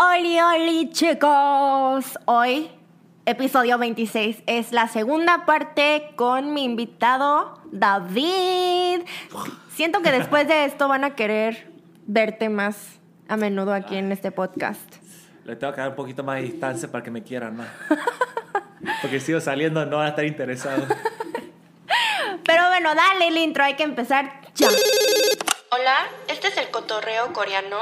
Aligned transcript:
Oli, 0.00 0.38
oli, 0.40 0.90
chicos. 0.90 2.20
Hoy, 2.24 2.70
episodio 3.26 3.78
26, 3.78 4.44
es 4.46 4.70
la 4.70 4.86
segunda 4.86 5.44
parte 5.44 6.12
con 6.14 6.54
mi 6.54 6.62
invitado, 6.62 7.60
David. 7.72 9.00
Siento 9.74 10.00
que 10.00 10.12
después 10.12 10.46
de 10.46 10.66
esto 10.66 10.86
van 10.86 11.02
a 11.02 11.16
querer 11.16 11.72
verte 12.06 12.48
más 12.48 13.00
a 13.26 13.36
menudo 13.36 13.74
aquí 13.74 13.96
en 13.96 14.12
este 14.12 14.30
podcast. 14.30 14.88
Le 15.44 15.56
tengo 15.56 15.72
que 15.72 15.80
dar 15.80 15.90
un 15.90 15.96
poquito 15.96 16.22
más 16.22 16.36
de 16.36 16.42
distancia 16.42 16.88
para 16.88 17.02
que 17.02 17.10
me 17.10 17.24
quieran 17.24 17.56
más. 17.56 17.66
Porque 19.02 19.18
si 19.18 19.26
sigo 19.26 19.40
saliendo 19.40 19.84
no 19.84 19.96
van 19.96 20.06
a 20.06 20.10
estar 20.10 20.24
interesados. 20.24 20.86
Pero 22.44 22.68
bueno, 22.68 22.94
dale 22.94 23.26
el 23.26 23.36
intro, 23.36 23.64
hay 23.64 23.74
que 23.74 23.82
empezar 23.82 24.42
ya. 24.54 24.68
Hola, 25.70 25.96
este 26.28 26.46
es 26.46 26.56
el 26.56 26.70
cotorreo 26.70 27.32
coreano. 27.32 27.78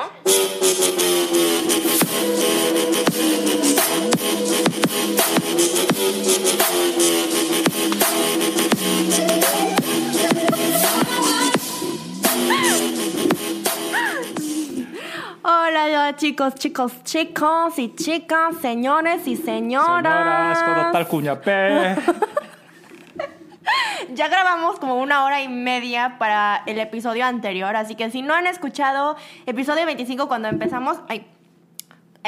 Hola, 15.42 16.16
chicos, 16.16 16.54
chicos, 16.56 17.04
chicos 17.04 17.78
y 17.78 17.94
chicas, 17.94 18.56
señores 18.60 19.26
y 19.28 19.36
señoras. 19.36 20.02
Señoras, 20.02 20.62
¿cómo 20.64 20.86
está 20.86 20.98
el 20.98 21.06
cuñapé? 21.06 21.96
Ya 24.14 24.28
grabamos 24.28 24.78
como 24.78 24.96
una 24.96 25.24
hora 25.24 25.42
y 25.42 25.48
media 25.48 26.16
para 26.18 26.62
el 26.66 26.78
episodio 26.78 27.26
anterior, 27.26 27.74
así 27.76 27.96
que 27.96 28.10
si 28.10 28.22
no 28.22 28.34
han 28.34 28.46
escuchado 28.46 29.16
episodio 29.46 29.84
25 29.84 30.28
cuando 30.28 30.48
empezamos, 30.48 30.98
ay, 31.08 31.26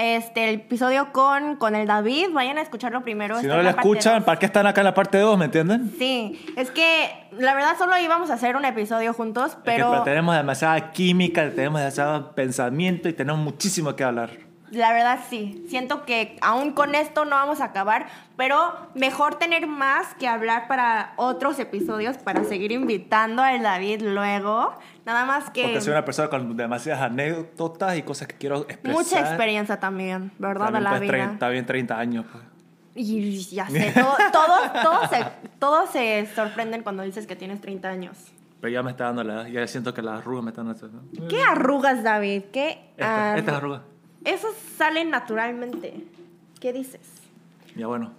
este, 0.01 0.49
el 0.49 0.55
episodio 0.57 1.13
con, 1.13 1.57
con 1.57 1.75
el 1.75 1.87
David, 1.87 2.29
vayan 2.33 2.59
a 2.59 2.63
escucharlo 2.63 3.03
primero. 3.03 3.41
Si 3.41 3.47
no 3.47 3.63
lo 3.63 3.69
escuchan. 3.69 4.25
¿para 4.25 4.39
qué 4.39 4.47
están 4.47 4.67
acá 4.67 4.81
en 4.81 4.87
la 4.87 4.95
parte 4.95 5.19
2? 5.19 5.39
¿Me 5.39 5.47
entienden? 5.47 5.93
Sí, 5.99 6.45
es 6.57 6.71
que 6.71 7.11
la 7.39 7.55
verdad 7.55 7.77
solo 7.79 7.97
íbamos 7.99 8.31
a 8.31 8.35
hacer 8.35 8.57
un 8.57 8.65
episodio 8.65 9.13
juntos, 9.13 9.57
pero 9.65 9.93
Es 9.93 10.01
que 10.01 10.05
tenemos 10.11 10.37
demasiada 10.37 10.93
química, 10.93 11.51
tenemos 11.51 11.81
demasiado 11.81 12.33
pensamiento 12.35 13.09
y 13.09 13.13
tenemos 13.13 13.41
muchísimo 13.41 13.95
que 13.97 14.05
hablar. 14.05 14.31
la 14.71 14.93
verdad 14.93 15.21
sí, 15.31 15.65
siento 15.69 16.05
que 16.05 16.37
aún 16.43 16.73
con 16.73 16.95
esto 16.95 17.25
no 17.25 17.37
vamos 17.37 17.61
a 17.61 17.67
acabar, 17.67 18.07
pero 18.37 18.75
mejor 18.95 19.37
tener 19.37 19.67
más 19.67 20.15
que 20.15 20.29
hablar 20.29 20.69
para 20.69 21.15
otros 21.17 21.59
episodios 21.59 22.19
para 22.19 22.45
seguir 22.45 22.73
invitando 22.73 23.43
al 23.43 23.63
David 23.63 24.03
luego. 24.03 24.75
Nada 25.09 25.25
más 25.25 25.49
que... 25.49 25.63
Porque 25.63 25.81
soy 25.81 25.93
una 25.93 26.05
persona 26.05 26.29
con 26.29 26.55
demasiadas 26.55 27.03
anécdotas 27.03 27.97
y 27.97 28.03
cosas 28.03 28.29
que 28.29 28.35
quiero 28.37 28.67
expresar. 28.69 28.93
Mucha 28.93 29.21
experiencia 29.21 29.81
también, 29.81 30.31
¿verdad? 30.39 30.67
También, 30.67 30.75
de 30.75 30.81
la 30.85 30.91
pues, 30.91 31.01
vida. 31.01 31.11
30, 31.13 31.33
está 31.33 31.49
bien 31.49 31.65
30 31.65 31.99
años. 31.99 32.27
pues. 32.31 32.45
Y 32.95 33.39
ya 33.55 33.67
sé, 33.71 33.91
todo- 33.95 34.17
todos, 34.33 34.83
todos, 34.83 35.09
se, 35.09 35.25
todos 35.59 35.91
se 35.91 36.29
sorprenden 36.37 36.83
cuando 36.83 37.05
dices 37.05 37.27
que 37.27 37.37
tienes 37.37 37.59
30 37.63 37.89
años. 37.89 38.19
Pero 38.61 38.71
ya 38.71 38.83
me 38.83 38.91
está 38.91 39.05
dando 39.05 39.25
la 39.25 39.33
edad. 39.33 39.47
Ya 39.47 39.67
siento 39.67 39.95
que 39.95 40.03
las 40.03 40.19
arrugas 40.19 40.45
me 40.45 40.51
están 40.51 40.69
haciendo. 40.69 41.01
¿Qué 41.31 41.41
arrugas, 41.43 42.03
David? 42.03 42.43
¿Qué 42.53 42.91
Esta, 42.99 43.35
arru- 43.35 43.39
esta 43.39 43.51
es 43.53 43.57
arruga. 43.57 43.83
Eso 44.27 44.49
sale 44.77 45.07
naturalmente. 45.07 46.05
¿Qué 46.61 46.75
dices? 46.75 47.01
Ya 47.77 47.87
bueno. 47.87 48.13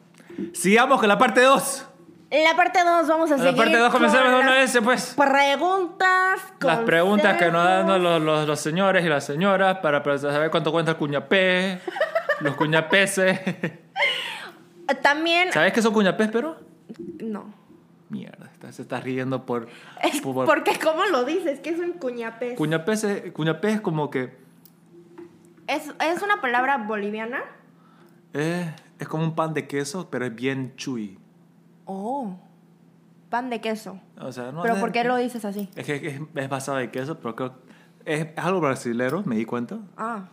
Sigamos 0.53 0.99
con 0.99 1.07
la 1.07 1.19
parte 1.19 1.41
2. 1.41 1.85
En 2.31 2.43
la 2.43 2.55
parte 2.55 2.79
2 2.83 3.07
vamos 3.07 3.31
a 3.31 3.35
En 3.35 3.39
seguir 3.39 3.53
la 3.57 3.63
parte 3.63 3.77
2 3.77 3.91
comenzamos 3.91 4.31
con 4.31 4.41
una 4.41 4.53
vez, 4.53 4.77
pues. 4.83 5.15
Preguntas, 5.15 6.39
Las 6.61 6.79
preguntas 6.79 7.37
que 7.37 7.51
nos 7.51 7.63
dan 7.63 8.03
los, 8.03 8.21
los- 8.21 8.47
los 8.47 8.59
señores 8.59 9.03
y 9.03 9.09
las 9.09 9.25
señoras 9.25 9.79
para, 9.79 10.03
para 10.03 10.17
saber 10.19 10.51
cuánto 10.51 10.71
cuenta 10.71 10.91
el 10.91 10.97
cuñapé, 10.97 11.79
los 12.41 12.55
cuñapeses. 12.55 13.39
También... 15.01 15.51
¿Sabes 15.51 15.73
qué 15.73 15.81
son 15.81 15.93
cuñapés, 15.93 16.29
pero? 16.31 16.57
No. 17.19 17.53
Mierda, 18.09 18.47
está- 18.51 18.71
se 18.71 18.81
está 18.83 18.99
riendo 18.99 19.45
por... 19.45 19.67
Es 20.01 20.21
por- 20.21 20.45
porque, 20.45 20.77
¿cómo 20.79 21.05
lo 21.05 21.25
dices? 21.25 21.59
¿Qué 21.59 21.69
es 21.71 21.79
un 21.79 21.93
cuñapés? 21.93 22.55
Cuñapés 22.57 23.03
es, 23.05 23.31
cuñapés 23.31 23.75
es 23.75 23.81
como 23.81 24.09
que... 24.09 24.35
¿Es, 25.67 25.91
¿Es 25.99 26.21
una 26.23 26.41
palabra 26.41 26.77
boliviana? 26.77 27.41
eh, 28.33 28.71
es 28.99 29.07
como 29.07 29.23
un 29.23 29.33
pan 29.35 29.53
de 29.55 29.67
queso, 29.67 30.09
pero 30.11 30.25
es 30.25 30.35
bien 30.35 30.73
chewy. 30.75 31.17
Oh. 31.91 32.35
Pan 33.29 33.49
de 33.49 33.61
queso. 33.61 33.99
O 34.19 34.31
sea, 34.31 34.51
no 34.51 34.61
¿Pero 34.61 34.75
es- 34.75 34.79
por 34.79 34.91
qué 34.91 35.03
lo 35.03 35.15
dices 35.17 35.43
así? 35.45 35.69
Es 35.75 35.85
que 35.85 35.95
es, 36.07 36.21
es 36.35 36.49
basado 36.49 36.77
de 36.77 36.89
queso, 36.91 37.19
pero 37.19 37.35
creo... 37.35 37.53
Es, 38.05 38.21
es 38.27 38.37
algo 38.37 38.59
brasilero, 38.61 39.23
me 39.25 39.35
di 39.35 39.45
cuenta. 39.45 39.77
Ah. 39.97 40.25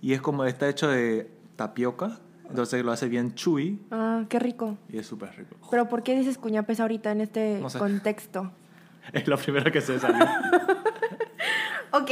Y 0.00 0.12
es 0.12 0.20
como 0.20 0.44
está 0.44 0.68
hecho 0.68 0.88
de 0.88 1.30
tapioca, 1.56 2.18
entonces 2.48 2.84
lo 2.84 2.92
hace 2.92 3.08
bien 3.08 3.34
chewy 3.34 3.78
Ah, 3.90 4.24
qué 4.28 4.38
rico. 4.38 4.76
y 4.88 4.98
es 4.98 5.06
súper 5.06 5.34
rico. 5.36 5.56
Pero 5.70 5.88
¿por 5.88 6.02
qué 6.02 6.14
dices 6.16 6.36
cuñapés 6.38 6.80
ahorita 6.80 7.10
en 7.12 7.20
este 7.22 7.58
No 7.60 7.70
sé. 7.70 7.78
contexto? 7.78 8.50
Es 9.12 9.26
lo 9.28 9.36
primero 9.36 9.70
que 9.72 9.80
se 9.80 9.98
salió. 9.98 10.24
Ok, 11.94 12.10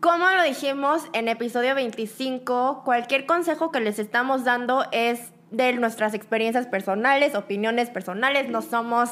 como 0.00 0.24
lo 0.30 0.42
dijimos 0.42 1.02
en 1.12 1.28
episodio 1.28 1.74
25, 1.74 2.80
cualquier 2.84 3.26
consejo 3.26 3.70
que 3.70 3.80
les 3.80 3.98
estamos 3.98 4.44
dando 4.44 4.84
es 4.90 5.32
de 5.50 5.72
nuestras 5.74 6.14
experiencias 6.14 6.66
personales, 6.66 7.34
opiniones 7.34 7.90
personales, 7.90 8.48
no 8.48 8.62
somos 8.62 9.10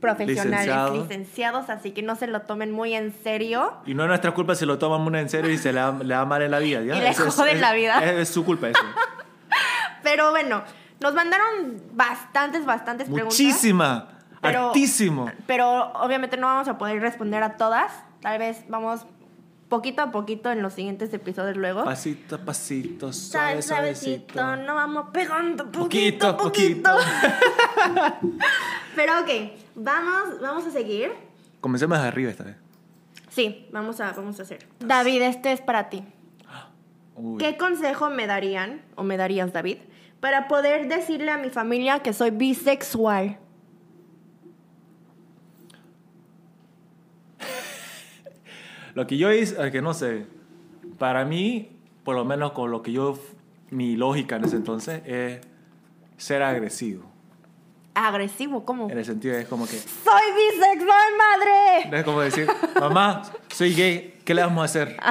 profesionales, 0.00 0.66
Licenciados. 0.66 0.96
licenciados, 1.08 1.70
así 1.70 1.90
que 1.90 2.02
no 2.02 2.14
se 2.14 2.26
lo 2.28 2.42
tomen 2.42 2.70
muy 2.70 2.94
en 2.94 3.12
serio. 3.12 3.74
Y 3.84 3.94
no 3.94 4.04
es 4.04 4.08
nuestra 4.08 4.32
culpa 4.32 4.54
si 4.54 4.64
lo 4.64 4.78
toman 4.78 5.00
muy 5.00 5.18
en 5.18 5.28
serio 5.28 5.50
y 5.50 5.58
se 5.58 5.72
le 5.72 5.80
da, 5.80 5.92
le 6.02 6.14
da 6.14 6.24
mal 6.24 6.40
en 6.42 6.50
la 6.52 6.58
vida. 6.60 6.82
¿ya? 6.82 6.96
Y 6.96 7.00
le 7.00 7.08
Eso 7.08 7.30
joden 7.30 7.56
es- 7.56 7.60
la 7.60 7.72
vida. 7.72 7.98
Es, 8.04 8.10
es 8.20 8.28
su 8.28 8.44
culpa 8.44 8.68
eso. 8.68 8.78
Pero 10.02 10.30
bueno, 10.30 10.62
nos 11.00 11.14
mandaron 11.14 11.82
bastantes, 11.92 12.64
bastantes 12.64 13.06
preguntas. 13.08 13.38
Muchísima. 13.38 14.08
Altísimo. 14.40 15.30
Pero 15.46 15.92
obviamente 15.94 16.36
no 16.36 16.46
vamos 16.46 16.68
a 16.68 16.78
poder 16.78 17.00
responder 17.00 17.42
a 17.42 17.56
todas. 17.56 17.90
Tal 18.22 18.38
vez 18.38 18.64
vamos 18.68 19.04
poquito 19.68 20.02
a 20.02 20.10
poquito 20.10 20.50
en 20.50 20.62
los 20.62 20.72
siguientes 20.74 21.12
episodios 21.12 21.56
luego. 21.56 21.84
Pasito 21.84 22.36
a 22.36 22.38
pasito, 22.38 23.12
Suave, 23.12 23.62
suave, 23.62 23.94
suavecito. 23.94 24.34
suavecito, 24.34 24.66
no 24.66 24.74
vamos 24.74 25.06
pegando 25.12 25.70
Poquito 25.70 26.36
poquito, 26.36 26.90
a 26.90 26.96
poquito. 26.96 26.96
Pero 28.96 29.20
ok, 29.20 29.30
vamos, 29.74 30.40
vamos 30.40 30.66
a 30.66 30.70
seguir. 30.70 31.12
Comencemos 31.60 32.00
de 32.00 32.06
arriba 32.08 32.30
esta 32.30 32.44
vez. 32.44 32.56
Sí, 33.30 33.68
vamos 33.72 34.00
a, 34.00 34.12
vamos 34.12 34.38
a 34.40 34.42
hacer. 34.42 34.66
David, 34.80 35.22
este 35.22 35.52
es 35.52 35.60
para 35.60 35.88
ti. 35.90 36.02
Uy. 37.14 37.38
¿Qué 37.38 37.56
consejo 37.56 38.10
me 38.10 38.26
darían, 38.26 38.82
o 38.96 39.02
me 39.02 39.16
darías, 39.16 39.52
David, 39.52 39.78
para 40.20 40.48
poder 40.48 40.88
decirle 40.88 41.30
a 41.30 41.38
mi 41.38 41.50
familia 41.50 42.00
que 42.00 42.12
soy 42.12 42.30
bisexual? 42.30 43.38
Lo 48.94 49.06
que 49.06 49.16
yo 49.16 49.32
hice, 49.32 49.70
que 49.70 49.82
no 49.82 49.94
sé, 49.94 50.26
para 50.98 51.24
mí, 51.24 51.70
por 52.04 52.14
lo 52.16 52.24
menos 52.24 52.52
con 52.52 52.70
lo 52.70 52.82
que 52.82 52.92
yo, 52.92 53.18
mi 53.70 53.96
lógica 53.96 54.36
en 54.36 54.44
ese 54.44 54.56
entonces, 54.56 55.02
es 55.06 55.40
ser 56.16 56.42
agresivo. 56.42 57.04
Agresivo, 57.94 58.64
¿cómo? 58.64 58.88
En 58.90 58.98
el 58.98 59.04
sentido 59.04 59.34
es 59.36 59.48
como 59.48 59.66
que, 59.66 59.76
¡Soy 59.76 60.22
bisexual, 60.52 60.88
madre! 61.18 61.98
es 61.98 62.04
como 62.04 62.20
decir, 62.20 62.46
mamá, 62.78 63.22
soy 63.48 63.74
gay, 63.74 64.18
¿qué 64.24 64.34
le 64.34 64.42
vamos 64.42 64.62
a 64.62 64.64
hacer? 64.66 64.96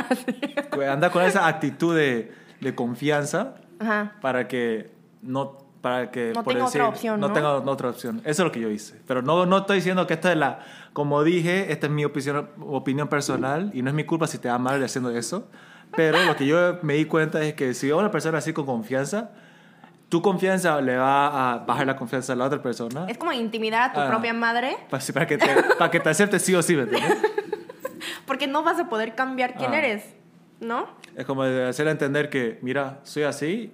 Ah, 0.80 0.94
Anda 0.94 1.12
con 1.12 1.24
esa 1.24 1.48
actitud 1.48 1.96
de, 1.96 2.32
de 2.62 2.76
confianza 2.76 3.56
Ajá. 3.80 4.16
para 4.22 4.48
que 4.48 4.90
no 5.22 5.58
para 5.88 6.12
que 6.12 6.32
No 6.36 6.44
por 6.44 6.54
tenga 6.54 6.66
otra 6.68 6.88
opción, 6.90 7.20
¿no? 7.20 7.32
tenga 7.32 7.54
otra 7.54 7.90
opción 7.90 8.18
eso 8.26 8.30
es 8.30 8.40
lo 8.46 8.52
que 8.52 8.60
yo 8.60 8.70
hice 8.70 9.00
pero 9.08 9.22
no 9.22 9.46
no 9.46 9.58
estoy 9.60 9.78
diciendo 9.78 10.06
que 10.08 10.14
esta 10.16 10.32
es 10.32 10.38
la 10.38 10.60
como 10.94 11.24
dije 11.24 11.72
esta 11.72 11.88
es 11.88 11.94
mi 11.94 12.04
opinión 12.06 12.50
opinión 12.62 13.08
personal 13.08 13.72
y 13.74 13.82
no 13.82 13.90
es 13.90 13.96
mi 13.96 14.04
culpa 14.04 14.28
si 14.28 14.38
te 14.38 14.48
da 14.48 14.58
mal 14.58 14.84
haciendo 14.84 15.10
eso 15.12 15.48
pero 15.96 16.24
lo 16.26 16.36
que 16.36 16.46
yo 16.46 16.80
me 16.82 16.96
di 16.96 17.06
cuenta 17.06 17.42
es 17.44 17.54
que 17.54 17.74
si 17.74 17.90
a 17.90 17.96
una 17.96 18.12
persona 18.12 18.40
así 18.40 18.52
con 18.54 18.66
confianza 18.66 19.30
tu 20.10 20.22
confianza 20.22 20.80
le 20.82 20.96
va 20.98 21.54
a 21.54 21.58
bajar 21.66 21.86
la 21.88 21.96
confianza 21.96 22.34
a 22.34 22.36
la 22.36 22.46
otra 22.46 22.62
persona 22.62 23.06
Es 23.10 23.18
como 23.18 23.32
intimidar 23.34 23.90
a 23.90 23.94
tu 23.94 24.00
Ah. 24.00 24.08
propia 24.10 24.34
madre, 24.34 24.78
para, 24.90 25.04
para 25.14 25.28
que 25.28 25.38
te 25.38 25.48
para 25.78 25.92
que 25.92 26.00
te 26.00 26.10
acepte 26.10 26.40
sí 26.40 26.56
o 26.56 26.62
sí 26.62 26.76
¿me 26.76 26.84
entiendes? 26.84 27.18
porque 28.26 28.48
no 28.48 28.64
vas 28.64 28.80
a 28.80 28.88
poder 28.90 29.16
cambiar 29.16 29.56
quién 29.56 29.74
Ah. 29.74 29.78
eres, 29.80 30.04
¿no? 30.60 30.88
es 31.16 31.26
como 31.26 31.44
de 31.44 31.68
hacerle 31.68 31.92
entender 31.92 32.30
que 32.30 32.58
mira 32.62 33.00
soy 33.04 33.24
así 33.24 33.72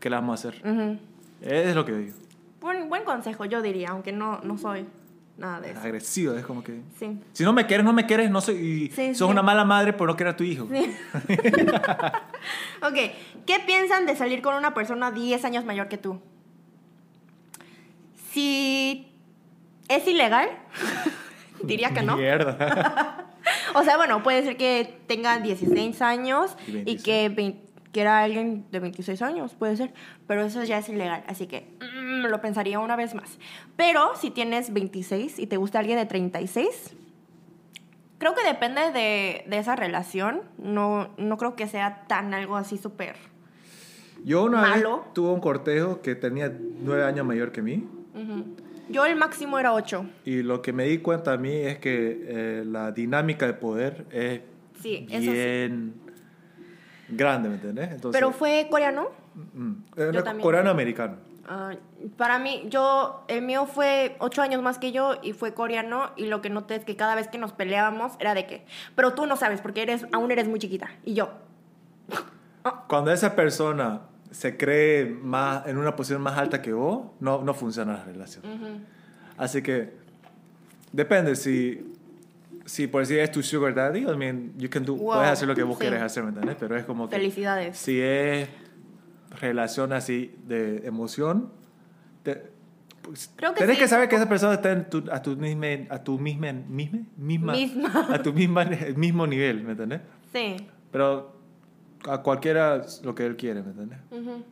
¿qué 0.00 0.10
le 0.10 0.16
vamos 0.16 0.44
a 0.44 0.48
hacer? 0.48 0.62
Ujú. 0.68 0.98
Es 1.42 1.74
lo 1.74 1.84
que 1.84 1.92
digo. 1.92 2.16
Buen, 2.60 2.88
buen 2.88 3.04
consejo, 3.04 3.44
yo 3.44 3.60
diría, 3.60 3.90
aunque 3.90 4.12
no, 4.12 4.40
no 4.42 4.56
soy 4.56 4.86
nada 5.36 5.60
de 5.60 5.72
eso. 5.72 5.80
Agresiva, 5.80 6.38
es 6.38 6.46
como 6.46 6.62
que. 6.62 6.80
Sí. 6.98 7.18
Si 7.32 7.44
no 7.44 7.52
me 7.52 7.66
quieres, 7.66 7.84
no 7.84 7.92
me 7.92 8.06
quieres, 8.06 8.30
no 8.30 8.40
soy. 8.40 8.90
Y 8.94 9.14
sos 9.14 9.28
una 9.28 9.42
mala 9.42 9.64
madre 9.64 9.92
por 9.92 10.08
no 10.08 10.16
querer 10.16 10.34
a 10.34 10.36
tu 10.36 10.44
hijo. 10.44 10.68
Sí. 10.70 10.96
ok, 12.82 12.94
¿qué 13.46 13.58
piensan 13.66 14.06
de 14.06 14.16
salir 14.16 14.42
con 14.42 14.54
una 14.54 14.74
persona 14.74 15.10
10 15.10 15.44
años 15.44 15.64
mayor 15.64 15.88
que 15.88 15.98
tú? 15.98 16.20
Si 18.30 19.12
es 19.88 20.06
ilegal, 20.06 20.48
diría 21.62 21.90
que 21.90 22.02
no. 22.02 22.16
Mierda. 22.16 23.26
o 23.74 23.82
sea, 23.82 23.96
bueno, 23.96 24.22
puede 24.22 24.44
ser 24.44 24.56
que 24.56 25.00
tenga 25.06 25.38
16 25.38 26.00
años 26.02 26.56
y, 26.66 26.98
que 26.98 27.62
que 27.92 28.00
era 28.00 28.22
alguien 28.22 28.64
de 28.72 28.80
26 28.80 29.20
años, 29.22 29.54
puede 29.54 29.76
ser, 29.76 29.92
pero 30.26 30.42
eso 30.42 30.64
ya 30.64 30.78
es 30.78 30.88
ilegal, 30.88 31.22
así 31.26 31.46
que 31.46 31.68
mm, 31.80 32.26
lo 32.26 32.40
pensaría 32.40 32.78
una 32.80 32.96
vez 32.96 33.14
más. 33.14 33.38
Pero 33.76 34.16
si 34.16 34.30
tienes 34.30 34.72
26 34.72 35.38
y 35.38 35.46
te 35.46 35.58
gusta 35.58 35.78
alguien 35.78 35.98
de 35.98 36.06
36, 36.06 36.94
creo 38.18 38.34
que 38.34 38.42
depende 38.44 38.80
de, 38.92 39.44
de 39.46 39.58
esa 39.58 39.76
relación, 39.76 40.40
no, 40.56 41.10
no 41.18 41.36
creo 41.36 41.54
que 41.54 41.68
sea 41.68 42.04
tan 42.08 42.32
algo 42.32 42.56
así 42.56 42.78
súper 42.78 43.16
Yo 44.24 44.44
una 44.44 44.62
malo. 44.62 44.98
vez 45.02 45.12
tuve 45.14 45.30
un 45.30 45.40
cortejo 45.40 46.00
que 46.00 46.14
tenía 46.14 46.50
9 46.50 47.04
años 47.04 47.26
mayor 47.26 47.52
que 47.52 47.60
mí. 47.60 47.86
Yo 48.88 49.04
el 49.06 49.16
máximo 49.16 49.58
era 49.58 49.72
8. 49.74 50.06
Y 50.24 50.42
lo 50.42 50.60
que 50.62 50.72
me 50.72 50.84
di 50.84 50.98
cuenta 50.98 51.32
a 51.32 51.36
mí 51.36 51.52
es 51.54 51.78
que 51.78 52.24
eh, 52.26 52.64
la 52.66 52.92
dinámica 52.92 53.46
de 53.46 53.54
poder 53.54 54.06
es 54.10 54.40
bien 54.82 55.94
grande, 57.08 57.48
¿me 57.48 57.56
entiendes? 57.56 57.90
Entonces, 57.90 58.18
Pero 58.18 58.32
fue 58.32 58.68
coreano. 58.70 59.08
mm, 59.54 59.72
eh, 59.96 60.10
Yo 60.12 60.22
también. 60.22 60.42
coreano-americano. 60.42 61.16
Ah, 61.48 61.72
para 62.16 62.38
mí, 62.38 62.64
yo, 62.68 63.24
el 63.28 63.42
mío 63.42 63.66
fue 63.66 64.16
ocho 64.20 64.42
años 64.42 64.62
más 64.62 64.78
que 64.78 64.92
yo 64.92 65.16
y 65.22 65.32
fue 65.32 65.54
coreano 65.54 66.10
y 66.16 66.26
lo 66.26 66.40
que 66.40 66.50
noté 66.50 66.76
es 66.76 66.84
que 66.84 66.94
cada 66.96 67.14
vez 67.16 67.26
que 67.28 67.38
nos 67.38 67.52
peleábamos 67.52 68.12
era 68.20 68.32
de 68.34 68.46
que, 68.46 68.64
pero 68.94 69.14
tú 69.14 69.26
no 69.26 69.36
sabes 69.36 69.60
porque 69.60 69.82
eres, 69.82 70.06
aún 70.12 70.30
eres 70.30 70.46
muy 70.48 70.58
chiquita 70.60 70.90
y 71.04 71.14
yo, 71.14 71.30
Cuando 72.88 73.10
esa 73.12 73.34
persona 73.34 74.02
se 74.30 74.56
cree 74.56 75.04
más, 75.06 75.66
en 75.66 75.78
una 75.78 75.96
posición 75.96 76.22
más 76.22 76.38
alta 76.38 76.62
que 76.62 76.72
vos, 76.72 77.06
no, 77.20 77.42
no 77.42 77.54
funciona 77.54 77.94
la 77.94 78.04
relación. 78.04 78.44
Así 79.36 79.62
que 79.62 79.92
depende 80.92 81.34
si, 81.34 81.91
si 82.72 82.86
por 82.86 83.02
decir 83.02 83.18
es 83.18 83.30
tu 83.30 83.42
sugar 83.42 83.74
daddy, 83.74 84.00
I 84.00 84.16
mean, 84.16 84.54
you 84.56 84.70
can 84.70 84.82
do, 84.84 84.94
Wow, 84.94 85.16
puedes 85.16 85.30
hacer 85.32 85.46
lo 85.46 85.54
que 85.54 85.62
vos 85.62 85.76
sí. 85.76 85.84
querés 85.84 86.00
hacer, 86.00 86.22
¿me 86.22 86.30
entiendes? 86.30 86.56
Pero 86.58 86.74
es 86.76 86.84
como 86.86 87.06
que 87.08 87.16
felicidades. 87.16 87.76
si 87.76 88.00
es 88.00 88.48
relación 89.40 89.92
así 89.92 90.34
de 90.46 90.86
emoción, 90.86 91.50
te- 92.22 92.50
pues, 93.02 93.30
Creo 93.36 93.52
que 93.52 93.60
tenés 93.60 93.76
sí. 93.76 93.82
que 93.82 93.88
saber 93.88 94.08
que 94.08 94.16
esa 94.16 94.26
persona 94.28 94.54
está 94.54 94.72
en 94.72 94.88
tu- 94.88 95.04
a 95.10 95.20
tu 95.20 95.36
misma, 95.36 95.66
a 95.90 96.02
tu 96.02 96.18
misma, 96.18 96.52
misma, 96.52 97.00
misma, 97.18 97.52
Misma. 97.52 98.06
a 98.14 98.22
tu 98.22 98.32
misma, 98.32 98.64
mismo 98.96 99.26
nivel, 99.26 99.62
¿me 99.64 99.72
entiendes? 99.72 100.00
Sí. 100.32 100.56
Pero 100.90 101.36
a 102.08 102.22
cualquiera 102.22 102.82
lo 103.02 103.14
que 103.14 103.26
él 103.26 103.36
quiere, 103.36 103.62
¿me 103.62 103.70
entiendes? 103.70 103.98
Ujú. 104.10 104.44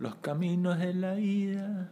Los 0.00 0.16
caminos 0.16 0.78
de 0.80 0.94
la 0.94 1.14
vida 1.14 1.90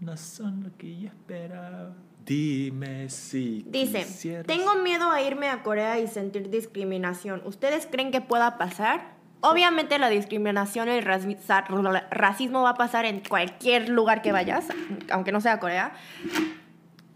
no 0.00 0.14
son 0.18 0.62
lo 0.64 0.76
que 0.76 0.98
yo 1.00 1.08
esperaba. 1.08 1.94
Dime 2.24 3.08
si 3.10 3.64
Dice, 3.66 3.98
quisieras- 4.04 4.46
tengo 4.46 4.74
miedo 4.76 5.10
a 5.10 5.20
irme 5.22 5.48
a 5.48 5.62
Corea 5.62 5.98
y 5.98 6.06
sentir 6.06 6.50
discriminación. 6.50 7.42
¿Ustedes 7.44 7.86
creen 7.90 8.10
que 8.10 8.20
pueda 8.20 8.58
pasar? 8.58 9.12
Obviamente 9.40 9.98
la 9.98 10.08
discriminación 10.08 10.86
y 10.88 10.92
el 10.92 11.02
racismo 11.02 12.62
va 12.62 12.70
a 12.70 12.74
pasar 12.74 13.04
en 13.06 13.20
cualquier 13.28 13.88
lugar 13.88 14.22
que 14.22 14.30
vayas, 14.30 14.68
aunque 15.10 15.32
no 15.32 15.40
sea 15.40 15.58
Corea. 15.58 15.92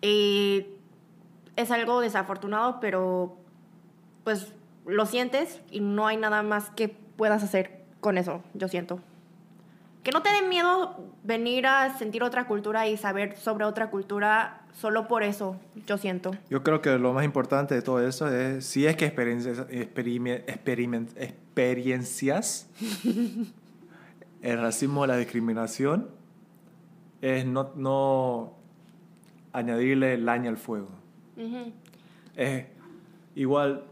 Y 0.03 0.67
es 1.55 1.70
algo 1.70 2.00
desafortunado, 2.00 2.81
pero 2.81 3.37
pues 4.25 4.52
lo 4.87 5.06
sientes 5.06 5.61
y 5.70 5.81
no 5.81 6.06
hay 6.09 6.17
nada 6.17 6.43
más 6.43 6.70
que 6.70 6.88
puedas 6.88 7.44
hacer 7.44 7.85
con 8.00 8.19
eso, 8.19 8.43
yo 8.55 8.67
siento. 8.69 9.00
Que 10.06 10.12
no 10.12 10.23
te 10.23 10.29
dé 10.31 10.47
miedo 10.47 10.94
venir 11.25 11.67
a 11.67 11.99
sentir 11.99 12.23
otra 12.23 12.47
cultura 12.47 12.87
y 12.87 12.97
saber 12.97 13.37
sobre 13.37 13.64
otra 13.64 13.91
cultura 13.91 14.61
solo 14.73 15.08
por 15.08 15.25
eso, 15.25 15.56
yo 15.85 15.99
siento. 15.99 16.31
Yo 16.49 16.62
creo 16.62 16.81
que 16.81 16.97
lo 16.97 17.12
más 17.12 17.25
importante 17.25 17.75
de 17.75 17.82
todo 17.82 18.00
eso 18.06 18.29
es 18.29 18.64
si 18.64 18.87
es 18.87 18.94
que 18.94 19.05
experiencias, 19.05 19.58
experime- 19.69 20.44
experimen- 20.47 21.08
experiencias 21.17 22.69
el 24.43 24.61
racismo, 24.61 25.08
la 25.08 25.17
discriminación, 25.17 26.09
es 27.20 27.44
no, 27.44 27.73
no 27.75 28.52
añadirle 29.52 30.19
laña 30.19 30.50
al 30.50 30.56
fuego. 30.56 30.87
Es 32.37 32.67
igual 33.35 33.82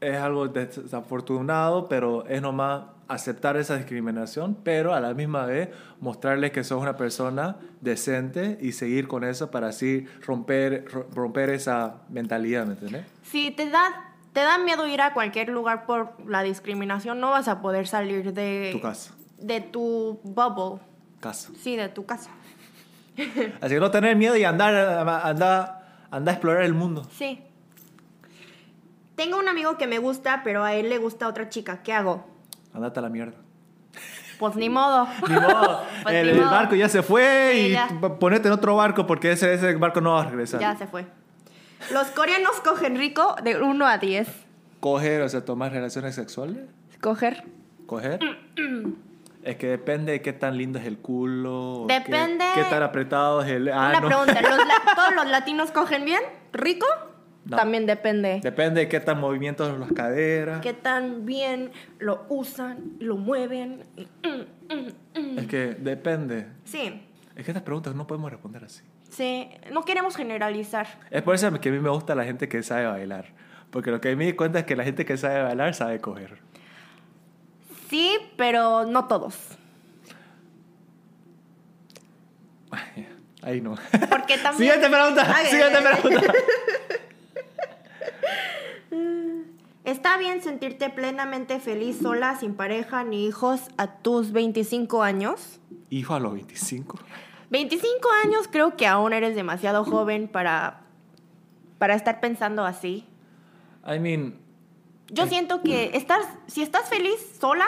es 0.00 0.16
algo 0.16 0.48
desafortunado, 0.48 1.88
pero 1.88 2.26
es 2.26 2.42
nomás 2.42 2.82
aceptar 3.08 3.56
esa 3.56 3.76
discriminación, 3.76 4.54
pero 4.62 4.94
a 4.94 5.00
la 5.00 5.14
misma 5.14 5.46
vez 5.46 5.70
mostrarles 6.00 6.50
que 6.52 6.62
sos 6.62 6.80
una 6.80 6.96
persona 6.96 7.56
decente 7.80 8.58
y 8.60 8.72
seguir 8.72 9.08
con 9.08 9.24
eso 9.24 9.50
para 9.50 9.68
así 9.68 10.06
romper, 10.26 10.84
ro- 10.92 11.06
romper 11.14 11.50
esa 11.50 12.02
mentalidad, 12.10 12.66
¿me 12.66 12.74
entiendes? 12.74 13.06
Si 13.22 13.50
te 13.50 13.70
da, 13.70 14.12
te 14.32 14.40
da 14.40 14.58
miedo 14.58 14.86
ir 14.86 15.00
a 15.00 15.14
cualquier 15.14 15.48
lugar 15.48 15.86
por 15.86 16.12
la 16.28 16.42
discriminación, 16.42 17.18
no 17.18 17.30
vas 17.30 17.48
a 17.48 17.62
poder 17.62 17.86
salir 17.88 18.32
de 18.34 18.70
Tu 18.72 18.80
casa. 18.80 19.14
de 19.38 19.60
tu 19.62 20.20
bubble. 20.22 20.80
Casa. 21.20 21.50
Sí, 21.60 21.76
de 21.76 21.88
tu 21.88 22.04
casa. 22.06 22.30
Así 23.60 23.74
que 23.74 23.80
no 23.80 23.90
tener 23.90 24.14
miedo 24.16 24.36
y 24.36 24.44
andar, 24.44 24.74
andar, 25.24 26.04
andar 26.10 26.32
a 26.32 26.36
explorar 26.36 26.62
el 26.62 26.74
mundo. 26.74 27.06
Sí. 27.10 27.42
Tengo 29.16 29.38
un 29.38 29.48
amigo 29.48 29.76
que 29.78 29.86
me 29.88 29.98
gusta, 29.98 30.42
pero 30.44 30.62
a 30.62 30.74
él 30.74 30.88
le 30.90 30.98
gusta 30.98 31.26
otra 31.26 31.48
chica. 31.48 31.82
¿Qué 31.82 31.92
hago? 31.92 32.24
Andate 32.72 32.98
a 32.98 33.02
la 33.02 33.08
mierda. 33.08 33.36
Pues 34.38 34.54
ni 34.54 34.68
modo. 34.68 35.08
Ni 35.28 35.34
modo, 35.34 35.82
Pues 36.04 36.14
el, 36.14 36.26
ni 36.26 36.32
el 36.32 36.38
modo. 36.40 36.50
barco 36.50 36.74
ya 36.76 36.88
se 36.88 37.02
fue 37.02 37.50
Sí, 37.54 37.58
y 37.60 37.70
ya. 37.72 37.88
ponete 38.20 38.46
en 38.48 38.54
otro 38.54 38.76
barco 38.76 39.04
porque 39.06 39.32
ese, 39.32 39.52
ese 39.52 39.74
barco 39.74 40.00
no 40.00 40.12
va 40.12 40.22
a 40.22 40.24
regresar. 40.26 40.60
Ya 40.60 40.76
se 40.76 40.86
fue. 40.86 41.06
Los 41.92 42.06
coreanos 42.08 42.52
cogen 42.60 42.96
rico 42.96 43.34
de 43.42 43.60
1 43.60 43.86
a 43.86 43.98
10. 43.98 44.28
Coger, 44.80 45.22
o 45.22 45.28
sea, 45.28 45.44
tomar 45.44 45.72
relaciones 45.72 46.14
sexuales. 46.14 46.68
Coger. 47.00 47.44
¿Coger? 47.86 48.20
es 49.42 49.56
que 49.56 49.66
depende 49.68 50.12
de 50.12 50.22
qué 50.22 50.32
tan 50.32 50.56
lindo 50.56 50.78
es 50.78 50.84
el 50.86 50.98
culo. 50.98 51.86
Depende- 51.88 52.44
Qué, 52.54 52.62
qué 52.62 52.70
tan 52.70 52.82
apretado 52.82 53.42
es 53.42 53.48
el 53.50 53.62
Una 53.68 53.90
ano. 53.96 54.06
pregunta, 54.06 54.40
¿los 54.40 54.58
la- 54.58 54.94
¿todos 54.94 55.14
los 55.16 55.26
latinos 55.26 55.70
cogen 55.72 56.04
bien? 56.04 56.20
¿Rico? 56.52 56.86
No. 57.44 57.56
También 57.56 57.86
depende. 57.86 58.40
Depende 58.42 58.80
de 58.82 58.88
qué 58.88 59.00
tan 59.00 59.20
movimientos 59.20 59.78
las 59.78 59.90
caderas. 59.92 60.60
qué 60.60 60.74
tan 60.74 61.24
bien 61.24 61.70
lo 61.98 62.26
usan, 62.28 62.96
lo 63.00 63.16
mueven. 63.16 63.84
mm, 63.96 64.74
mm, 64.74 65.20
mm. 65.34 65.38
Es 65.38 65.46
que 65.46 65.66
depende. 65.74 66.46
Sí, 66.64 67.02
Es 67.36 67.44
que 67.44 67.50
estas 67.52 67.62
preguntas 67.62 67.94
no 67.94 68.06
podemos 68.06 68.30
responder 68.30 68.64
así. 68.64 68.82
sí, 69.08 69.48
no 69.72 69.84
queremos 69.84 70.14
generalizar. 70.16 70.86
Es 71.10 71.22
por 71.22 71.34
eso 71.34 71.50
que 71.58 71.68
a 71.70 71.72
mí 71.72 71.78
me 71.78 71.88
gusta 71.90 72.14
la 72.14 72.24
gente 72.24 72.48
que 72.48 72.62
sabe 72.62 72.86
bailar. 72.86 73.26
Porque 73.70 73.90
lo 73.90 74.00
que 74.00 74.14
me 74.16 74.26
di 74.26 74.32
cuenta 74.34 74.58
es 74.60 74.64
que 74.66 74.76
la 74.76 74.84
gente 74.84 75.04
que 75.06 75.16
sabe 75.16 75.42
bailar 75.42 75.74
sabe 75.74 76.00
coger. 76.00 76.38
Sí, 77.88 78.18
pero 78.36 78.84
no 78.84 79.06
todos. 79.06 79.36
Ahí 83.42 83.60
no. 83.60 83.76
Porque 84.10 84.36
también... 84.42 84.72
Siguiente 84.74 84.90
pregunta. 84.90 85.34
Siguiente 85.48 85.78
pregunta. 85.80 86.32
¿Está 89.84 90.18
bien 90.18 90.42
sentirte 90.42 90.90
plenamente 90.90 91.60
feliz 91.60 91.98
sola, 92.02 92.36
sin 92.36 92.54
pareja 92.54 93.04
ni 93.04 93.26
hijos 93.26 93.62
a 93.78 93.86
tus 93.86 94.32
25 94.32 95.02
años? 95.02 95.60
Hijo 95.88 96.14
a 96.14 96.20
los 96.20 96.34
25. 96.34 96.98
25 97.50 98.08
años 98.24 98.48
creo 98.50 98.76
que 98.76 98.86
aún 98.86 99.14
eres 99.14 99.34
demasiado 99.34 99.84
joven 99.84 100.28
para, 100.28 100.82
para 101.78 101.94
estar 101.94 102.20
pensando 102.20 102.64
así. 102.66 103.06
I 103.86 103.98
mean, 103.98 104.38
Yo 105.10 105.26
siento 105.26 105.62
que 105.62 105.92
estás, 105.94 106.26
si 106.46 106.60
estás 106.60 106.90
feliz 106.90 107.38
sola, 107.40 107.66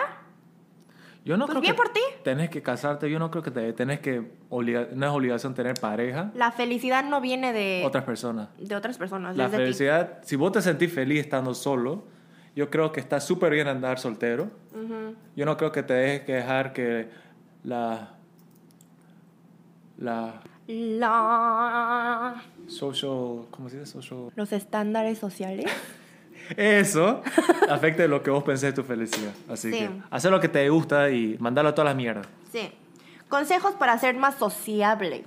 yo 1.25 1.37
no 1.37 1.47
Pues 1.47 1.53
creo 1.59 1.61
bien 1.63 1.73
que 1.75 1.77
por 1.77 1.89
ti. 1.93 2.01
tenés 2.25 2.51
que 2.51 2.63
casarte. 2.63 3.11
Yo 3.11 3.19
no 3.19 3.31
creo 3.31 3.43
que 3.43 3.51
te, 3.51 3.73
tenés 3.73 4.01
que 4.01 4.31
obliga- 4.49 4.89
no 4.95 5.07
es 5.07 5.13
obligación 5.13 5.55
tener 5.55 5.75
pareja. 5.81 6.31
la 6.35 6.51
felicidad 6.53 7.05
no 7.05 7.21
viene 7.21 7.53
de 7.53 7.83
Otras 7.85 8.05
personas. 8.05 8.49
de 8.59 8.75
otras 8.75 8.97
personas, 8.99 9.37
La 9.37 9.45
de 9.49 9.51
ti. 9.51 9.63
felicidad, 9.65 10.19
si 10.23 10.37
vos 10.37 10.53
te 10.53 10.63
sentís 10.63 10.93
feliz 10.93 11.21
estando 11.21 11.53
solo, 11.55 12.05
yo 12.57 12.69
creo 12.71 12.91
que 12.93 13.01
está 13.01 13.21
súper 13.21 13.53
bien 13.53 13.69
andar 13.69 13.99
soltero. 13.99 14.51
Ujú. 14.75 15.15
Yo 15.37 15.45
no 15.47 15.57
creo 15.57 15.71
que 15.73 15.83
te 15.83 15.95
dejes 15.95 16.21
que 16.23 16.33
dejar 16.35 16.73
que 16.73 17.09
la 17.65 18.15
la 19.99 20.41
La- 20.67 22.43
social, 22.69 23.47
¿cómo 23.51 23.69
se 23.69 23.81
dice? 23.81 23.93
Social 23.93 24.31
los 24.35 24.53
estándares 24.53 25.19
sociales. 25.19 25.67
Eso 26.57 27.23
afecte 27.69 28.07
lo 28.09 28.23
que 28.23 28.31
vos 28.31 28.43
pensés 28.43 28.75
de 28.75 28.83
tu 28.83 28.87
felicidad. 28.87 29.33
Así 29.49 29.71
Sí. 29.73 29.79
que 29.79 29.91
hacer 30.11 30.31
lo 30.31 30.41
que 30.41 30.49
te 30.49 30.69
gusta 30.69 31.11
y 31.11 31.37
mandarlo 31.39 31.71
a 31.71 31.75
todas 31.75 31.91
las 31.91 31.97
mierdas. 31.97 32.27
Sí. 32.53 32.71
Consejos 33.29 33.75
para 33.75 33.97
ser 33.99 34.17
más 34.17 34.35
sociable. 34.37 35.25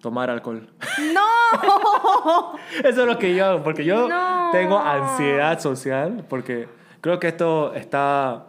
Tomar 0.00 0.30
alcohol. 0.30 0.68
¡No! 1.12 2.52
Eso 2.84 3.00
es 3.00 3.06
lo 3.06 3.18
que 3.18 3.34
yo 3.34 3.44
hago, 3.46 3.64
porque 3.64 3.84
yo 3.84 4.08
No. 4.08 4.50
tengo 4.52 4.78
ansiedad 4.78 5.58
social, 5.60 6.24
porque 6.28 6.68
creo 7.00 7.18
que 7.18 7.26
esto 7.28 7.74
está 7.74 8.46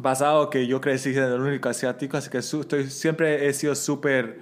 basado 0.00 0.50
que 0.50 0.66
yo 0.68 0.80
crecí 0.80 1.10
en 1.16 1.24
el 1.24 1.40
único 1.40 1.68
asiático, 1.68 2.16
así 2.16 2.30
que 2.30 2.38
estoy, 2.38 2.88
siempre 2.90 3.48
he 3.48 3.52
sido 3.52 3.74
súper 3.74 4.40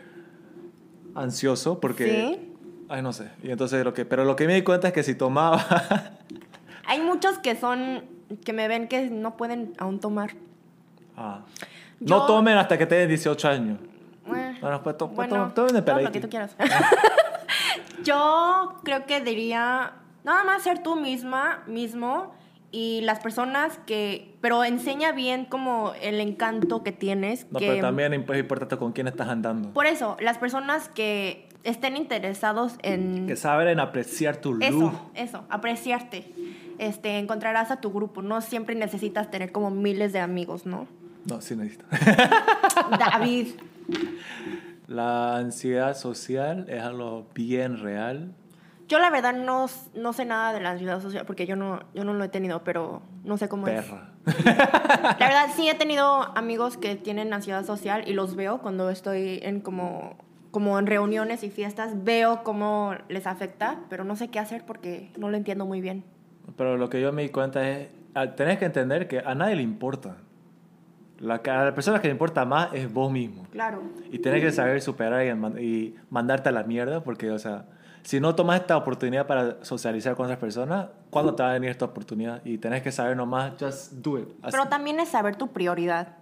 ansioso, 1.15 1.81
porque... 1.81 2.05
¿Sí? 2.05 2.51
Ay, 2.89 3.03
no 3.03 3.13
sé. 3.13 3.31
Y 3.43 3.51
entonces 3.51 3.85
lo 3.85 3.95
que... 3.95 4.05
Pero 4.05 4.25
lo 4.25 4.37
que 4.37 4.47
me 4.47 4.55
di 4.55 4.63
cuenta 4.63 4.89
es 4.89 4.95
que 4.95 5.03
si 5.03 5.15
tomaba... 5.15 5.65
Hay 6.87 7.01
muchos 7.01 7.39
que 7.39 7.57
son 7.57 8.05
que 8.45 8.53
me 8.53 8.69
ven 8.69 8.89
que 8.89 9.09
no 9.11 9.37
pueden 9.37 9.73
aún 9.79 10.01
tomar. 10.01 10.31
Ah. 11.17 11.41
Yo- 12.01 12.17
No 12.19 12.27
tomen 12.27 12.57
hasta 12.59 12.77
que 12.77 12.85
tengan 12.87 13.09
18 13.09 13.49
años. 13.49 13.79
Eh, 14.27 14.59
Bueno, 14.61 14.83
pues, 14.83 14.97
to- 14.99 15.07
pues, 15.11 15.29
bueno, 15.29 15.49
to- 15.49 15.55
tomen 15.55 15.75
de 15.75 15.83
todo 15.83 16.01
lo 16.01 16.13
que 16.13 16.21
tú 16.21 16.29
quieras. 16.29 16.55
Yo 18.05 18.81
creo 18.85 19.07
que 19.07 19.21
diría 19.21 19.93
nada 20.25 20.45
más 20.45 20.63
ser 20.63 20.83
tú 20.83 20.97
misma, 20.97 21.63
mismo 21.67 22.35
y 22.71 23.01
las 23.03 23.21
personas 23.21 23.79
que, 23.87 24.35
pero 24.41 24.65
enseña 24.65 25.13
bien 25.13 25.45
como 25.45 25.93
el 26.03 26.21
encanto 26.21 26.83
que 26.83 26.93
tienes. 26.93 27.47
No, 27.51 27.59
que, 27.61 27.69
pero 27.69 27.81
también 27.83 28.13
es 28.15 28.39
importante 28.39 28.77
con 28.77 28.93
quién 28.93 29.07
estás 29.07 29.29
andando. 29.29 29.71
Por 29.71 29.87
eso, 29.87 30.17
las 30.21 30.39
personas 30.39 30.89
que 30.89 31.49
estén 31.65 31.97
interesados 31.97 32.75
en 32.83 33.27
Que 33.27 33.37
saben 33.37 33.81
apreciar 33.81 34.37
tu 34.37 34.53
luz. 34.55 34.65
eso, 34.65 35.11
eso, 35.15 35.45
apreciarte, 35.49 36.33
este, 36.79 37.19
encontrarás 37.19 37.71
a 37.71 37.81
tu 37.81 37.91
grupo. 37.93 38.23
No 38.23 38.41
siempre 38.41 38.75
necesitas 38.75 39.31
tener 39.31 39.51
como 39.53 39.71
miles 39.71 40.13
de 40.13 40.21
amigos, 40.21 40.67
¿no? 40.67 40.87
No, 41.25 41.41
sí 41.41 41.57
necesito. 41.57 41.85
David, 42.99 43.49
La 44.87 45.37
ansiedad 45.37 45.97
social 45.97 46.67
es 46.69 46.83
algo 46.83 47.27
bien 47.35 47.79
real. 47.83 48.35
yo 48.89 48.99
la 48.99 49.09
verdad 49.09 49.33
no, 49.35 49.67
no 49.95 50.13
sé 50.13 50.27
nada 50.27 50.53
de 50.53 50.61
la 50.61 50.71
ansiedad 50.73 51.01
social 51.01 51.25
porque 51.25 51.47
yo 51.47 51.57
no, 51.57 51.81
yo 51.95 52.05
no 52.05 52.13
lo 52.13 52.23
he 52.25 52.29
tenido, 52.29 52.63
pero 52.65 53.01
no 53.25 53.39
sé 53.39 53.49
cómo 53.49 53.67
es. 53.69 53.83
Perra. 53.83 54.11
La 55.19 55.27
verdad, 55.27 55.47
sí 55.55 55.69
he 55.69 55.75
tenido 55.75 56.05
amigos 56.37 56.77
que 56.79 56.97
tienen 56.97 57.33
ansiedad 57.33 57.65
social 57.65 58.05
y 58.07 58.13
los 58.15 58.37
veo 58.37 58.59
cuando 58.59 58.89
estoy 58.91 59.39
en 59.43 59.61
como, 59.61 60.17
como 60.55 60.79
en 60.79 60.87
reuniones 60.87 61.43
y 61.43 61.51
fiestas, 61.51 62.05
veo 62.05 62.45
cómo 62.45 62.95
les 63.09 63.27
afecta, 63.27 63.81
pero 63.91 64.05
no 64.05 64.15
sé 64.15 64.29
qué 64.29 64.39
hacer 64.39 64.65
porque 64.65 65.11
no 65.19 65.29
lo 65.29 65.37
entiendo 65.37 65.67
muy 65.67 65.81
bien. 65.81 66.05
Pero 66.57 66.77
lo 66.77 66.89
que 66.89 67.01
yo 67.01 67.13
me 67.13 67.23
di 67.23 67.31
cuenta 67.31 67.69
es, 67.69 67.89
tenés 68.37 68.61
que 68.61 68.67
entender 68.67 69.09
que 69.09 69.19
a 69.19 69.35
nadie 69.35 69.57
le 69.57 69.63
importa. 69.63 70.19
La, 71.19 71.43
a 71.45 71.65
la 71.65 71.75
persona 71.75 72.01
que 72.01 72.07
le 72.07 72.13
importa 72.13 72.45
más 72.45 72.73
es 72.73 72.93
vos 72.93 73.11
mismo. 73.11 73.49
Claro. 73.51 73.83
Y 74.13 74.21
tenés 74.21 74.43
que 74.43 74.53
saber 74.53 74.81
superar 74.81 75.27
y, 75.27 75.61
y 75.61 75.97
mandarte 76.09 76.51
a 76.51 76.53
la 76.53 76.63
mierda 76.63 77.03
porque, 77.03 77.33
o 77.33 77.39
sea, 77.41 77.65
si 78.05 78.21
no 78.21 78.37
tomas 78.37 78.61
esta 78.61 78.77
oportunidad 78.77 79.27
para 79.27 79.65
socializar 79.65 80.15
con 80.15 80.27
otras 80.27 80.39
personas, 80.39 80.87
¿cuándo 81.11 81.35
te 81.35 81.43
va 81.43 81.51
a 81.51 81.55
venir 81.55 81.71
esta 81.71 81.87
oportunidad? 81.87 82.41
Y 82.45 82.59
tenés 82.59 82.81
que 82.81 82.93
saber 82.93 83.17
nomás, 83.17 83.55
just 83.59 83.95
do 83.95 84.21
it. 84.21 84.29
Así. 84.41 84.53
Pero 84.53 84.69
también 84.69 85.01
es 85.01 85.09
saber 85.09 85.35
tu 85.35 85.49
prioridad. 85.49 86.15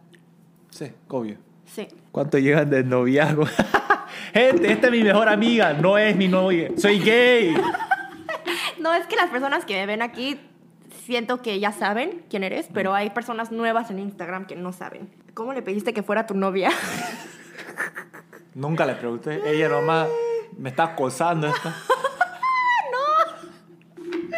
Sí, 0.71 0.91
obvio. 1.09 1.37
Sí. 1.67 1.87
¿Cuánto 2.11 2.39
llegan 2.39 2.71
de 2.71 2.83
noviazgo? 2.83 3.45
Gente, 4.33 4.73
esta 4.73 4.87
es 4.87 4.93
mi 4.93 5.03
mejor 5.03 5.29
amiga, 5.29 5.73
no 5.75 5.99
es 5.99 6.17
mi 6.17 6.29
novia. 6.29 6.71
Soy 6.77 6.99
gay. 7.01 7.55
No, 8.81 8.93
es 8.95 9.07
que 9.07 9.17
las 9.17 9.31
personas 9.31 9.65
que 9.65 9.75
me 9.75 9.87
ven 9.87 10.03
aquí 10.03 10.41
siento 11.05 11.43
que 11.43 11.59
ya 11.61 11.73
saben 11.73 12.25
quién 12.31 12.45
eres, 12.45 12.69
pero 12.73 12.95
hay 12.95 13.11
personas 13.11 13.53
nuevas 13.53 13.91
en 13.91 13.99
Instagram 13.99 14.47
que 14.47 14.57
no 14.57 14.73
saben. 14.73 15.09
¿Cómo 15.35 15.53
le 15.53 15.63
pediste 15.63 15.93
que 15.93 16.03
fuera 16.03 16.27
tu 16.27 16.35
novia? 16.35 16.71
Nunca 18.55 18.87
le 18.87 18.95
pregunté. 18.95 19.41
Ella 19.47 19.69
nomás 19.69 20.09
me 20.57 20.69
está 20.71 20.85
acosando 20.85 21.47
esta. 21.49 21.71
no. 22.93 24.29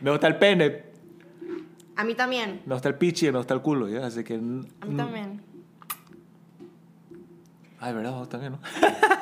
Me 0.00 0.10
gusta 0.10 0.26
el 0.26 0.36
pene, 0.36 0.84
A 1.96 2.04
mí 2.04 2.14
también. 2.14 2.62
me 2.66 2.74
gusta 2.74 2.88
el 2.88 2.94
pichi 2.96 3.26
y 3.26 3.32
me 3.32 3.38
gusta 3.38 3.54
el 3.54 3.60
culo, 3.60 3.88
¿ya? 3.88 4.06
Así 4.06 4.24
que... 4.24 4.34
A 4.34 4.38
mí 4.38 4.96
también. 4.96 5.21
Ay, 7.82 7.92
¿verdad? 7.94 8.12
Vos 8.12 8.28
también, 8.28 8.52
¿no? 8.52 8.58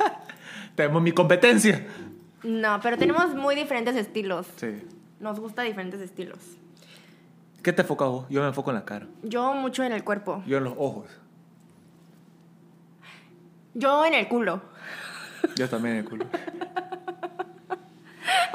Tenemos 0.75 1.00
mi 1.02 1.12
competencia. 1.12 1.87
No, 2.43 2.79
pero 2.83 2.97
tenemos 2.99 3.35
muy 3.35 3.55
diferentes 3.55 3.97
estilos. 3.97 4.47
Sí. 4.57 4.83
Nos 5.19 5.40
gusta 5.40 5.62
diferentes 5.62 6.00
estilos. 6.00 6.38
¿Qué 7.62 7.73
te 7.73 7.83
enfocas 7.83 8.09
vos? 8.09 8.26
Yo 8.31 8.40
me 8.43 8.49
enfoco 8.49 8.71
en 8.71 8.76
la 8.76 8.85
cara. 8.85 9.07
Yo 9.23 9.52
mucho 9.55 9.83
en 9.83 9.93
el 9.93 10.05
cuerpo. 10.05 10.43
Yo 10.47 10.59
en 10.59 10.64
los 10.64 10.75
ojos. 10.76 11.07
Yo 13.75 14.05
en 14.05 14.14
el 14.14 14.29
culo. 14.29 14.61
Yo 15.57 15.69
también 15.69 15.97
en 15.97 16.00
el 16.05 16.09
culo. 16.09 16.26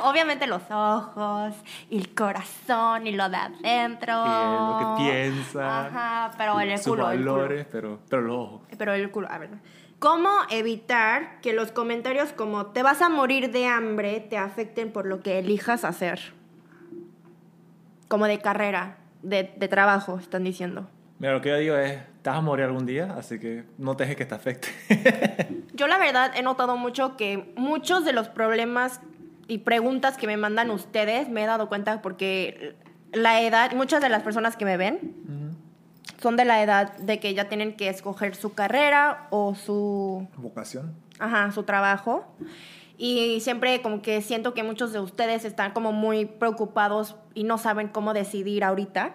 Obviamente 0.04 0.46
los 0.46 0.62
ojos 0.70 1.54
y 1.90 1.98
el 1.98 2.14
corazón 2.14 3.08
y 3.08 3.12
lo 3.12 3.28
de 3.30 3.38
adentro. 3.38 4.14
Y 4.26 4.30
lo 4.30 4.96
que 4.98 5.04
piensa. 5.04 5.86
Ajá, 5.88 6.32
pero 6.38 6.60
en 6.62 6.70
el 6.72 6.78
Sus 6.78 6.88
culo. 6.88 7.10
el 7.12 7.20
culo. 7.20 7.34
valores, 7.34 7.66
pero, 7.72 8.00
pero 8.10 8.22
los 8.22 8.36
ojos. 8.38 8.62
Pero 8.78 8.94
el 8.94 9.10
culo, 9.12 9.28
a 9.32 9.38
ver. 9.40 9.50
¿Cómo 10.06 10.30
evitar 10.52 11.42
que 11.42 11.52
los 11.52 11.72
comentarios 11.72 12.32
como 12.32 12.68
te 12.68 12.84
vas 12.84 13.02
a 13.02 13.10
morir 13.10 13.52
de 13.52 13.66
hambre 13.66 14.20
te 14.20 14.38
afecten 14.38 14.92
por 14.92 15.08
lo 15.08 15.24
que 15.24 15.40
elijas 15.40 15.84
hacer? 15.84 16.20
Como 18.08 18.28
de 18.28 18.38
carrera, 18.38 18.98
de, 19.24 19.52
de 19.58 19.68
trabajo, 19.68 20.20
están 20.20 20.44
diciendo. 20.44 20.88
Mira, 21.18 21.34
lo 21.34 21.42
que 21.42 21.50
yo 21.50 21.58
digo 21.58 21.76
es, 21.78 21.98
te 22.22 22.30
vas 22.30 22.38
a 22.38 22.42
morir 22.42 22.66
algún 22.66 22.86
día, 22.86 23.16
así 23.18 23.40
que 23.40 23.64
no 23.80 23.98
te 23.98 24.04
dejes 24.04 24.18
que 24.18 24.26
te 24.28 24.36
afecte. 24.36 24.68
Yo 25.74 25.88
la 25.88 25.98
verdad 25.98 26.34
he 26.36 26.44
notado 26.44 26.78
mucho 26.78 27.18
que 27.18 27.52
muchos 27.56 28.06
de 28.06 28.14
los 28.14 28.30
problemas 28.30 29.02
y 29.48 29.58
preguntas 29.58 30.18
que 30.18 30.28
me 30.28 30.38
mandan 30.38 30.70
ustedes 30.70 31.30
me 31.30 31.44
he 31.44 31.48
dado 31.48 31.68
cuenta 31.68 32.04
porque 32.04 32.76
la 33.12 33.42
edad, 33.42 33.72
muchas 33.74 34.04
de 34.04 34.10
las 34.10 34.22
personas 34.22 34.56
que 34.56 34.66
me 34.66 34.78
ven 34.78 35.16
son 36.26 36.38
de 36.38 36.46
la 36.46 36.64
edad 36.64 36.98
de 36.98 37.20
que 37.20 37.36
ya 37.36 37.50
tienen 37.50 37.78
que 37.78 37.88
escoger 37.88 38.36
su 38.36 38.56
carrera 38.56 39.28
o 39.30 39.54
su 39.54 40.28
Vocación. 40.38 40.96
ajá, 41.20 41.52
su 41.52 41.62
trabajo. 41.62 42.26
Y 42.98 43.42
siempre 43.42 43.80
como 43.84 44.02
que 44.02 44.24
siento 44.24 44.56
que 44.56 44.64
muchos 44.64 44.92
de 44.92 45.00
ustedes 45.00 45.46
están 45.46 45.72
como 45.72 45.92
muy 45.92 46.26
preocupados 46.26 47.16
y 47.36 47.44
no 47.44 47.60
saben 47.60 47.90
cómo 47.90 48.16
decidir 48.16 48.64
ahorita. 48.64 49.14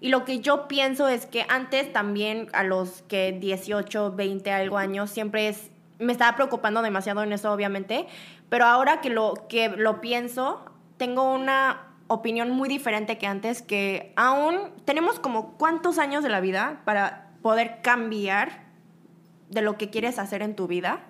Y 0.00 0.08
lo 0.08 0.24
que 0.24 0.40
yo 0.40 0.66
pienso 0.66 1.08
es 1.08 1.26
que 1.26 1.44
antes 1.50 1.92
también 1.92 2.48
a 2.54 2.62
los 2.62 3.02
que 3.02 3.32
18, 3.32 4.12
20, 4.12 4.50
algo 4.50 4.78
años, 4.78 5.10
siempre 5.10 5.48
es, 5.48 5.70
me 5.98 6.12
estaba 6.12 6.36
preocupando 6.36 6.80
demasiado 6.80 7.22
en 7.22 7.34
eso, 7.34 7.52
obviamente. 7.52 8.06
Pero 8.48 8.64
ahora 8.64 9.02
que 9.02 9.10
lo, 9.10 9.46
que 9.50 9.68
lo 9.68 10.00
pienso, 10.00 10.64
tengo 10.96 11.34
una 11.34 11.85
opinión 12.08 12.50
muy 12.50 12.68
diferente 12.68 13.18
que 13.18 13.26
antes, 13.26 13.62
que 13.62 14.12
aún 14.16 14.58
tenemos 14.84 15.18
como 15.18 15.54
cuántos 15.54 15.98
años 15.98 16.22
de 16.22 16.28
la 16.28 16.40
vida 16.40 16.82
para 16.84 17.30
poder 17.42 17.80
cambiar 17.82 18.64
de 19.50 19.62
lo 19.62 19.76
que 19.78 19.90
quieres 19.90 20.18
hacer 20.18 20.42
en 20.42 20.56
tu 20.56 20.66
vida 20.66 21.00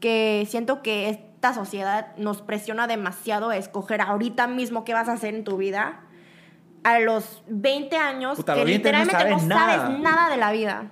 que 0.00 0.46
siento 0.48 0.82
que 0.82 1.08
esta 1.08 1.54
sociedad 1.54 2.14
nos 2.16 2.42
presiona 2.42 2.86
demasiado 2.86 3.50
a 3.50 3.56
escoger 3.56 4.00
ahorita 4.00 4.46
mismo 4.46 4.84
qué 4.84 4.94
vas 4.94 5.08
a 5.08 5.12
hacer 5.12 5.34
en 5.34 5.44
tu 5.44 5.56
vida 5.56 6.00
a 6.84 7.00
los 7.00 7.42
20 7.48 7.96
años 7.96 8.36
Puta, 8.36 8.54
que 8.54 8.60
los 8.60 8.66
20 8.66 8.92
no 8.92 8.98
literalmente 8.98 9.46
no 9.46 9.54
sabes 9.56 9.76
sabes, 9.76 9.98
nada. 9.98 9.98
nada 9.98 10.30
de 10.30 10.36
la 10.36 10.52
vida. 10.52 10.90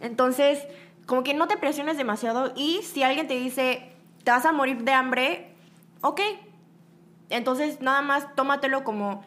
Entonces, 0.00 0.66
como 1.06 1.22
que 1.22 1.34
no 1.34 1.46
te 1.46 1.56
presiones 1.56 1.96
demasiado 1.96 2.52
y 2.56 2.80
si 2.82 3.02
alguien 3.02 3.28
te 3.28 3.34
dice, 3.34 3.92
te 4.24 4.30
vas 4.30 4.44
a 4.44 4.52
morir 4.52 4.82
de 4.84 4.92
hambre, 4.92 5.54
ok. 6.00 6.20
Entonces, 7.30 7.80
nada 7.80 8.02
más 8.02 8.34
tómatelo 8.34 8.84
como, 8.84 9.22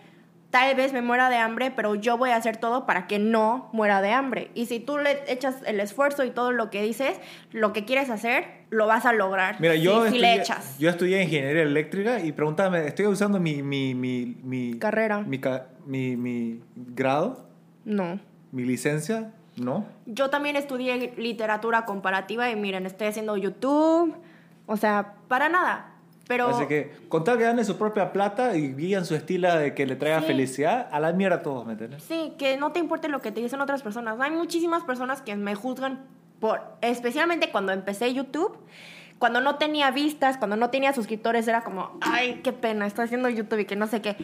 tal 0.50 0.76
vez 0.76 0.94
me 0.94 1.02
muera 1.02 1.30
de 1.30 1.38
hambre, 1.38 1.72
pero 1.72 1.96
yo 1.96 2.18
voy 2.18 2.32
a 2.32 2.36
hacer 2.36 2.58
todo 2.58 2.86
para 2.86 3.08
que 3.08 3.20
no 3.20 3.70
muera 3.72 4.02
de 4.02 4.12
hambre. 4.12 4.52
Y 4.56 4.66
si 4.66 4.80
tú 4.80 4.98
le 4.98 5.32
echas 5.32 5.58
el 5.66 5.80
esfuerzo 5.80 6.24
y 6.24 6.32
todo 6.32 6.52
lo 6.52 6.70
que 6.70 6.82
dices, 6.82 7.20
lo 7.52 7.74
que 7.74 7.86
quieres 7.86 8.10
hacer, 8.10 8.46
lo 8.70 8.88
vas 8.88 9.06
a 9.06 9.14
lograr. 9.14 9.60
Mira, 9.60 9.76
yo, 9.76 10.06
si, 10.06 10.12
si 10.12 10.16
estudié, 10.18 10.22
le 10.22 10.42
echas. 10.42 10.80
yo 10.80 10.90
estudié 10.90 11.24
ingeniería 11.24 11.64
eléctrica 11.64 12.20
y 12.20 12.32
pregúntame, 12.32 12.88
¿estoy 12.88 13.08
usando 13.08 13.40
mi, 13.40 13.62
mi, 13.62 13.94
mi, 13.96 14.38
mi 14.44 14.80
Carrera. 14.80 15.20
Mi, 15.20 15.40
mi, 15.86 16.18
mi 16.18 16.62
grado? 16.76 17.48
No. 17.86 18.20
¿Mi 18.52 18.64
licencia? 18.64 19.32
No. 19.58 19.86
Yo 20.06 20.30
también 20.30 20.56
estudié 20.56 21.14
literatura 21.18 21.86
comparativa 21.86 22.50
y 22.50 22.56
miren, 22.56 22.86
estoy 22.86 23.08
haciendo 23.08 23.38
YouTube. 23.38 24.16
O 24.66 24.78
sea, 24.78 25.16
para 25.28 25.50
nada. 25.50 25.96
Pero 26.30 26.48
Así 26.48 26.68
que, 26.68 26.92
con 27.10 27.24
tal 27.24 27.40
que 27.40 27.44
ganen 27.46 27.66
su 27.66 27.76
propia 27.76 28.14
plata 28.14 28.56
y 28.56 28.76
guían 28.76 29.04
su 29.04 29.16
estilo 29.16 29.52
de 29.56 29.74
que 29.74 29.88
le 29.88 29.96
traiga 29.96 30.20
Sí. 30.22 30.28
felicidad, 30.28 30.88
a 30.92 31.00
la 31.00 31.12
mierda 31.12 31.42
todos, 31.42 31.66
¿me 31.66 31.72
entiendes? 31.72 32.04
sí, 32.04 32.34
que 32.38 32.56
no 32.56 32.72
te 32.72 32.78
importe 32.78 33.08
lo 33.10 33.20
que 33.20 33.32
te 33.32 33.42
dicen 33.42 33.60
otras 33.62 33.82
personas. 33.82 34.20
Hay 34.20 34.30
muchísimas 34.30 34.84
personas 34.84 35.24
que 35.24 35.36
me 35.36 35.56
juzgan 35.56 36.06
por, 36.40 36.62
especialmente 36.82 37.50
cuando 37.50 37.72
empecé 37.72 38.14
YouTube. 38.14 38.56
Cuando 39.18 39.42
no 39.42 39.56
tenía 39.56 39.90
vistas, 39.90 40.38
cuando 40.38 40.56
no 40.56 40.70
tenía 40.70 40.94
suscriptores, 40.94 41.48
era 41.48 41.64
como, 41.64 41.98
ay, 42.02 42.42
qué 42.44 42.54
pena, 42.54 42.86
estoy 42.86 43.06
haciendo 43.06 43.28
YouTube 43.28 43.60
y 43.62 43.66
que 43.66 43.76
no 43.76 43.88
sé 43.88 44.00
qué. 44.02 44.16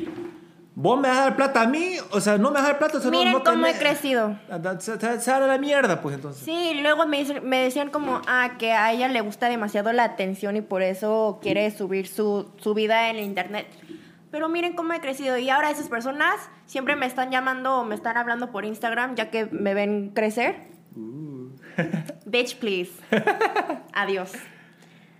¿Vos 0.77 0.99
me 0.99 1.07
vas 1.07 1.17
a 1.19 1.21
dar 1.21 1.35
plata 1.37 1.61
a 1.61 1.67
mí? 1.67 1.93
O 2.11 2.19
sea, 2.19 2.37
no 2.37 2.49
me 2.49 2.55
vas 2.55 2.63
a 2.63 2.67
dar 2.67 2.77
plata, 2.79 2.97
o 2.97 3.01
sea, 3.01 3.09
no- 3.09 3.17
Miren 3.17 3.33
no 3.33 3.43
cómo 3.43 3.65
he 3.65 3.71
tenés- 3.73 3.79
crecido. 3.79 4.37
Ah, 4.49 4.59
Se, 4.79 5.31
a 5.31 5.39
la 5.39 5.57
mierda, 5.57 6.01
pues 6.01 6.15
entonces. 6.15 6.43
Sí, 6.43 6.79
luego 6.81 7.07
me, 7.07 7.23
me 7.41 7.59
decían 7.63 7.89
como, 7.89 8.21
ah, 8.27 8.51
que 8.59 8.73
a 8.73 8.91
ella 8.91 9.07
le 9.07 9.21
gusta 9.21 9.47
demasiado 9.47 9.93
la 9.93 10.03
atención 10.03 10.57
y 10.57 10.61
por 10.61 10.81
eso 10.81 11.39
quiere 11.41 11.71
subir 11.71 12.07
su, 12.07 12.51
su 12.57 12.73
vida 12.73 13.09
en 13.09 13.19
internet. 13.19 13.67
Pero 14.31 14.49
miren 14.49 14.73
cómo 14.75 14.91
he 14.91 14.99
crecido 14.99 15.37
y 15.37 15.49
ahora 15.49 15.71
esas 15.71 15.87
personas 15.87 16.35
siempre 16.65 16.97
me 16.97 17.05
están 17.05 17.31
llamando 17.31 17.77
o 17.79 17.85
me 17.85 17.95
están 17.95 18.17
hablando 18.17 18.51
por 18.51 18.65
Instagram 18.65 19.15
ya 19.15 19.29
que 19.29 19.45
me 19.45 19.73
ven 19.73 20.11
crecer. 20.13 20.57
Uh. 20.93 21.51
Bitch, 22.25 22.57
please. 22.57 22.91
Adiós. 23.93 24.33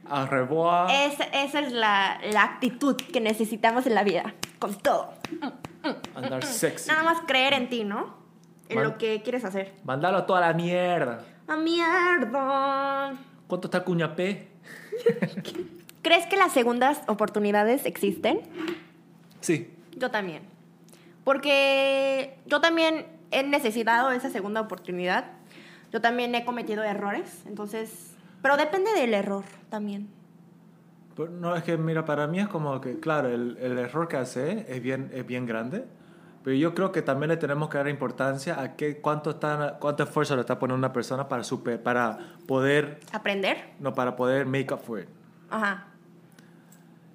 Au 0.09 0.25
revoir. 0.27 0.89
Esa, 0.91 1.24
esa 1.24 1.59
es 1.62 1.71
la, 1.71 2.19
la 2.31 2.43
actitud 2.43 2.95
que 2.97 3.21
necesitamos 3.21 3.88
en 3.88 3.95
la 3.95 4.03
vida. 4.03 4.33
Con 4.65 4.75
todo. 4.79 5.13
Andar 6.15 6.43
sexy. 6.43 6.89
Nada 6.89 7.03
más 7.03 7.19
creer 7.27 7.53
en 7.53 7.69
ti, 7.69 7.84
¿no? 7.84 8.15
En 8.67 8.77
Man- 8.77 8.84
lo 8.86 8.98
que 8.98 9.22
quieres 9.22 9.45
hacer. 9.45 9.74
Mandarlo 9.84 10.17
a 10.19 10.25
toda 10.25 10.41
la 10.41 10.53
mierda. 10.53 11.24
¡A 11.48 11.55
mierda! 11.55 13.13
¿Cuánto 13.48 13.67
está 13.67 13.84
Cuñapé? 13.84 14.48
¿Crees 16.01 16.25
que 16.25 16.36
las 16.38 16.51
segundas 16.51 17.00
oportunidades 17.07 17.86
existen? 17.86 18.41
Sí. 19.41 19.72
Yo 19.95 20.10
también. 20.10 20.41
Porque 21.24 22.38
yo 22.48 22.60
también 22.60 23.05
he 23.29 23.43
necesitado 23.43 24.10
esa 24.12 24.31
segunda 24.31 24.62
oportunidad. 24.62 25.25
Yo 25.91 26.01
también 26.01 26.34
he 26.34 26.43
cometido 26.43 26.84
errores. 26.84 27.43
Entonces. 27.45 28.15
Pero 28.41 28.57
depende 28.57 28.91
del 28.93 29.13
error 29.13 29.43
también. 29.69 30.10
Pero 31.15 31.29
no, 31.29 31.55
es 31.55 31.63
que 31.63 31.77
mira, 31.77 32.03
para 32.05 32.27
mí 32.27 32.39
es 32.39 32.48
como 32.48 32.79
que, 32.81 33.00
claro, 33.00 33.29
el, 33.29 33.57
el 33.62 33.77
error 33.77 34.07
que 34.07 34.17
hace 34.17 34.65
es 34.67 34.81
bien, 34.81 35.10
es 35.13 35.25
bien 35.25 35.45
grande, 35.45 35.86
pero 36.43 36.55
yo 36.57 36.75
creo 36.75 36.91
que 36.91 37.01
también 37.01 37.29
le 37.29 37.38
tenemos 37.38 37.69
que 37.69 37.77
dar 37.77 37.88
importancia 37.88 38.60
a 38.62 38.75
qué, 38.75 38.98
cuánto, 39.00 39.31
está, 39.31 39.77
cuánto 39.79 40.03
esfuerzo 40.03 40.36
le 40.36 40.41
está 40.41 40.60
poniendo 40.60 40.77
una 40.77 40.91
persona 40.93 41.27
para, 41.27 41.43
super, 41.43 41.81
para 41.81 42.17
poder, 42.48 43.00
Aprender. 43.13 43.57
no, 43.79 43.93
para 43.93 44.15
poder 44.15 44.45
make 44.45 44.74
up 44.74 44.79
for 44.81 45.00
it. 45.00 45.07
Ajá. 45.50 45.88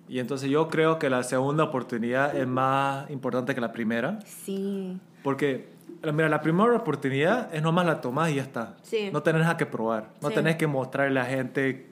Y 0.09 0.19
entonces 0.19 0.51
yo 0.51 0.69
creo 0.69 0.99
que 0.99 1.09
la 1.09 1.23
segunda 1.23 1.63
oportunidad 1.65 2.35
es 2.37 2.47
más 2.47 3.09
importante 3.11 3.55
que 3.55 3.61
la 3.61 3.71
primera, 3.71 4.19
Sí. 4.25 4.99
porque, 5.23 5.69
mira, 6.13 6.29
la 6.29 6.41
primera 6.41 6.75
oportunidad 6.75 7.55
es 7.55 7.63
nomás 7.63 7.87
la 7.87 8.01
tomás 8.01 8.31
y 8.31 8.37
ya 8.37 8.43
está. 8.43 8.77
Sí. 8.83 9.11
No 9.13 9.23
tenés 9.23 9.43
nada 9.43 9.57
que 9.57 9.67
probar, 9.67 10.09
no 10.21 10.31
Sí. 10.31 10.35
tenés 10.35 10.57
que 10.57 10.67
mostrarle 10.67 11.21
a 11.21 11.23
la 11.23 11.29
gente 11.29 11.90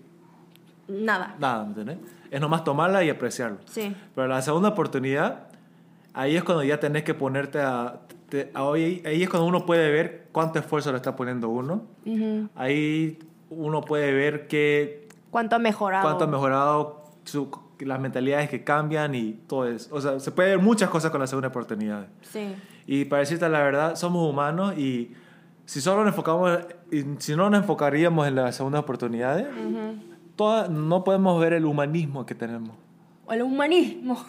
Nada. 0.89 1.37
nada, 1.39 1.63
¿me 1.65 1.69
entendés? 1.71 1.99
Es 2.31 2.41
nomás 2.41 2.65
tomarla 2.65 3.05
y 3.05 3.11
apreciarlo. 3.11 3.59
Sí. 3.67 3.95
Pero 4.15 4.27
la 4.29 4.41
segunda 4.43 4.71
oportunidad, 4.71 5.49
ahí 6.15 6.37
es 6.37 6.45
cuando 6.45 6.65
ya 6.65 6.81
tenés 6.81 7.05
que 7.05 7.15
ponerte 7.15 7.61
a... 7.61 8.01
te- 8.29 8.51
a- 8.55 8.73
ahí, 8.73 9.03
ahí 9.07 9.23
es 9.23 9.29
cuando 9.29 9.47
uno 9.47 9.65
puede 9.67 9.91
ver 9.91 10.27
cuánto 10.33 10.59
esfuerzo 10.59 10.91
le 10.91 10.97
está 10.97 11.15
poniendo 11.17 11.49
uno. 11.49 11.83
Ujú. 12.07 12.49
Ahí 12.57 13.19
uno 13.51 13.81
puede 13.83 14.13
ver 14.13 14.47
qué, 14.49 15.09
¿Cuánto 15.31 15.57
ha 15.57 15.59
mejorado? 15.59 16.03
cuánto 16.05 16.25
ha 16.25 16.27
mejorado 16.27 17.05
su- 17.25 17.51
las 17.81 18.01
mentalidades 18.01 18.49
que 18.51 18.65
cambian 18.65 19.15
y 19.15 19.33
todo 19.47 19.67
eso. 19.67 19.95
O 19.95 20.01
sea, 20.01 20.19
se 20.21 20.33
puede 20.33 20.51
ver 20.51 20.59
muchas 20.59 20.89
cosas 20.91 21.11
con 21.11 21.21
la 21.21 21.27
segunda 21.27 21.49
oportunidad. 21.49 22.07
Sí. 22.23 22.55
Y 22.87 23.05
para 23.05 23.21
decirte 23.21 23.49
la 23.49 23.61
verdad, 23.61 23.95
somos 23.97 24.29
humanos 24.29 24.77
y 24.77 25.13
si 25.65 25.81
solo 25.81 25.99
nos 26.05 26.09
enfocamos, 26.09 26.59
si 27.19 27.37
no 27.37 27.49
nos 27.51 27.61
enfocaríamos 27.61 28.27
en 28.27 28.35
las 28.37 28.57
segundas 28.57 28.81
oportunidades, 28.83 29.47
Ujú. 29.47 30.03
Toda- 30.39 30.69
no 30.69 31.05
podemos 31.05 31.39
ver 31.39 31.53
el 31.53 31.67
humanismo 31.67 32.25
que 32.25 32.35
tenemos. 32.35 32.71
O 33.27 33.33
el 33.35 33.43
humanismo. 33.43 34.25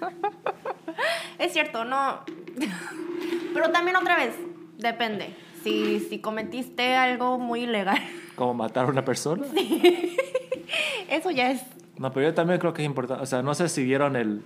es 1.38 1.52
cierto, 1.52 1.84
no. 1.84 2.20
Pero 3.54 3.70
también 3.70 3.96
otra 3.96 4.16
vez, 4.16 4.34
depende. 4.78 5.34
Si, 5.62 6.00
si 6.00 6.18
cometiste 6.20 6.94
algo 6.96 7.38
muy 7.38 7.62
ilegal, 7.64 7.98
Como 8.34 8.54
matar 8.54 8.86
a 8.86 8.88
una 8.88 9.04
persona. 9.04 9.44
eso 11.10 11.30
ya 11.30 11.50
es. 11.50 11.62
No, 11.98 12.10
pero 12.10 12.28
yo 12.28 12.34
también 12.34 12.58
creo 12.58 12.72
que 12.72 12.80
es 12.82 12.86
importante. 12.86 13.22
O 13.22 13.26
sea, 13.26 13.42
no 13.42 13.54
sé 13.54 13.68
si 13.68 13.84
vieron 13.84 14.16
el, 14.16 14.40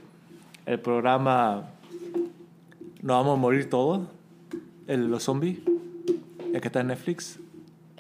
el 0.67 0.81
programa 0.81 1.69
No 3.01 3.13
vamos 3.15 3.39
a 3.39 3.41
morir 3.41 3.71
todos. 3.71 4.09
El, 4.89 5.07
los 5.07 5.23
zombies. 5.23 5.59
El 6.53 6.61
que 6.61 6.67
está 6.67 6.81
en 6.81 6.89
Netflix. 6.89 7.39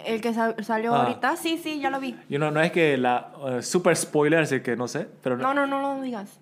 El 0.06 0.20
que 0.20 0.32
sa- 0.34 0.54
salió 0.62 0.94
Ah. 0.94 1.02
ahorita, 1.04 1.36
sí, 1.36 1.58
sí, 1.58 1.80
ya 1.80 1.90
lo 1.90 2.00
vi. 2.00 2.16
Y 2.28 2.38
no, 2.38 2.50
no 2.50 2.60
es 2.60 2.70
que 2.72 2.96
la. 2.96 3.32
eh, 3.48 3.62
super 3.62 3.96
spoiler, 3.96 4.40
así 4.40 4.60
que 4.60 4.76
no 4.76 4.88
sé. 4.88 5.08
Pero, 5.22 5.36
No, 5.36 5.54
no, 5.54 5.66
no 5.66 5.80
lo 5.80 6.00
digas. 6.02 6.38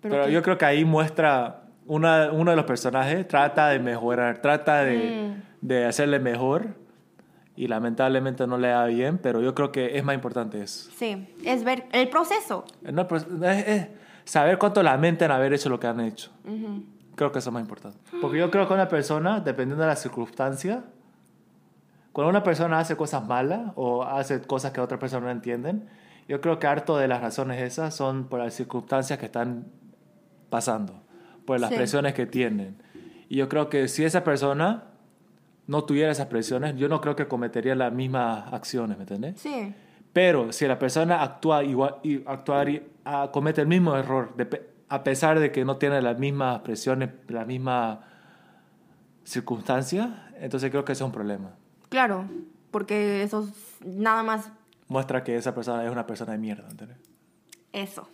pero 0.00 0.24
qué? 0.26 0.32
yo 0.32 0.42
creo 0.42 0.58
que 0.58 0.64
ahí 0.64 0.84
muestra. 0.84 1.62
Una, 1.86 2.30
uno 2.30 2.52
de 2.52 2.56
los 2.56 2.66
personajes 2.66 3.26
trata 3.26 3.68
de 3.70 3.80
mejorar, 3.80 4.40
trata 4.40 4.84
de, 4.84 5.32
Mm. 5.34 5.66
de 5.66 5.86
hacerle 5.86 6.20
mejor. 6.20 6.76
Y 7.56 7.66
lamentablemente 7.66 8.46
no 8.46 8.56
le 8.58 8.68
da 8.68 8.84
bien, 8.86 9.18
pero 9.18 9.40
yo 9.42 9.54
creo 9.54 9.72
que 9.72 9.98
es 9.98 10.04
más 10.04 10.14
importante 10.14 10.62
eso. 10.62 10.88
Sí, 10.96 11.28
es 11.44 11.64
ver 11.64 11.86
el 11.92 12.08
proceso. 12.08 12.64
No, 12.82 13.06
pues, 13.08 13.26
es, 13.42 13.66
es 13.68 13.88
saber 14.24 14.56
cuánto 14.56 14.82
lamentan 14.82 15.30
haber 15.32 15.52
hecho 15.52 15.68
lo 15.68 15.78
que 15.80 15.88
han 15.88 16.00
hecho. 16.00 16.30
Creo 17.16 17.32
que 17.32 17.40
eso 17.40 17.50
es 17.50 17.54
más 17.54 17.60
importante. 17.62 17.98
Porque 18.20 18.38
yo 18.38 18.50
creo 18.50 18.66
que 18.68 18.72
una 18.72 18.88
persona, 18.88 19.40
dependiendo 19.40 19.82
de 19.82 19.88
la 19.88 19.96
circunstancia, 19.96 20.84
cuando 22.12 22.30
una 22.30 22.42
persona 22.42 22.78
hace 22.78 22.96
cosas 22.96 23.24
malas 23.26 23.72
o 23.76 24.02
hace 24.02 24.40
cosas 24.42 24.72
que 24.72 24.80
otras 24.80 24.98
personas 25.00 25.24
no 25.26 25.30
entienden, 25.30 25.88
yo 26.28 26.40
creo 26.40 26.58
que 26.58 26.66
harto 26.66 26.96
de 26.96 27.08
las 27.08 27.20
razones 27.20 27.60
esas 27.62 27.94
son 27.94 28.24
por 28.28 28.40
las 28.40 28.54
circunstancias 28.54 29.18
que 29.18 29.26
están 29.26 29.66
pasando, 30.48 31.02
por 31.44 31.60
las 31.60 31.70
Sí. 31.70 31.76
presiones 31.76 32.14
que 32.14 32.26
tienen. 32.26 32.76
Y 33.28 33.36
yo 33.36 33.48
creo 33.48 33.68
que 33.68 33.88
si 33.88 34.04
esa 34.04 34.24
persona 34.24 34.84
no 35.66 35.84
tuviera 35.84 36.10
esas 36.10 36.26
presiones, 36.26 36.74
yo 36.76 36.88
no 36.88 37.00
creo 37.00 37.14
que 37.14 37.28
cometería 37.28 37.74
las 37.76 37.92
mismas 37.92 38.52
acciones, 38.52 38.96
¿me 38.96 39.04
entiendes? 39.04 39.40
Sí, 39.40 39.74
Pero 40.12 40.52
si 40.52 40.66
la 40.66 40.76
persona 40.80 41.22
actúa 41.22 41.62
igual 41.62 41.96
y 42.02 42.24
actuar, 42.26 42.68
ah, 43.04 43.30
comete 43.32 43.60
el 43.60 43.68
mismo 43.68 43.96
error, 43.96 44.34
de 44.36 44.68
a 44.88 45.04
pesar 45.04 45.38
de 45.38 45.52
que 45.52 45.64
no 45.64 45.76
tiene 45.76 46.02
las 46.02 46.18
mismas 46.18 46.58
presiones, 46.62 47.10
las 47.28 47.46
mismas 47.46 47.98
circunstancias, 49.22 50.08
entonces 50.40 50.70
creo 50.70 50.84
que 50.84 50.92
eso 50.92 51.04
es 51.04 51.06
un 51.06 51.12
problema. 51.12 51.50
Claro, 51.90 52.24
porque 52.70 53.22
eso 53.22 53.44
es 53.44 53.86
nada 53.86 54.22
más 54.22 54.50
Muestra 54.90 55.22
que 55.22 55.36
esa 55.36 55.54
persona 55.54 55.84
es 55.84 55.90
una 55.92 56.04
persona 56.04 56.32
de 56.32 56.38
mierda, 56.38 56.68
¿entiendes? 56.68 56.98
Eso. 57.72 58.08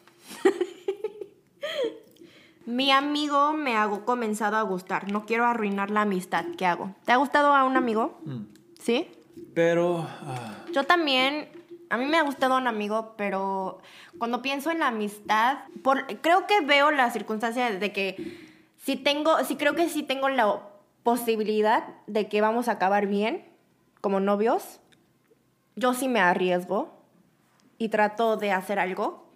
Mi 2.66 2.90
amigo 2.90 3.54
me 3.54 3.78
ha 3.78 3.88
comenzado 4.04 4.58
a 4.58 4.62
gustar. 4.62 5.10
No 5.10 5.24
quiero 5.24 5.46
arruinar 5.46 5.90
la 5.90 6.02
amistad 6.02 6.44
que 6.58 6.66
hago. 6.66 6.94
¿Te 7.06 7.12
ha 7.12 7.16
gustado 7.16 7.54
a 7.54 7.64
un 7.64 7.78
amigo? 7.78 8.20
Mm. 8.26 8.42
¿Sí? 8.78 9.08
Pero 9.54 10.06
ah, 10.06 10.52
Yo 10.70 10.84
también. 10.84 11.48
A 11.88 11.96
mí 11.96 12.04
me 12.04 12.18
ha 12.18 12.22
gustado 12.22 12.58
un 12.58 12.66
amigo, 12.66 13.14
pero 13.16 13.78
cuando 14.18 14.42
pienso 14.42 14.70
en 14.70 14.80
la 14.80 14.88
amistad, 14.88 15.60
por, 15.82 16.06
creo 16.20 16.46
que 16.46 16.60
veo 16.60 16.90
la 16.90 17.10
circunstancia 17.10 17.70
de 17.70 17.92
que 17.92 18.36
si 18.76 18.96
tengo, 18.96 19.42
si 19.44 19.56
creo 19.56 19.74
que 19.74 19.88
sí 19.88 20.02
tengo 20.02 20.28
la 20.28 20.60
posibilidad 21.04 21.84
de 22.06 22.28
que 22.28 22.42
vamos 22.42 22.68
a 22.68 22.72
acabar 22.72 23.06
bien 23.06 23.55
como 24.06 24.20
novios, 24.20 24.78
yo 25.74 25.92
sí 25.92 26.06
me 26.06 26.20
arriesgo 26.20 27.02
y 27.76 27.88
trato 27.88 28.36
de 28.36 28.52
hacer 28.52 28.78
algo. 28.78 29.26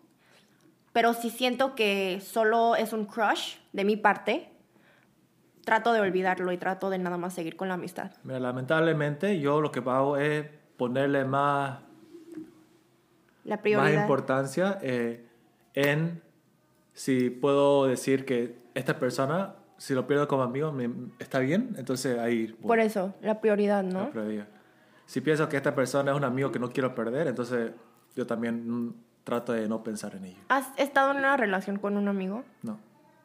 Pero 0.92 1.12
si 1.12 1.28
siento 1.28 1.74
que 1.74 2.20
solo 2.24 2.76
es 2.76 2.92
un 2.92 3.04
crush 3.04 3.56
de 3.72 3.84
mi 3.84 3.96
parte, 3.96 4.48
trato 5.64 5.92
de 5.92 6.00
olvidarlo 6.00 6.52
y 6.52 6.56
trato 6.56 6.88
de 6.88 6.98
nada 6.98 7.16
más 7.16 7.34
seguir 7.34 7.56
con 7.56 7.66
la 7.66 7.74
amistad. 7.74 8.12
mira, 8.22 8.38
lamentablemente 8.38 9.40
yo 9.40 9.60
lo 9.60 9.72
que 9.72 9.80
hago 9.80 10.16
es 10.16 10.46
ponerle 10.76 11.24
más, 11.24 11.80
La 13.42 13.56
más 13.56 13.62
prioridad. 13.62 14.02
importancia 14.02 14.78
eh, 14.82 15.26
en 15.74 16.22
si 16.92 17.28
puedo 17.30 17.86
decir 17.86 18.24
que 18.24 18.56
esta 18.74 19.00
persona, 19.00 19.56
si 19.78 19.94
lo 19.94 20.06
pierdo 20.06 20.28
como 20.28 20.44
amigo, 20.44 20.70
me- 20.70 21.10
está 21.18 21.40
bien, 21.40 21.74
entonces 21.76 22.16
ahí... 22.20 22.46
voy. 22.60 22.68
Por 22.68 22.78
eso, 22.78 23.14
la 23.20 23.40
prioridad, 23.40 23.82
La 23.82 23.90
¿no? 24.04 24.10
prioridad. 24.10 24.46
Si 25.10 25.20
pienso 25.20 25.48
que 25.48 25.56
esta 25.56 25.74
persona 25.74 26.12
es 26.12 26.16
un 26.16 26.22
amigo 26.22 26.52
que 26.52 26.60
no 26.60 26.70
quiero 26.70 26.94
perder, 26.94 27.26
entonces 27.26 27.72
yo 28.14 28.28
también 28.28 28.70
mm, 28.70 28.94
trato 29.24 29.52
de 29.52 29.68
no 29.68 29.82
pensar 29.82 30.14
en 30.14 30.24
ello. 30.26 30.38
¿Has 30.48 30.68
estado 30.76 31.10
en 31.10 31.16
una 31.16 31.36
relación 31.36 31.78
con 31.80 31.96
un 31.96 32.06
amigo? 32.06 32.44
No, 32.62 32.78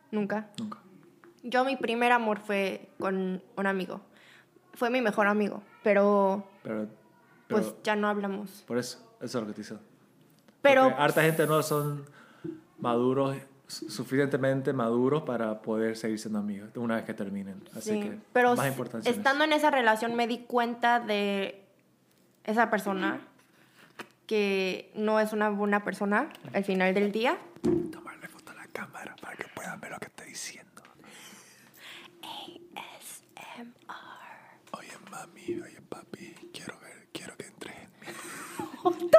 Nunca. 0.10 0.48
nunca. 0.58 0.80
Yo 1.44 1.64
mi 1.64 1.76
primer 1.76 2.12
amor 2.12 2.40
fue 2.40 2.90
con 3.00 3.40
un 3.56 3.68
amigo. 3.68 4.02
Fue 4.74 4.90
mi 4.90 5.00
mejor 5.00 5.28
amigo, 5.28 5.62
pero 5.84 6.44
Pero, 6.64 6.88
pero 7.48 7.62
pues 7.62 7.76
ya 7.84 7.96
no 7.96 8.08
hablamos. 8.08 8.64
por 8.66 8.80
eso, 8.80 8.98
eso 9.22 9.38
es 9.38 9.44
lo 9.44 9.48
que 9.50 9.54
te 9.54 9.62
dice. 9.62 9.76
Pero 10.64 10.86
Porque 10.86 11.00
harta 11.04 11.22
gente 11.22 11.46
no 11.46 11.62
son 11.62 12.04
maduros, 12.80 13.38
su- 13.68 13.92
suficientemente 13.92 14.74
maduros 14.74 15.22
para 15.22 15.62
poder 15.62 15.96
seguir 15.98 16.18
siendo 16.18 16.40
amigos 16.40 16.70
una 16.78 16.96
vez 16.96 17.06
que 17.06 17.14
terminen. 17.14 17.64
Así 17.78 17.92
sí, 17.92 18.00
que 18.00 18.18
pero 18.34 18.56
más 18.56 18.68
importancia. 18.68 19.12
estando 19.12 19.44
en 19.44 19.54
esa 19.54 19.70
relación 19.70 20.16
me 20.16 20.26
di 20.28 20.40
cuenta 20.40 21.00
de 21.00 21.62
esa 22.46 22.70
persona 22.70 23.20
que 24.28 24.92
no 24.96 25.20
es 25.20 25.34
una 25.34 25.50
buena 25.50 25.84
persona 25.84 26.30
al 26.54 26.64
final 26.64 26.94
del 26.94 27.12
día. 27.12 27.38
Tomarle 27.92 28.28
foto 28.28 28.52
a 28.52 28.56
la 28.56 28.68
cámara 28.68 29.16
para 29.22 29.36
que 29.36 29.46
puedan 29.54 29.80
ver 29.80 29.92
lo 29.92 30.00
que 30.00 30.08
estoy 30.08 30.28
diciendo. 30.28 30.82
Oye, 34.72 34.92
mami, 35.12 35.62
oye, 35.62 35.82
papi, 35.88 36.34
quiero 36.54 36.80
ver, 36.80 37.08
quiero 37.14 37.36
que 37.38 37.46
entres 37.48 37.76
en 37.76 37.90
mí. 38.02 39.10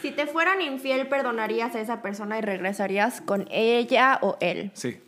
Si 0.00 0.10
te 0.10 0.26
fueran 0.26 0.60
infiel, 0.60 1.08
¿perdonarías 1.08 1.76
a 1.76 1.80
esa 1.80 2.02
persona 2.02 2.38
y 2.38 2.40
regresarías 2.40 3.20
con 3.20 3.46
ella 3.50 4.18
o 4.20 4.36
él? 4.40 4.72
Sí. 4.74 5.00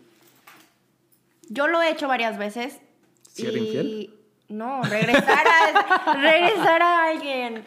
Yo 1.48 1.66
lo 1.66 1.82
he 1.82 1.90
hecho 1.90 2.06
varias 2.06 2.38
veces. 2.38 2.80
¿Si 3.32 3.46
era 3.46 3.58
infiel? 3.58 4.14
No, 4.48 4.82
regresar 4.82 5.44
a, 5.46 6.12
regresar 6.20 6.82
a 6.82 7.04
alguien. 7.08 7.64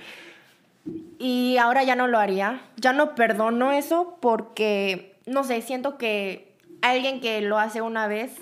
Y 1.20 1.58
ahora 1.58 1.84
ya 1.84 1.96
no 1.96 2.08
lo 2.08 2.18
haría. 2.20 2.62
Ya 2.78 2.94
no 2.94 3.16
perdono 3.16 3.72
eso 3.72 4.18
porque, 4.22 5.16
no 5.26 5.44
sé, 5.44 5.62
siento 5.62 5.98
que 5.98 6.56
alguien 6.82 7.20
que 7.20 7.42
lo 7.42 7.58
hace 7.58 7.82
una 7.82 8.08
vez, 8.08 8.38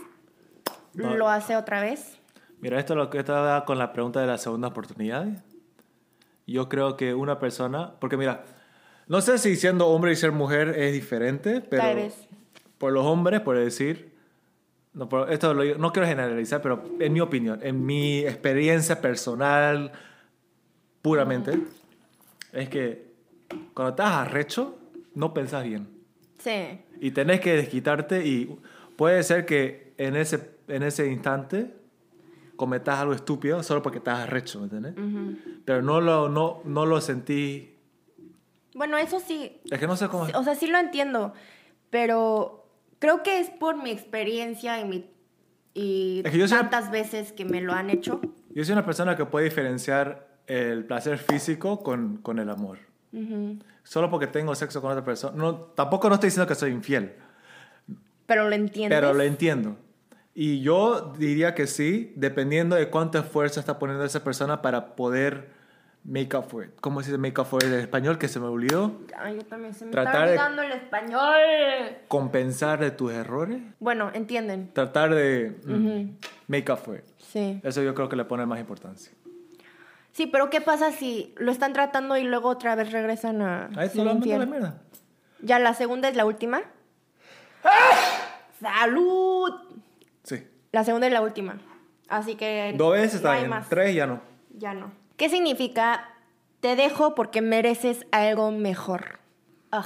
No. 0.93 1.15
lo 1.15 1.30
hace 1.30 1.56
otra 1.56 1.82
vez. 1.82 2.17
Mira, 2.60 2.80
esto 2.80 2.93
es 2.93 2.98
lo 2.98 3.10
que 3.10 3.19
estaba 3.19 3.65
con 3.65 3.78
la 3.78 3.93
pregunta 3.93 4.19
de 4.21 4.28
la 4.28 4.38
segunda 4.38 4.67
oportunidad. 4.69 5.26
Yo 6.48 6.69
creo 6.69 6.95
que 6.98 7.13
una 7.13 7.39
persona, 7.39 7.93
porque 8.00 8.17
mira, 8.17 8.43
no 9.08 9.21
sé 9.21 9.38
si 9.38 9.56
siendo 9.56 9.88
hombre 9.88 10.12
y 10.12 10.15
ser 10.15 10.32
mujer 10.32 10.69
es 10.78 10.93
diferente, 10.93 11.62
pero 11.62 11.82
Tal 11.82 11.95
vez. 11.95 12.28
por 12.78 12.91
los 12.93 13.06
hombres, 13.06 13.41
por 13.41 13.58
decir, 13.58 14.14
no, 14.95 15.08
por- 15.08 15.31
esto 15.31 15.53
lo 15.53 15.62
digo- 15.63 15.77
no 15.77 15.91
quiero 15.93 16.08
generalizar, 16.08 16.62
pero 16.62 16.84
en 16.99 17.13
mi 17.13 17.19
opinión, 17.19 17.60
en 17.62 17.86
mi 17.86 18.19
experiencia 18.19 18.99
personal, 19.01 19.91
puramente, 21.01 21.60
es 22.51 22.69
que 22.69 23.13
cuando 23.73 23.89
estás 23.91 24.12
arrecho, 24.27 24.77
no 25.13 25.34
pensás 25.34 25.63
bien. 25.63 25.88
Sí. 26.39 26.79
Y 26.99 27.12
tenés 27.12 27.39
que 27.41 27.53
desquitarte 27.55 28.25
y 28.25 28.58
puede 28.95 29.21
ser 29.23 29.45
que 29.45 29.93
en 29.97 30.15
ese, 30.15 30.51
en 30.67 30.84
ese 30.84 31.08
instante 31.12 31.73
cometas 32.55 32.99
algo 32.99 33.13
estúpido 33.13 33.62
solo 33.63 33.81
porque 33.81 33.97
estás 33.99 34.19
arrecho, 34.19 34.60
¿me 34.60 34.65
entiendes? 34.65 34.95
Pero 35.65 35.81
no 35.81 35.99
lo, 36.01 36.29
no, 36.29 36.62
no 36.65 36.86
lo 36.86 37.01
sentí... 37.01 37.75
Bueno, 38.73 38.97
eso 38.97 39.19
sí, 39.19 39.62
Es 39.71 39.79
que 39.79 39.88
no 39.88 39.95
sé 39.95 40.08
cómo... 40.10 40.25
o 40.34 40.43
sea, 40.43 40.55
sí 40.55 40.67
lo 40.67 40.77
entiendo, 40.77 41.34
pero 41.89 42.64
creo 42.99 43.23
que 43.23 43.39
es 43.39 43.49
por 43.49 43.81
mi 43.81 43.91
experiencia 43.91 44.79
y, 44.79 44.86
mi, 44.86 45.10
y 45.73 46.21
Es 46.25 46.31
que 46.31 46.38
soy 46.47 46.58
una- 46.58 46.69
tantas 46.69 46.91
veces 46.91 47.31
que 47.34 47.45
me 47.45 47.62
lo 47.62 47.73
han 47.73 47.89
hecho. 47.89 48.21
Yo 48.53 48.63
soy 48.63 48.73
una 48.73 48.86
persona 48.86 49.15
que 49.15 49.25
puede 49.25 49.45
diferenciar 49.45 50.27
el 50.47 50.86
placer 50.86 51.17
físico 51.17 51.81
con, 51.84 52.17
con 52.17 52.39
el 52.39 52.49
amor. 52.49 52.77
Ujú. 53.12 53.58
Solo 53.84 54.10
porque 54.10 54.27
tengo 54.27 54.53
sexo 54.55 54.81
con 54.81 54.91
otra 54.91 55.03
persona. 55.03 55.36
No, 55.38 55.55
tampoco 55.55 56.08
no 56.10 56.15
estoy 56.15 56.27
diciendo 56.27 56.47
que 56.47 56.55
soy 56.55 56.71
infiel, 56.71 57.13
Pero 58.25 58.49
lo 58.49 58.55
entiendes. 58.55 58.97
pero 58.97 59.13
lo 59.13 59.23
entiendo. 59.23 59.77
Y 60.34 60.62
yo 60.62 61.13
diría 61.17 61.55
que 61.55 61.65
sí, 61.67 62.12
dependiendo 62.15 62.75
de 62.75 62.89
cuánto 62.89 63.19
esfuerzo 63.19 63.60
está 63.60 63.79
poniendo 63.79 64.03
esa 64.03 64.23
persona 64.23 64.62
para 64.62 64.95
poder 64.95 65.49
make 66.05 66.35
up 66.37 66.45
for 66.49 66.63
it. 66.63 66.71
¿Cómo 66.81 67.01
se 67.01 67.09
dice 67.09 67.17
make 67.17 67.39
up 67.39 67.47
for 67.47 67.63
it 67.63 67.71
en 67.71 67.79
español? 67.79 68.17
Que 68.17 68.27
se 68.27 68.39
me 68.39 68.45
olvidó. 68.47 68.93
Ay, 69.17 69.35
yo 69.37 69.41
también 69.45 69.73
se 69.73 69.85
me 69.85 69.91
Tratar 69.91 70.27
de- 70.27 70.35
está 70.35 70.47
olvidando 70.47 70.61
el 70.63 70.71
español. 70.71 71.97
Compensar 72.07 72.79
de 72.79 72.91
tus 72.91 73.11
errores. 73.11 73.61
Bueno, 73.79 74.11
entienden. 74.13 74.71
Tratar 74.73 75.13
de 75.15 75.55
mm, 75.65 76.17
make 76.47 76.71
up 76.71 76.77
for 76.77 76.97
it. 76.97 77.03
Sí. 77.17 77.59
Eso 77.63 77.81
yo 77.81 77.93
creo 77.95 78.07
que 78.09 78.15
le 78.15 78.25
pone 78.25 78.45
más 78.45 78.59
importancia. 78.59 79.11
Sí, 80.11 80.27
pero 80.27 80.49
¿qué 80.49 80.61
pasa 80.61 80.91
si 80.91 81.33
lo 81.37 81.51
están 81.51 81.73
tratando 81.73 82.15
y 82.15 82.23
luego 82.23 82.47
otra 82.49 82.75
vez 82.75 82.91
regresan 82.93 83.41
a 83.41 83.69
Ahí 83.75 83.89
infiel? 83.93 84.39
la 84.39 84.45
mierda. 84.45 84.81
Ya 85.41 85.59
la 85.59 85.73
segunda 85.73 86.07
es 86.07 86.15
la 86.15 86.25
última. 86.25 86.61
¡Salud! 88.61 89.51
Sí. 90.23 90.47
La 90.71 90.83
segunda 90.83 91.07
es 91.07 91.13
la 91.13 91.21
última. 91.21 91.57
Así 92.07 92.35
que. 92.35 92.73
Dos 92.77 92.93
veces 92.93 93.13
no 93.21 93.29
está 93.29 93.37
bien. 93.39 93.49
más. 93.49 93.67
Tres 93.69 93.93
ya 93.93 94.07
no. 94.07 94.21
Ya 94.57 94.73
no. 94.73 94.91
¿Qué 95.17 95.30
significa 95.30 96.10
te 96.60 96.75
dejo 96.75 97.15
porque 97.15 97.41
mereces 97.41 98.06
algo 98.12 98.51
mejor? 98.51 99.19
Ugh, 99.71 99.86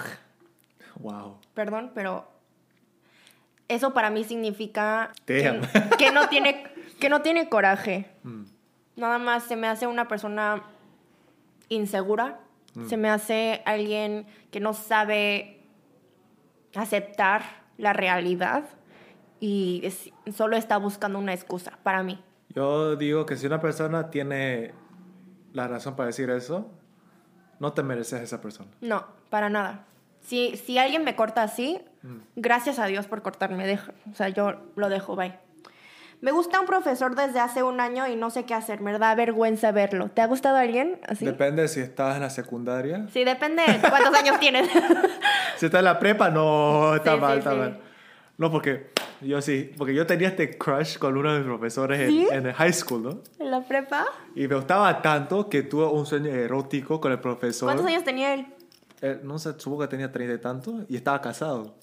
Wow. 1.00 1.38
perdón, 1.54 1.92
pero 1.96 2.28
eso 3.68 3.94
para 3.94 4.10
mí 4.10 4.24
significa 4.24 5.12
que, 5.26 5.62
que 5.98 6.12
no 6.12 6.28
tiene 6.28 6.64
que 7.00 7.08
no 7.10 7.22
tiene 7.22 7.48
coraje. 7.48 8.10
Mm. 8.24 8.44
Nada 8.98 9.18
más 9.20 9.44
se 9.44 9.56
me 9.56 9.68
hace 9.68 9.88
una 9.88 10.08
persona 10.10 10.64
insegura. 11.70 12.40
Mm. 12.76 12.88
Se 12.88 12.98
me 12.98 13.10
hace 13.10 13.62
alguien 13.66 14.26
que 14.52 14.60
no 14.60 14.74
sabe 14.74 15.62
aceptar 16.76 17.44
la 17.78 17.94
realidad 17.94 18.66
y 19.40 19.82
es- 19.84 20.12
solo 20.36 20.58
está 20.58 20.78
buscando 20.78 21.18
una 21.20 21.34
excusa 21.34 21.80
para 21.84 22.04
mí. 22.04 22.22
Yo 22.50 22.96
digo 22.98 23.26
que 23.26 23.38
si 23.38 23.46
una 23.48 23.62
persona 23.62 24.10
tiene 24.10 24.74
la 25.54 25.68
razón 25.68 25.96
para 25.96 26.08
decir 26.08 26.30
eso, 26.30 26.70
no 27.60 27.74
te 27.74 27.84
mereces 27.84 28.20
a 28.20 28.24
esa 28.24 28.42
persona. 28.42 28.70
No, 28.82 29.06
para 29.30 29.50
nada. 29.50 29.86
Si, 30.22 30.58
si 30.58 30.78
alguien 30.78 31.04
me 31.04 31.16
corta 31.16 31.44
así, 31.44 31.82
Mm. 32.02 32.20
gracias 32.38 32.80
a 32.80 32.86
Dios 32.86 33.08
por 33.08 33.22
cortarme. 33.22 33.68
Deja, 33.68 33.92
o 34.10 34.16
sea, 34.16 34.30
yo 34.30 34.54
lo 34.78 34.88
dejo, 34.88 35.18
bye. 35.18 35.38
Me 36.22 36.32
gusta 36.32 36.60
un 36.62 36.66
profesor 36.66 37.14
desde 37.16 37.40
hace 37.42 37.62
un 37.64 37.80
año 37.82 38.08
y 38.08 38.16
no 38.16 38.30
sé 38.30 38.46
qué 38.46 38.54
hacer. 38.54 38.80
Me 38.80 38.98
da 38.98 39.14
vergüenza 39.16 39.72
verlo. 39.74 40.10
¿Te 40.10 40.22
ha 40.22 40.28
gustado 40.28 40.56
alguien 40.58 41.00
así? 41.08 41.26
Depende 41.26 41.68
si 41.68 41.82
estás 41.82 42.16
en 42.16 42.22
la 42.22 42.30
secundaria. 42.30 43.06
sí, 43.12 43.24
depende 43.26 43.64
de 43.66 43.80
cuántos 43.90 44.14
años 44.16 44.40
tienes. 44.40 44.70
Si 45.58 45.66
estás 45.66 45.80
en 45.80 45.86
la 45.86 46.00
prepa, 46.00 46.30
no, 46.30 46.96
está 46.96 47.16
Sí, 47.16 47.20
mal, 47.20 47.34
sí, 47.34 47.38
está 47.40 47.52
sí. 47.52 47.58
mal. 47.58 47.80
No, 48.38 48.50
porque 48.50 48.92
yo 49.22 49.42
sí, 49.42 49.72
porque 49.78 49.94
yo 49.94 50.06
tenía 50.06 50.30
este 50.30 50.58
crush 50.58 50.98
con 50.98 51.18
uno 51.18 51.32
de 51.34 51.40
mis 51.40 51.48
profesores 51.48 52.00
en, 52.00 52.10
¿Sí? 52.10 52.28
en 52.32 52.48
el 52.48 52.54
high 52.54 52.74
school, 52.74 53.04
¿no? 53.04 53.22
¿En 53.40 53.52
la 53.52 53.62
prepa? 53.62 54.06
Y 54.36 54.48
me 54.48 54.56
gustaba 54.56 55.02
tanto 55.02 55.50
que 55.50 55.64
tuve 55.64 55.86
un 55.86 56.06
sueño 56.06 56.30
erótico 56.30 57.00
con 57.02 57.12
el 57.12 57.20
profesor. 57.20 57.68
¿Cuántos 57.68 57.86
años 57.86 58.04
tenía 58.04 58.34
él? 58.34 58.48
Eh, 59.02 59.20
no 59.24 59.40
sé, 59.40 59.54
supongo 59.58 59.82
que 59.84 59.88
tenía 59.90 60.12
treinta 60.12 60.36
y 60.36 60.40
tanto 60.40 60.86
y 60.90 60.96
estaba 60.96 61.22
casado. 61.22 61.76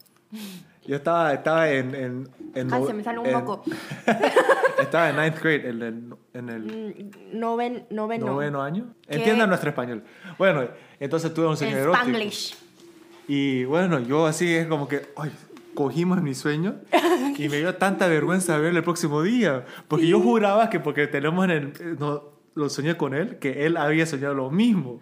Yo 0.87 0.97
estaba, 0.97 1.33
estaba 1.33 1.69
en... 1.71 1.95
en, 1.95 2.29
en 2.55 2.73
Ay, 2.73 2.81
no- 2.81 2.87
se 2.87 2.93
me 2.95 3.03
sale 3.03 3.19
un 3.19 3.33
moco. 3.33 3.63
estaba 4.81 5.11
en 5.11 5.17
ninth 5.17 5.41
grade, 5.43 5.69
en 5.69 5.83
el, 5.83 6.05
en 6.35 6.49
el 6.49 6.63
Mm, 7.33 7.39
Noven, 7.39 7.87
noveno. 7.91 8.27
noveno 8.27 8.63
año. 8.63 8.95
Nuestro 9.47 9.71
español. 9.71 10.03
Bueno, 10.39 10.69
entonces 11.01 11.33
tuve 11.35 11.47
un 11.47 11.57
sueño 11.57 11.77
En 11.77 11.83
erótico. 11.83 12.03
Spanglish. 12.05 12.57
Y 13.29 13.65
bueno, 13.65 13.99
yo 14.01 14.27
así 14.27 14.55
es 14.55 14.67
como 14.69 14.87
que, 14.87 15.03
ay, 15.17 15.33
cogimos 15.77 16.21
mi 16.23 16.35
sueño 16.35 16.75
y 17.39 17.49
me 17.49 17.59
dio 17.59 17.77
tanta 17.77 18.09
vergüenza 18.09 18.59
verle 18.59 18.79
el 18.81 18.85
próximo 18.85 19.23
día. 19.23 19.65
Porque 19.87 20.09
yo 20.09 20.19
juraba 20.21 20.69
que 20.71 20.81
porque 20.81 21.07
tenemos 21.07 21.45
en 21.45 21.51
el... 21.53 21.67
eh, 21.79 21.95
No, 22.01 22.35
lo 22.57 22.69
soñé 22.71 22.97
con 22.97 23.13
él, 23.15 23.39
que 23.39 23.67
él 23.67 23.77
había 23.77 24.07
soñado 24.07 24.33
lo 24.35 24.51
mismo. 24.51 25.01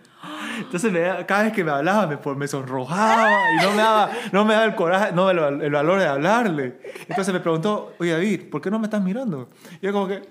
Entonces 0.59 0.91
me 0.93 1.01
da- 1.01 1.25
cada 1.25 1.45
vez 1.45 1.53
que 1.53 1.63
me 1.65 1.71
hablaba 1.71 2.07
me, 2.09 2.17
pues, 2.17 2.37
me 2.37 2.49
sonrojaba 2.49 3.31
y 3.53 3.63
no 3.65 3.71
me 3.71 3.77
daba, 3.77 4.11
no 4.33 4.45
me 4.45 4.55
daba 4.55 4.67
el 4.67 4.75
coraje, 4.75 5.13
no 5.13 5.31
el, 5.31 5.39
el 5.63 5.71
valor 5.71 6.01
de 6.01 6.07
hablarle. 6.07 6.81
Entonces 7.09 7.33
me 7.33 7.39
preguntó, 7.41 7.93
oye 8.01 8.11
David, 8.13 8.51
¿por 8.51 8.61
qué 8.61 8.71
no 8.73 8.79
me 8.81 8.87
estás 8.87 9.01
mirando? 9.03 9.49
Y 9.81 9.87
yo 9.87 9.93
como 9.93 10.09
que... 10.09 10.23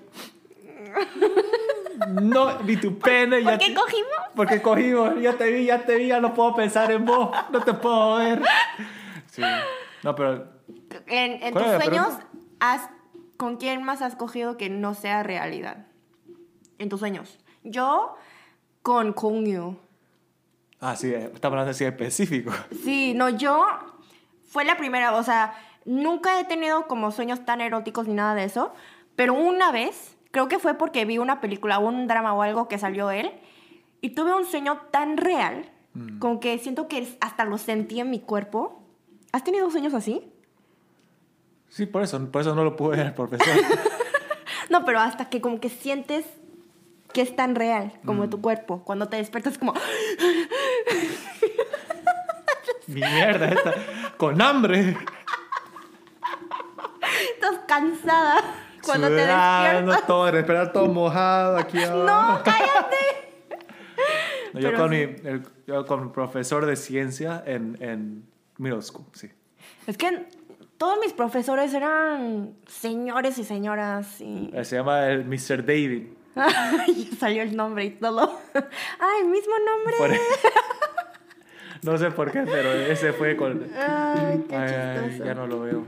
No, 2.20 2.58
vi 2.58 2.76
tu 2.76 2.98
pene. 2.98 3.40
¿Por 3.42 3.52
ya 3.52 3.58
qué 3.58 3.68
te- 3.68 3.74
cogimos? 3.74 4.10
porque 4.36 4.60
cogimos, 4.60 5.14
ya 5.20 5.32
te 5.32 5.50
vi, 5.50 5.64
ya 5.66 5.78
te 5.84 5.96
vi, 5.96 6.08
ya 6.08 6.20
no 6.20 6.34
puedo 6.34 6.54
pensar 6.54 6.90
en 6.90 7.04
vos, 7.04 7.30
no 7.50 7.60
te 7.60 7.72
puedo 7.72 8.16
ver. 8.16 8.42
Sí. 9.30 9.42
No, 10.04 10.14
pero 10.14 10.46
En, 11.06 11.42
en 11.42 11.52
¿Cuál 11.52 11.64
tus 11.64 11.84
sueños, 11.84 12.08
has, 12.60 12.90
¿con 13.36 13.56
quién 13.56 13.82
más 13.82 14.02
has 14.02 14.14
cogido 14.16 14.56
que 14.56 14.68
no 14.68 14.94
sea 14.94 15.22
realidad? 15.22 15.86
En 16.78 16.88
tus 16.88 17.00
sueños. 17.00 17.38
Yo 17.62 18.14
con 18.82 19.14
Kongyu. 19.14 19.78
Ah, 20.78 20.94
sí, 20.94 21.12
estamos 21.14 21.44
hablando 21.44 21.70
así 21.70 21.84
específico. 21.84 22.52
Sí, 22.84 23.14
no, 23.14 23.30
yo 23.30 23.64
fue 24.46 24.66
la 24.66 24.76
primera, 24.76 25.16
o 25.16 25.22
sea, 25.22 25.54
nunca 25.86 26.38
he 26.38 26.44
tenido 26.44 26.86
como 26.86 27.10
sueños 27.10 27.44
tan 27.46 27.62
eróticos 27.62 28.06
ni 28.06 28.12
nada 28.12 28.34
de 28.34 28.44
eso, 28.44 28.74
pero 29.16 29.32
una 29.32 29.72
vez, 29.72 30.18
creo 30.30 30.48
que 30.48 30.58
fue 30.58 30.74
porque 30.74 31.06
vi 31.06 31.16
una 31.16 31.40
película 31.40 31.78
o 31.78 31.88
un 31.88 32.06
drama 32.06 32.34
o 32.34 32.42
algo 32.42 32.68
que 32.68 32.78
salió 32.78 33.10
él, 33.10 33.32
y 34.02 34.10
tuve 34.10 34.34
un 34.34 34.44
sueño 34.44 34.82
tan 34.90 35.16
real, 35.16 35.70
como 36.18 36.40
que 36.40 36.58
siento 36.58 36.88
que 36.88 37.16
hasta 37.20 37.46
lo 37.46 37.56
sentí 37.56 38.00
en 38.00 38.10
mi 38.10 38.20
cuerpo. 38.20 38.83
¿Has 39.34 39.42
tenido 39.42 39.68
sueños 39.68 39.94
así? 39.94 40.30
Sí, 41.68 41.86
por 41.86 42.04
eso, 42.04 42.24
por 42.30 42.42
eso 42.42 42.54
no 42.54 42.62
lo 42.62 42.76
pude 42.76 42.98
ver 42.98 43.14
profesor. 43.16 43.48
No, 44.70 44.84
pero 44.84 44.98
hasta 45.00 45.28
que 45.28 45.40
como 45.42 45.60
que 45.60 45.68
sientes 45.68 46.24
que 47.12 47.20
es 47.20 47.36
tan 47.36 47.54
real 47.54 47.92
como 48.06 48.30
tu 48.30 48.40
cuerpo. 48.40 48.82
Cuando 48.84 49.08
te 49.08 49.16
despiertas 49.18 49.58
como... 49.58 49.74
Mi 52.86 53.00
mierda 53.00 53.48
esta, 53.48 53.74
con 54.16 54.40
hambre. 54.40 54.96
Estás 57.34 57.58
cansada 57.66 58.36
cuando 58.84 59.08
te 59.08 59.14
despiertas. 59.14 60.06
todo, 60.06 60.30
respirar 60.30 60.72
todo 60.72 60.86
mojado 60.86 61.56
aquí 61.58 61.82
abajo. 61.82 62.38
No, 62.38 62.42
cállate. 62.44 62.96
No, 64.52 64.60
yo, 64.60 64.74
con 64.74 64.90
mi, 64.90 64.96
el- 64.98 65.42
yo 65.66 65.86
con 65.86 66.04
mi 66.04 66.10
profesor 66.10 66.66
de 66.66 66.76
ciencia 66.76 67.42
en, 67.46 67.76
en 67.80 68.28
middle 68.58 68.82
school, 68.82 69.06
sí. 69.12 69.28
Es 69.86 69.96
que 69.96 70.26
todos 70.78 70.98
mis 71.00 71.12
profesores 71.12 71.72
eran 71.74 72.54
señores 72.66 73.38
y 73.38 73.44
señoras 73.44 74.20
y... 74.20 74.50
Eh, 74.52 74.64
Se 74.64 74.76
llama 74.76 75.06
el 75.08 75.24
Mr. 75.24 75.64
David. 75.64 76.06
Salió 77.18 77.42
el 77.42 77.56
nombre 77.56 77.84
y 77.84 77.90
todo. 77.90 78.40
Ay, 78.54 79.24
mismo 79.24 79.54
nombre. 79.58 79.94
Por- 79.98 80.10
no 81.92 81.98
sé 81.98 82.10
por 82.10 82.32
qué, 82.32 82.42
pero 82.42 82.72
ese 82.72 83.12
fue 83.12 83.36
con... 83.36 83.68
Ay, 83.76 84.44
qué 84.48 84.56
Ay, 84.56 85.18
ya 85.24 85.34
no 85.34 85.46
lo 85.46 85.60
veo. 85.60 85.84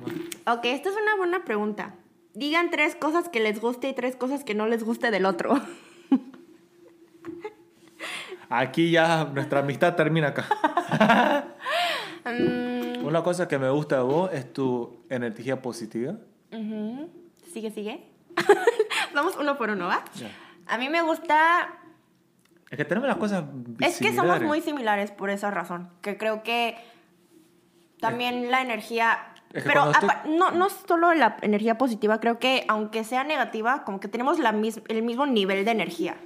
Ok, 0.46 0.64
esta 0.66 0.88
es 0.90 0.96
una 0.96 1.16
buena 1.16 1.44
pregunta. 1.44 1.94
Digan 2.34 2.70
tres 2.70 2.94
cosas 2.94 3.28
que 3.28 3.40
les 3.40 3.60
guste 3.60 3.88
y 3.88 3.94
tres 3.94 4.14
cosas 4.14 4.44
que 4.44 4.54
no 4.54 4.66
les 4.66 4.84
guste 4.84 5.10
del 5.10 5.24
otro. 5.26 5.60
Aquí 8.48 8.90
ya 8.92 9.24
nuestra 9.24 9.60
amistad 9.60 9.96
termina 9.96 10.28
acá. 10.28 11.45
Una 13.16 13.24
cosa 13.24 13.48
que 13.48 13.58
me 13.58 13.70
gusta 13.70 13.96
de 13.96 14.02
vos 14.02 14.30
es 14.30 14.52
tu 14.52 15.04
energía 15.08 15.62
positiva. 15.62 16.16
Ujú. 16.52 17.08
Sigue, 17.50 17.70
sigue. 17.70 18.04
Vamos 19.14 19.38
uno 19.40 19.56
por 19.56 19.70
uno, 19.70 19.86
¿va? 19.86 20.04
Ya. 20.16 20.28
A 20.66 20.76
mí 20.76 20.90
me 20.90 21.00
gusta 21.00 21.78
Es 22.70 22.76
que 22.76 22.84
tenemos 22.84 23.08
las 23.08 23.16
cosas 23.16 23.44
Es 23.80 23.98
que 23.98 24.14
somos 24.14 24.42
muy 24.42 24.60
similares 24.60 25.12
por 25.12 25.30
esa 25.30 25.50
razón. 25.50 25.88
Que 26.02 26.18
creo 26.18 26.42
que 26.42 26.76
también 28.00 28.50
la 28.50 28.60
energía. 28.60 29.16
Es 29.54 29.62
que 29.62 29.70
pero 29.70 29.90
estoy- 29.92 30.36
no, 30.36 30.50
no 30.50 30.68
solo 30.68 31.14
la 31.14 31.38
energía 31.40 31.78
positiva, 31.78 32.20
creo 32.20 32.38
que 32.38 32.66
aunque 32.68 33.02
sea 33.02 33.24
negativa, 33.24 33.82
como 33.84 33.98
que 33.98 34.08
tenemos 34.08 34.38
la 34.38 34.52
mis- 34.52 34.82
el 34.88 35.02
mismo 35.02 35.24
nivel 35.24 35.64
de 35.64 35.70
energía. 35.70 36.18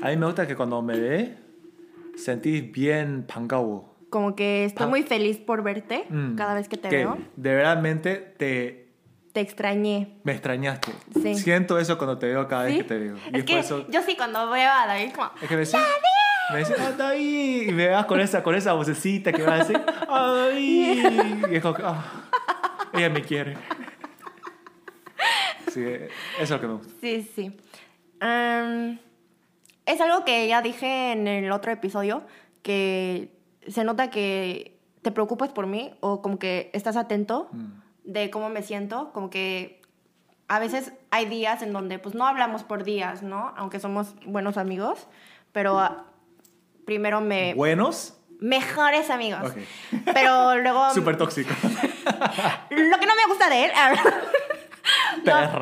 A 0.00 0.08
mí 0.08 0.16
me 0.16 0.24
gusta 0.24 0.46
que 0.46 0.56
cuando 0.56 0.80
me 0.80 0.98
ve, 0.98 1.36
sentís 2.16 2.72
bien 2.72 3.26
pangao. 3.26 3.91
Como 4.12 4.36
que 4.36 4.66
estoy 4.66 4.84
Pa- 4.84 4.90
muy 4.90 5.02
feliz 5.04 5.38
por 5.38 5.62
verte 5.62 6.04
Mm. 6.10 6.36
cada 6.36 6.52
vez 6.52 6.68
que 6.68 6.76
te 6.76 6.90
que 6.90 6.96
veo. 6.98 7.16
De 7.36 7.54
verdadmente 7.54 8.16
te 8.16 8.88
Te 9.32 9.40
extrañé. 9.40 10.18
me 10.22 10.32
extrañaste. 10.32 10.92
Sí. 11.22 11.34
Siento 11.34 11.78
eso 11.78 11.96
cuando 11.96 12.18
te 12.18 12.26
veo 12.26 12.46
cada 12.46 12.66
¿Sí? 12.66 12.74
vez 12.74 12.82
que 12.82 12.88
te 12.88 12.98
veo. 12.98 13.16
Y 13.32 13.38
Es 13.38 13.44
que 13.44 13.58
eso- 13.60 13.86
yo 13.88 14.02
sí, 14.02 14.14
cuando 14.14 14.50
veo 14.50 14.70
a 14.70 14.86
David, 14.86 15.12
como. 15.14 15.30
Es 15.40 15.48
que 15.48 15.54
me 15.56 15.60
decís, 15.64 15.80
me 16.52 16.58
decís, 16.58 16.76
¡ah, 16.78 16.92
David! 16.98 17.68
Y 17.68 17.72
me 17.72 17.88
vas 17.88 18.04
con 18.04 18.20
esa, 18.20 18.42
con 18.42 18.54
esa 18.54 18.74
vocecita 18.74 19.32
que 19.32 19.42
va 19.42 19.54
a 19.54 19.58
decir, 19.60 19.80
¡ah, 20.08 20.30
David! 20.50 21.46
Y 21.50 21.54
es 21.56 21.62
como 21.62 21.72
que, 21.74 21.82
ah, 21.82 22.04
ella 22.92 23.08
me 23.08 23.22
quiere. 23.22 23.56
Sí, 25.72 25.80
eso 25.82 26.04
es 26.38 26.50
lo 26.50 26.60
que 26.60 26.66
me 26.66 26.74
gusta. 26.74 26.92
Sí, 27.00 27.30
sí. 27.34 27.56
Es 29.86 30.00
algo 30.02 30.24
que 30.26 30.46
ya 30.48 30.60
dije 30.60 31.12
en 31.12 31.26
el 31.26 31.50
otro 31.50 31.72
episodio, 31.72 32.22
que 32.62 33.31
se 33.66 33.84
nota 33.84 34.10
que 34.10 34.78
te 35.02 35.10
preocupas 35.10 35.50
por 35.50 35.66
mí 35.66 35.94
o 36.00 36.22
como 36.22 36.38
que 36.38 36.70
estás 36.72 36.96
atento 36.96 37.50
de 38.04 38.30
cómo 38.30 38.48
me 38.48 38.62
siento, 38.62 39.12
como 39.12 39.30
que 39.30 39.82
a 40.48 40.58
veces 40.58 40.92
hay 41.10 41.26
días 41.26 41.62
en 41.62 41.72
donde 41.72 41.98
pues 41.98 42.14
no 42.14 42.26
hablamos 42.26 42.62
por 42.62 42.84
días, 42.84 43.22
¿no? 43.22 43.52
Aunque 43.56 43.80
somos 43.80 44.14
buenos 44.26 44.56
amigos, 44.56 45.06
pero 45.52 45.78
ah, 45.78 46.04
primero 46.84 47.20
me... 47.20 47.54
¿Buenos? 47.54 48.18
Mejores 48.38 49.08
amigos. 49.10 49.50
Ok. 49.50 49.56
Pero 50.12 50.56
luego... 50.58 50.90
Súper 50.94 51.16
tóxico. 51.16 51.54
Lo 52.70 52.98
que 52.98 53.06
no 53.06 53.14
me 53.16 53.26
gusta 53.28 53.48
de 53.48 53.64
él... 53.64 53.70
Perra. 55.24 55.60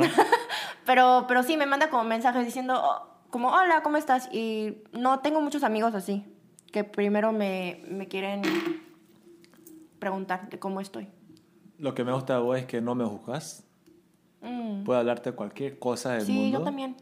Pero, 0.87 1.27
pero 1.29 1.43
sí, 1.43 1.57
me 1.57 1.67
manda 1.67 1.91
como 1.91 2.05
mensajes 2.05 2.45
diciendo, 2.45 2.81
oh, 2.83 3.11
como, 3.31 3.51
hola, 3.51 3.83
¿cómo 3.83 3.97
estás? 3.97 4.29
Y 4.33 4.79
no 4.93 5.21
tengo 5.21 5.41
muchos 5.41 5.63
amigos 5.63 5.95
así, 5.95 6.25
que 6.73 6.85
primero 6.85 7.33
me, 7.33 7.83
me 7.89 8.09
quieren 8.09 8.43
preguntar 9.99 10.49
de 10.51 10.59
cómo 10.59 10.81
estoy. 10.81 11.09
Lo 11.79 11.95
que 11.95 12.05
me 12.05 12.13
gusta 12.13 12.35
de 12.37 12.41
vos 12.43 12.59
es 12.59 12.67
que 12.67 12.81
no 12.81 12.95
me 12.95 13.05
juzgas. 13.05 13.65
Mm. 14.43 14.85
Puedo 14.85 14.99
hablarte 14.99 15.31
de 15.31 15.37
cualquier 15.37 15.79
cosa 15.79 16.13
del 16.13 16.23
Sí, 16.27 16.33
mundo. 16.33 16.59
yo 16.59 16.65
también. 16.65 16.97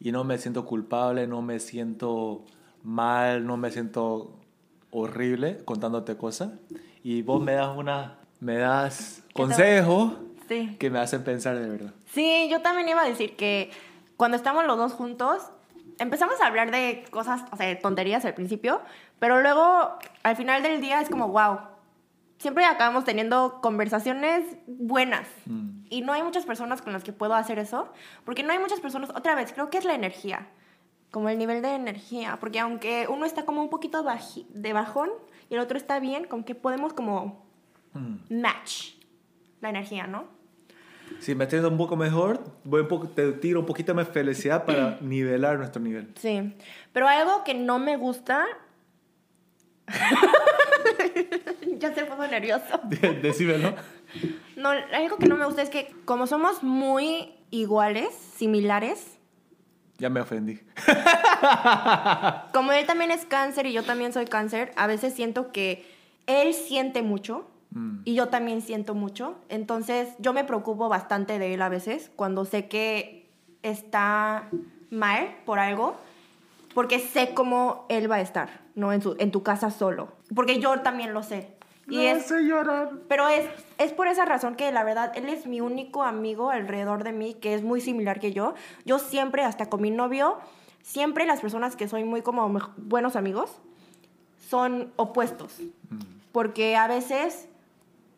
Y 0.00 0.12
no 0.12 0.24
me 0.24 0.38
siento 0.38 0.64
culpable, 0.66 1.26
no 1.26 1.42
me 1.42 1.60
siento 1.60 2.44
mal, 2.82 3.46
no 3.46 3.56
me 3.56 3.70
siento 3.70 4.38
horrible 4.90 5.58
contándote 5.64 6.16
cosas. 6.16 6.50
Y 7.02 7.22
vos 7.22 7.42
me 7.42 7.52
das 7.52 7.76
una, 7.76 8.18
me 8.40 8.56
das 8.56 9.22
¿Qué 9.22 9.28
te- 9.28 9.32
consejos 9.34 10.12
Sí. 10.48 10.76
que 10.78 10.90
me 10.90 10.98
hacen 10.98 11.24
pensar 11.24 11.58
de 11.58 11.66
verdad. 11.68 11.94
Sí, 12.12 12.48
yo 12.50 12.60
también 12.60 12.86
iba 12.88 13.00
a 13.02 13.08
decir 13.08 13.34
que 13.36 13.70
cuando 14.18 14.36
estamos 14.36 14.66
los 14.66 14.76
dos 14.76 14.92
juntos, 14.92 15.40
empezamos 15.98 16.40
a 16.40 16.46
hablar 16.46 16.70
de 16.70 17.04
cosas, 17.10 17.42
o 17.52 17.56
sea, 17.56 17.66
de 17.66 17.76
tonterías 17.76 18.24
al 18.24 18.34
principio, 18.34 18.80
pero 19.18 19.40
luego 19.42 19.98
al 20.22 20.36
final 20.36 20.62
del 20.62 20.80
día 20.80 21.00
es 21.00 21.08
como, 21.08 21.28
wow, 21.28 21.58
siempre 22.38 22.64
acabamos 22.64 23.04
teniendo 23.04 23.60
conversaciones 23.60 24.44
buenas. 24.66 25.26
Mm. 25.46 25.84
Y 25.90 26.00
no 26.02 26.12
hay 26.12 26.22
muchas 26.22 26.44
personas 26.44 26.82
con 26.82 26.92
las 26.92 27.04
que 27.04 27.12
puedo 27.12 27.34
hacer 27.34 27.58
eso, 27.58 27.88
porque 28.24 28.42
no 28.42 28.52
hay 28.52 28.58
muchas 28.58 28.80
personas, 28.80 29.10
otra 29.10 29.34
vez, 29.34 29.52
creo 29.52 29.70
que 29.70 29.78
es 29.78 29.84
la 29.84 29.94
energía, 29.94 30.48
como 31.10 31.28
el 31.28 31.38
nivel 31.38 31.62
de 31.62 31.74
energía, 31.74 32.38
porque 32.40 32.58
aunque 32.60 33.06
uno 33.08 33.24
está 33.24 33.44
como 33.44 33.62
un 33.62 33.70
poquito 33.70 34.02
baji- 34.04 34.46
de 34.48 34.72
bajón 34.72 35.10
y 35.48 35.54
el 35.54 35.60
otro 35.60 35.76
está 35.78 36.00
bien, 36.00 36.24
como 36.24 36.44
que 36.44 36.54
podemos 36.54 36.92
como 36.92 37.44
Mm. 37.94 38.40
match 38.42 38.94
la 39.60 39.68
energía, 39.68 40.08
¿no? 40.08 40.24
Si 41.20 41.34
me 41.34 41.48
siento 41.48 41.68
un 41.68 41.78
poco 41.78 41.96
mejor, 41.96 42.42
voy 42.64 42.82
un 42.82 42.88
poco, 42.88 43.08
te 43.08 43.32
tiro 43.32 43.60
un 43.60 43.66
poquito 43.66 43.94
más 43.94 44.08
felicidad 44.08 44.64
para 44.64 44.98
nivelar 45.00 45.58
nuestro 45.58 45.80
nivel. 45.82 46.12
Sí, 46.16 46.54
pero 46.92 47.08
algo 47.08 47.44
que 47.44 47.54
no 47.54 47.78
me 47.78 47.96
gusta. 47.96 48.44
ya 51.78 51.94
se 51.94 52.04
puso 52.04 52.26
nervioso. 52.26 52.80
Decímelo. 53.22 53.74
No, 54.56 54.70
algo 54.70 55.16
que 55.18 55.26
no 55.26 55.36
me 55.36 55.44
gusta 55.44 55.62
es 55.62 55.70
que, 55.70 55.94
como 56.04 56.26
somos 56.26 56.62
muy 56.62 57.34
iguales, 57.50 58.14
similares, 58.36 59.18
Ya 59.98 60.10
me 60.10 60.20
ofendí. 60.20 60.60
como 62.52 62.72
él 62.72 62.86
también 62.86 63.10
es 63.10 63.24
cáncer 63.26 63.66
y 63.66 63.72
yo 63.72 63.82
también 63.84 64.12
soy 64.12 64.24
cáncer, 64.26 64.72
a 64.76 64.86
veces 64.86 65.14
siento 65.14 65.52
que 65.52 65.84
él 66.26 66.54
siente 66.54 67.02
mucho 67.02 67.48
Mm. 67.74 68.02
y 68.04 68.14
yo 68.14 68.28
también 68.28 68.62
siento 68.62 68.94
mucho. 68.94 69.36
Entonces, 69.48 70.08
yo 70.18 70.32
me 70.32 70.44
preocupo 70.44 70.88
bastante 70.88 71.38
de 71.38 71.54
él 71.54 71.62
a 71.62 71.68
veces 71.68 72.10
cuando 72.16 72.44
sé 72.44 72.68
que 72.68 73.28
está 73.62 74.48
mal 74.90 75.36
por 75.44 75.58
algo, 75.58 75.96
porque 76.72 76.98
sé 77.00 77.34
cómo 77.34 77.84
él 77.88 78.10
va 78.10 78.16
a 78.16 78.20
estar, 78.20 78.60
¿no? 78.74 78.92
En, 78.92 79.02
su, 79.02 79.16
en 79.18 79.30
tu 79.30 79.42
casa 79.42 79.70
solo. 79.70 80.08
Porque 80.34 80.60
yo 80.60 80.80
también 80.80 81.12
lo 81.12 81.22
sé. 81.22 81.52
Y 81.88 82.06
es, 82.06 82.26
sé 82.26 82.42
llorar. 82.44 82.92
pero 83.08 83.28
es, 83.28 83.46
es 83.78 83.92
por 83.92 84.06
esa 84.06 84.24
razón 84.24 84.54
que 84.54 84.72
la 84.72 84.84
verdad, 84.84 85.12
él 85.16 85.28
es 85.28 85.46
mi 85.46 85.60
único 85.60 86.02
amigo 86.02 86.50
alrededor 86.50 87.04
de 87.04 87.12
mí, 87.12 87.34
que 87.34 87.54
es 87.54 87.62
muy 87.62 87.80
similar 87.80 88.20
que 88.20 88.32
yo. 88.32 88.54
Yo 88.84 88.98
siempre, 88.98 89.42
hasta 89.42 89.68
con 89.68 89.82
mi 89.82 89.90
novio, 89.90 90.38
siempre 90.82 91.26
las 91.26 91.40
personas 91.40 91.76
que 91.76 91.88
soy 91.88 92.04
muy 92.04 92.22
como 92.22 92.48
buenos 92.76 93.16
amigos, 93.16 93.58
son 94.48 94.92
opuestos. 94.96 95.58
Porque 96.32 96.76
a 96.76 96.86
veces, 96.88 97.48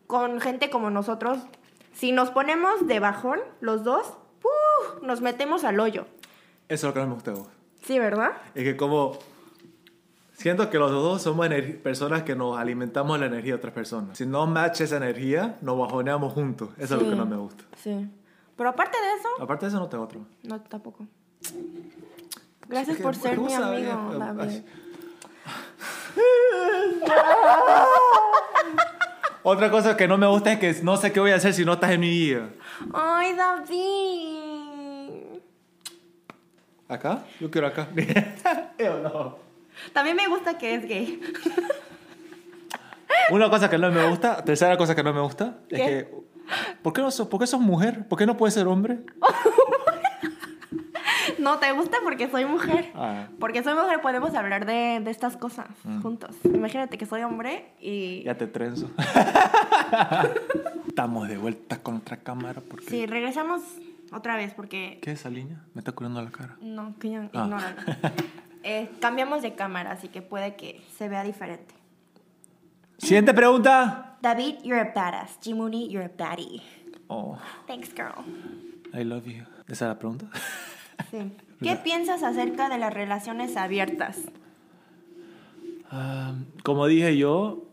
con 0.06 0.40
gente 0.40 0.70
como 0.70 0.90
nosotros, 0.90 1.38
si 1.92 2.12
nos 2.12 2.30
ponemos 2.30 2.86
de 2.86 3.00
bajón, 3.00 3.40
los 3.60 3.84
dos, 3.84 4.06
¡puf! 4.40 5.02
nos 5.02 5.20
metemos 5.20 5.64
al 5.64 5.80
hoyo. 5.80 6.06
Eso 6.68 6.88
es 6.88 6.90
lo 6.90 6.94
que 6.94 7.00
no 7.00 7.06
me 7.08 7.14
gusta 7.14 7.32
vos. 7.32 7.48
Sí, 7.82 7.98
¿verdad? 7.98 8.32
Es 8.54 8.64
que 8.64 8.76
como... 8.76 9.18
Siento 10.34 10.68
que 10.68 10.78
los 10.78 10.90
dos 10.90 11.22
somos 11.22 11.48
personas 11.82 12.22
que 12.24 12.36
nos 12.36 12.58
alimentamos 12.58 13.18
la 13.18 13.24
energía 13.26 13.52
de 13.52 13.56
otras 13.58 13.72
personas. 13.72 14.18
Si 14.18 14.26
no 14.26 14.46
match 14.46 14.82
esa 14.82 14.98
energía, 14.98 15.56
nos 15.62 15.78
bajoneamos 15.78 16.34
juntos. 16.34 16.68
Eso 16.76 16.96
es 16.96 17.02
lo 17.02 17.08
que 17.08 17.12
Sí. 17.12 17.16
no 17.16 17.24
me 17.26 17.36
gusta. 17.36 17.64
Sí. 17.82 18.06
Pero 18.54 18.68
aparte 18.68 18.98
de 18.98 19.14
eso, 19.18 19.28
Aparte 19.40 19.64
de 19.64 19.70
eso, 19.70 19.78
no 19.78 19.88
tengo 19.88 20.04
otro. 20.04 20.26
no, 20.42 20.60
tampoco. 20.60 21.06
Gracias 22.68 22.90
Es 22.90 22.96
que, 22.98 23.02
por 23.02 23.14
ser 23.16 23.36
¿cómo 23.36 23.48
mi 23.48 23.54
amigo, 23.54 24.10
Ay. 24.12 24.18
David. 24.18 24.62
Otra 29.48 29.70
cosa 29.70 29.96
que 29.96 30.08
no 30.08 30.18
me 30.18 30.26
gusta 30.26 30.54
es 30.54 30.58
que 30.58 30.82
no 30.82 30.96
sé 30.96 31.12
qué 31.12 31.20
voy 31.20 31.30
a 31.30 31.36
hacer 31.36 31.54
si 31.54 31.64
no 31.64 31.74
estás 31.74 31.92
en 31.92 32.00
mi 32.00 32.08
vida. 32.08 32.48
Ay, 32.92 33.32
David. 33.36 35.10
¿Acá? 36.88 37.22
Yo 37.38 37.48
quiero 37.48 37.68
acá. 37.68 37.86
Yo 38.80 38.98
no. 38.98 39.38
También 39.92 40.16
me 40.16 40.26
gusta 40.26 40.58
que 40.58 40.74
es 40.74 40.88
gay. 40.88 41.20
Una 43.30 43.48
cosa 43.48 43.70
que 43.70 43.78
no 43.78 43.88
me 43.92 44.08
gusta, 44.08 44.42
tercera 44.42 44.76
cosa 44.76 44.96
que 44.96 45.04
no 45.04 45.14
me 45.14 45.20
gusta, 45.20 45.58
es 45.68 45.80
que... 45.80 46.10
¿por 46.82 46.92
qué, 46.92 47.02
no 47.02 47.12
sos, 47.12 47.28
¿Por 47.28 47.38
qué 47.38 47.46
sos 47.46 47.60
mujer? 47.60 48.08
¿Por 48.08 48.18
qué 48.18 48.26
no 48.26 48.36
puedes 48.36 48.54
ser 48.54 48.66
hombre? 48.66 48.98
No, 51.38 51.58
te 51.58 51.72
gusta 51.72 51.98
porque 52.04 52.28
soy 52.30 52.44
mujer. 52.44 52.90
Ah, 52.94 53.26
Porque 53.38 53.62
soy 53.62 53.74
mujer 53.74 54.00
podemos 54.00 54.34
hablar 54.34 54.66
de, 54.66 55.00
de 55.02 55.10
estas 55.10 55.36
cosas 55.36 55.66
juntos. 56.02 56.36
Imagínate 56.44 56.98
que 56.98 57.06
soy 57.06 57.22
hombre 57.22 57.72
y... 57.80 58.22
ya 58.24 58.36
te 58.36 58.46
trenzo. 58.46 58.90
Estamos 60.86 61.28
de 61.28 61.36
vuelta 61.36 61.78
con 61.82 61.96
otra 61.96 62.16
cámara 62.18 62.60
porque... 62.68 62.86
Sí, 62.86 63.06
regresamos 63.06 63.62
otra 64.12 64.36
vez 64.36 64.54
porque... 64.54 64.98
¿Qué 65.02 65.12
es 65.12 65.20
esa 65.20 65.30
línea? 65.30 65.60
Me 65.74 65.80
está 65.80 65.92
curando 65.92 66.22
la 66.22 66.30
cara. 66.30 66.56
No, 66.60 66.94
que 66.98 67.10
ya, 67.10 67.20
Ah. 67.34 67.44
ignóralo. 67.44 67.76
Eh, 68.68 68.90
cambiamos 69.00 69.42
de 69.42 69.54
cámara, 69.54 69.92
así 69.92 70.08
que 70.08 70.22
puede 70.22 70.56
que 70.56 70.82
se 70.98 71.08
vea 71.08 71.22
diferente. 71.22 71.72
Siguiente 72.98 73.32
pregunta. 73.32 74.16
David, 74.20 74.56
you're 74.64 74.80
a 74.80 74.92
badass. 74.92 75.38
Jimuni, 75.40 75.88
you're 75.88 76.04
a 76.04 76.10
baddie. 76.16 76.60
Oh, 77.06 77.38
Thanks, 77.68 77.90
girl. 77.94 78.24
I 78.92 79.04
love 79.04 79.24
you. 79.26 79.44
¿Esa 79.68 79.84
es 79.84 79.88
la 79.90 79.98
pregunta? 80.00 80.26
Sí. 81.10 81.18
¿Qué 81.62 81.76
piensas 81.76 82.22
acerca 82.22 82.68
de 82.68 82.78
las 82.78 82.92
relaciones 82.92 83.56
abiertas? 83.56 84.18
Ah, 85.90 86.34
como 86.64 86.86
dije 86.86 87.16
yo, 87.16 87.64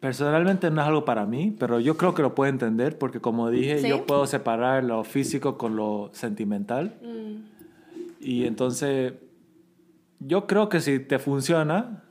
personalmente 0.00 0.70
no 0.70 0.80
es 0.82 0.86
algo 0.88 1.04
para 1.04 1.26
mí, 1.26 1.54
pero 1.58 1.80
yo 1.80 1.96
creo 1.96 2.14
que 2.14 2.22
lo 2.22 2.34
puedo 2.34 2.50
entender 2.50 2.98
porque 2.98 3.20
como 3.20 3.50
dije, 3.50 3.78
¿Sí? 3.78 3.88
yo 3.88 4.04
puedo 4.06 4.26
separar 4.26 4.84
lo 4.84 5.04
físico 5.04 5.56
con 5.58 5.76
lo 5.76 6.10
sentimental. 6.12 6.96
Mm, 7.02 7.38
Y 8.20 8.44
entonces, 8.46 9.14
yo 10.20 10.46
creo 10.46 10.68
que 10.68 10.80
si 10.80 10.98
te 10.98 11.18
funciona, 11.18 12.02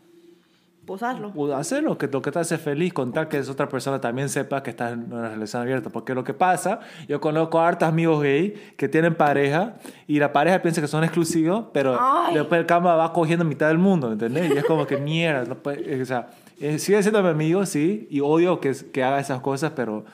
pues 0.88 1.04
hazlo. 1.04 1.32
O 1.36 1.54
hacer 1.54 1.84
lo 1.84 1.98
que, 2.00 2.08
lo 2.08 2.22
que 2.24 2.32
te 2.32 2.40
hace 2.40 2.58
feliz, 2.58 2.92
contar 2.94 3.28
que 3.30 3.38
esa 3.38 3.52
otra 3.52 3.70
persona 3.70 4.02
también 4.02 4.30
sepa 4.30 4.64
que 4.64 4.72
estás 4.72 4.94
en 4.94 5.14
una 5.14 5.30
relación 5.30 5.62
abierta. 5.62 5.92
Porque 5.92 6.16
lo 6.16 6.24
que 6.24 6.34
pasa, 6.34 6.80
yo 7.08 7.22
conozco 7.22 7.60
a 7.60 7.68
hartos 7.68 7.88
amigos 7.88 8.24
gay 8.24 8.56
que 8.78 8.88
tienen 8.90 9.14
pareja 9.14 9.76
y 10.08 10.18
la 10.18 10.34
pareja 10.34 10.62
piensa 10.64 10.82
que 10.82 10.88
son 10.88 11.04
exclusivos, 11.04 11.66
pero 11.74 11.96
Ay. 12.00 12.34
después 12.34 12.60
el 12.60 12.66
cama 12.66 12.96
va 12.96 13.14
cogiendo 13.14 13.46
mitad 13.46 13.68
del 13.68 13.78
mundo, 13.78 14.12
¿entendés? 14.12 14.50
Y 14.52 14.58
es 14.58 14.64
como 14.64 14.88
que 14.88 14.98
mierda. 14.98 15.44
No 15.46 15.56
puede- 15.56 16.02
o 16.02 16.06
sea, 16.06 16.30
eh, 16.60 16.80
sigue 16.80 17.04
siendo 17.04 17.22
mi 17.22 17.30
amigo, 17.30 17.66
sí, 17.68 18.08
y 18.10 18.22
odio 18.22 18.60
que, 18.60 18.74
que 18.92 19.04
haga 19.04 19.20
esas 19.20 19.42
cosas, 19.42 19.74
pero 19.76 20.06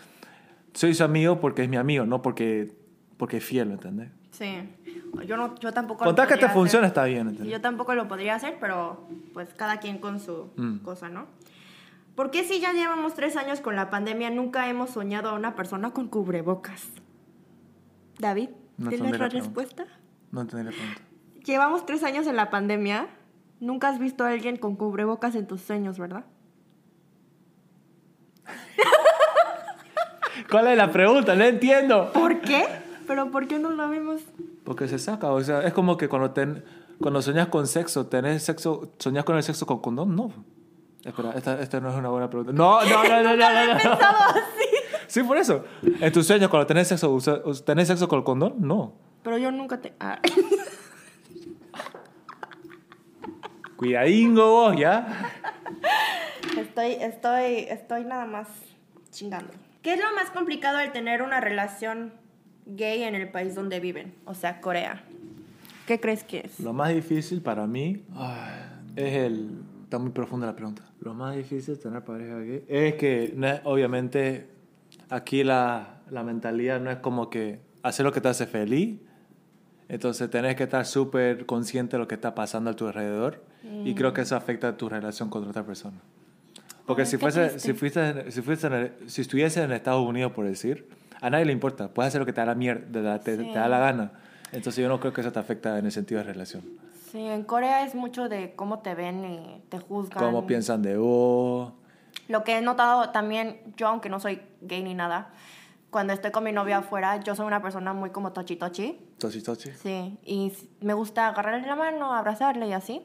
soy 0.73 0.93
su 0.95 1.03
amigo 1.03 1.39
porque 1.39 1.63
es 1.63 1.69
mi 1.69 1.77
amigo, 1.77 2.05
no 2.05 2.21
porque, 2.21 2.71
porque 3.17 3.37
es 3.37 3.43
fiel, 3.45 3.71
¿entendés? 3.71 4.09
Sí. 4.33 4.69
Yo, 5.25 5.37
no, 5.37 5.55
yo 5.59 5.71
tampoco 5.73 6.03
lo 6.03 6.09
Contar 6.09 6.27
que 6.27 6.33
te 6.33 6.39
podría 6.39 6.47
hacer. 6.47 6.59
funciona 6.59 6.87
está 6.87 7.03
bien, 7.05 7.29
¿entendés? 7.29 7.51
Yo 7.53 7.61
tampoco 7.61 7.93
lo 7.95 8.07
podría 8.07 8.35
hacer, 8.35 8.57
pero 8.59 9.07
pues 9.33 9.53
cada 9.53 9.77
quien 9.77 9.99
con 9.99 10.19
su 10.19 10.49
Mm. 10.57 10.77
cosa, 10.79 11.07
¿no? 11.09 11.27
¿Por 12.15 12.29
qué 12.31 12.43
si 12.43 12.59
ya 12.59 12.73
llevamos 12.73 13.13
tres 13.15 13.37
años 13.37 13.61
con 13.61 13.75
la 13.75 13.89
pandemia 13.89 14.29
nunca 14.31 14.67
hemos 14.69 14.89
soñado 14.91 15.29
a 15.29 15.33
una 15.33 15.55
persona 15.55 15.91
con 15.91 16.07
cubrebocas? 16.07 16.87
David, 18.19 18.49
No 18.77 18.89
¿tienes 18.89 19.11
la 19.11 19.17
pregunta. 19.17 19.37
respuesta? 19.39 19.85
No 20.31 20.41
entendí 20.41 20.65
la 20.65 20.71
pregunta. 20.71 21.01
Llevamos 21.45 21.85
tres 21.85 22.03
años 22.03 22.27
en 22.27 22.35
la 22.35 22.49
pandemia. 22.49 23.07
Nunca 23.59 23.89
has 23.89 23.99
visto 23.99 24.23
a 24.25 24.29
alguien 24.29 24.57
con 24.57 24.75
cubrebocas 24.75 25.35
en 25.35 25.47
tus 25.47 25.61
sueños, 25.61 25.97
¿verdad? 25.99 26.25
¿Cuál 30.49 30.67
es 30.67 30.77
la 30.77 30.91
pregunta? 30.91 31.35
No 31.35 31.43
entiendo. 31.43 32.11
¿Por 32.13 32.41
qué? 32.41 32.65
¿Pero 33.07 33.31
por 33.31 33.47
qué 33.47 33.59
no 33.59 33.69
lo 33.69 33.89
vemos? 33.89 34.21
Porque 34.63 34.87
se 34.87 34.99
saca, 34.99 35.31
o 35.31 35.41
sea, 35.43 35.61
es 35.61 35.73
como 35.73 35.97
que 35.97 36.07
cuando, 36.07 36.31
ten, 36.31 36.63
cuando 36.99 37.21
soñas 37.21 37.47
con 37.47 37.67
sexo, 37.67 38.07
¿tenés 38.07 38.43
sexo, 38.43 38.93
soñas 38.99 39.23
con 39.23 39.35
el 39.35 39.43
sexo 39.43 39.65
con 39.65 39.79
condón? 39.79 40.15
No. 40.15 40.31
Espera, 41.03 41.33
esta, 41.35 41.61
esta 41.61 41.79
no 41.81 41.89
es 41.89 41.95
una 41.95 42.09
buena 42.09 42.29
pregunta. 42.29 42.53
No, 42.53 42.83
no, 42.83 43.03
no, 43.03 43.23
no, 43.23 43.35
no, 43.35 43.35
no, 43.35 43.73
no. 43.73 43.73
Pensado 43.81 44.17
así. 44.29 44.69
Sí, 45.07 45.23
por 45.23 45.37
eso. 45.37 45.65
En 45.83 46.11
tus 46.13 46.25
sueños, 46.25 46.49
cuando 46.49 46.65
tenés 46.65 46.87
sexo, 46.87 47.19
¿tenés 47.65 47.87
sexo 47.87 48.07
con 48.07 48.19
el 48.19 48.25
condón? 48.25 48.55
No. 48.59 48.93
Pero 49.21 49.37
yo 49.37 49.51
nunca 49.51 49.81
te... 49.81 49.93
ah. 49.99 50.19
Cuidadingo 53.75 54.49
vos, 54.49 54.77
¿ya? 54.77 55.29
Estoy, 56.57 56.91
estoy, 56.93 57.65
estoy 57.69 58.05
nada 58.05 58.25
más 58.25 58.47
chingando. 59.11 59.51
¿Qué 59.81 59.93
es 59.93 59.99
lo 59.99 60.13
más 60.15 60.29
complicado 60.29 60.77
al 60.77 60.93
tener 60.93 61.21
una 61.21 61.41
relación 61.41 62.13
gay 62.65 63.03
en 63.03 63.15
el 63.15 63.29
país 63.29 63.55
donde 63.55 63.79
viven? 63.79 64.13
O 64.25 64.33
sea, 64.33 64.61
Corea. 64.61 65.03
¿Qué 65.87 65.99
crees 65.99 66.23
que 66.23 66.39
es? 66.45 66.59
Lo 66.59 66.73
más 66.73 66.93
difícil 66.93 67.41
para 67.41 67.67
mí 67.67 68.03
es 68.95 69.13
el... 69.13 69.49
Está 69.83 69.99
muy 69.99 70.11
profunda 70.11 70.47
la 70.47 70.55
pregunta. 70.55 70.83
Lo 71.01 71.13
más 71.13 71.35
difícil 71.35 71.75
de 71.75 71.81
tener 71.81 72.03
pareja 72.03 72.39
gay 72.39 72.63
es 72.67 72.95
que, 72.95 73.35
obviamente, 73.63 74.47
aquí 75.09 75.43
la, 75.43 76.01
la 76.09 76.23
mentalidad 76.23 76.79
no 76.79 76.89
es 76.89 76.97
como 76.97 77.29
que 77.29 77.59
hacer 77.83 78.05
lo 78.05 78.11
que 78.11 78.21
te 78.21 78.29
hace 78.29 78.47
feliz. 78.47 78.99
Entonces 79.89 80.29
tenés 80.29 80.55
que 80.55 80.63
estar 80.63 80.85
súper 80.85 81.45
consciente 81.45 81.97
de 81.97 81.99
lo 81.99 82.07
que 82.07 82.15
está 82.15 82.33
pasando 82.33 82.71
a 82.71 82.75
tu 82.75 82.87
alrededor. 82.87 83.43
Y 83.85 83.93
creo 83.95 84.13
que 84.13 84.21
eso 84.21 84.35
afecta 84.35 84.69
a 84.69 84.77
tu 84.77 84.89
relación 84.89 85.29
con 85.29 85.47
otra 85.47 85.63
persona. 85.65 85.97
Porque 86.85 87.03
Ay, 87.03 87.07
si, 87.07 87.17
fuese, 87.17 87.59
si, 87.59 87.73
fuiste, 87.73 88.31
si, 88.31 88.41
fuiste 88.41 88.91
si 89.07 89.21
estuviese 89.21 89.63
en 89.63 89.71
Estados 89.71 90.05
Unidos, 90.05 90.33
por 90.33 90.45
decir, 90.45 90.87
a 91.25 91.29
nadie 91.29 91.45
le 91.45 91.51
importa. 91.53 91.87
Puedes 91.87 92.09
hacer 92.09 92.19
lo 92.21 92.25
que 92.25 92.33
te 92.33 92.41
da 92.41 92.45
la 92.47 92.55
mierda, 92.55 93.19
te, 93.19 93.37
Sí. 93.37 93.43
te 93.51 93.57
da 93.59 93.67
la 93.67 93.79
gana. 93.79 94.11
Entonces 94.51 94.81
yo 94.83 94.89
no 94.89 94.99
creo 94.99 95.13
que 95.13 95.21
eso 95.21 95.31
te 95.31 95.39
afecta 95.39 95.79
en 95.79 95.85
el 95.85 95.91
sentido 95.91 96.19
de 96.19 96.25
relación. 96.25 96.63
Sí, 97.11 97.25
en 97.27 97.43
Corea 97.43 97.85
es 97.85 97.95
mucho 97.95 98.29
de 98.29 98.53
cómo 98.55 98.79
te 98.79 98.93
ven 98.95 99.23
y 99.25 99.63
te 99.69 99.79
juzgan. 99.79 100.23
Cómo 100.23 100.45
piensan 100.45 100.81
de 100.81 100.97
vos. 100.97 101.73
Lo 102.27 102.43
que 102.43 102.57
he 102.57 102.61
notado 102.61 103.09
también, 103.09 103.59
yo 103.77 103.87
aunque 103.87 104.09
no 104.09 104.19
soy 104.19 104.41
gay 104.61 104.83
ni 104.83 104.93
nada, 104.93 105.29
cuando 105.89 106.13
estoy 106.13 106.31
con 106.31 106.43
mi 106.43 106.51
novia 106.51 106.77
afuera, 106.79 107.17
yo 107.19 107.35
soy 107.35 107.45
una 107.45 107.61
persona 107.61 107.93
muy 107.93 108.09
como 108.09 108.31
tochi 108.31 108.55
tochi. 108.55 108.99
Tochi, 109.19 109.41
tochi. 109.41 109.71
Sí, 109.71 110.17
y 110.23 110.51
me 110.81 110.93
gusta 110.93 111.27
agarrarle 111.27 111.67
la 111.67 111.75
mano, 111.75 112.13
abrazarle 112.13 112.67
y 112.67 112.73
así. 112.73 113.01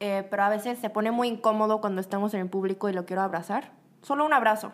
Eh, 0.00 0.26
pero 0.30 0.42
a 0.44 0.48
veces 0.48 0.78
se 0.78 0.90
pone 0.90 1.10
muy 1.10 1.28
incómodo 1.28 1.80
cuando 1.80 2.00
estamos 2.00 2.34
en 2.34 2.40
el 2.40 2.48
público 2.48 2.88
y 2.88 2.92
lo 2.92 3.06
quiero 3.06 3.22
abrazar. 3.22 3.70
Solo 4.02 4.24
un 4.26 4.32
abrazo. 4.32 4.72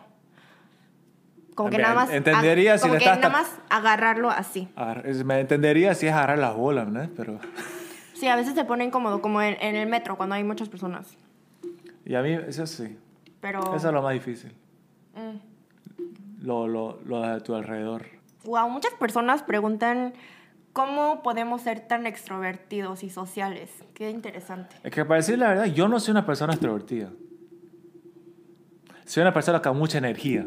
Como 1.55 1.71
que 1.71 1.79
nada 1.79 1.95
más. 1.95 2.11
entendería 2.11 2.79
si 2.79 2.83
como 2.83 2.95
le 2.95 2.99
que 3.01 3.05
estás 3.05 3.21
nada 3.21 3.33
más 3.33 3.61
agarrarlo 3.69 4.31
así. 4.31 4.69
Me 5.25 5.41
entendería 5.41 5.95
si 5.95 6.07
es 6.07 6.13
agarrar 6.13 6.39
las 6.39 6.57
bolas, 6.57 6.89
¿no? 6.89 7.09
Pero... 7.17 7.39
Sí, 8.15 8.29
a 8.29 8.37
veces 8.37 8.55
se 8.55 8.65
pone 8.65 8.85
incómodo, 8.85 9.21
como 9.21 9.43
en, 9.43 9.57
en 9.61 9.75
el 9.75 9.89
metro, 9.89 10.17
cuando 10.17 10.37
hay 10.37 10.45
muchas 10.45 10.69
personas. 10.69 11.17
Y 12.05 12.15
a 12.15 12.23
mí, 12.23 12.35
eso 12.35 12.69
sí. 12.69 12.97
Pero. 13.41 13.75
Eso 13.75 13.89
es 13.89 13.93
lo 13.93 14.01
más 14.01 14.13
difícil. 14.15 14.53
Mm. 15.17 16.47
Lo, 16.47 16.69
lo, 16.69 17.01
lo 17.05 17.21
de 17.23 17.41
tu 17.41 17.53
alrededor. 17.57 18.07
Wow, 18.45 18.69
muchas 18.71 18.95
personas 18.95 19.43
preguntan 19.43 20.15
cómo 20.73 21.23
podemos 21.23 21.63
ser 21.63 21.81
tan 21.81 22.07
extrovertidos 22.07 23.03
y 23.03 23.11
sociales. 23.11 23.71
Qué 23.95 24.11
interesante. 24.11 24.77
Es 24.85 24.93
que 24.93 25.05
para 25.05 25.19
decir 25.19 25.39
la 25.39 25.49
verdad, 25.49 25.65
yo 25.67 25.89
no 25.89 26.01
soy 26.01 26.13
una 26.13 26.25
persona 26.25 26.53
extrovertida. 26.53 27.11
Soy 29.05 29.23
una 29.23 29.33
persona 29.33 29.61
con 29.61 29.77
mucha 29.77 29.99
energía. 29.99 30.47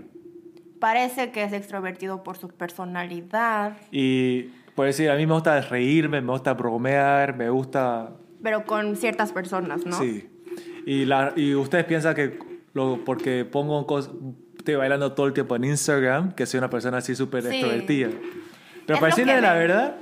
Parece 0.79 1.31
que 1.31 1.43
es 1.43 1.53
extrovertido 1.53 2.23
por 2.23 2.37
su 2.37 2.49
personalidad, 2.49 3.77
Y 3.91 4.49
por 4.75 4.85
decir, 4.87 5.09
a 5.09 5.15
mí 5.15 5.25
me 5.25 5.33
gusta 5.33 5.59
reírme, 5.61 6.21
me 6.21 6.31
gusta 6.31 6.53
bromear, 6.53 7.35
me 7.35 7.49
gusta... 7.49 8.11
pero 8.43 8.65
con 8.65 8.95
ciertas 8.95 9.31
personas, 9.31 9.85
¿no? 9.85 9.97
Sí. 9.97 10.29
Y, 10.85 11.05
la, 11.05 11.33
y 11.35 11.55
ustedes 11.55 11.85
piensan 11.85 12.13
que 12.13 12.37
lo, 12.73 13.03
porque 13.05 13.45
pongo 13.45 13.85
cosas... 13.87 14.13
Estoy 14.57 14.75
bailando 14.75 15.11
todo 15.13 15.27
el 15.27 15.33
tiempo 15.33 15.55
en 15.55 15.63
Instagram, 15.65 16.33
que 16.33 16.45
soy 16.47 16.57
una 16.57 16.69
persona 16.71 16.97
así 16.97 17.15
súper 17.15 17.43
Sí. 17.43 17.49
extrovertida. 17.49 18.09
Pero 18.85 18.95
Es 18.95 18.99
para 18.99 19.15
decirle 19.15 19.39
la 19.41 19.53
verdad, 19.53 19.95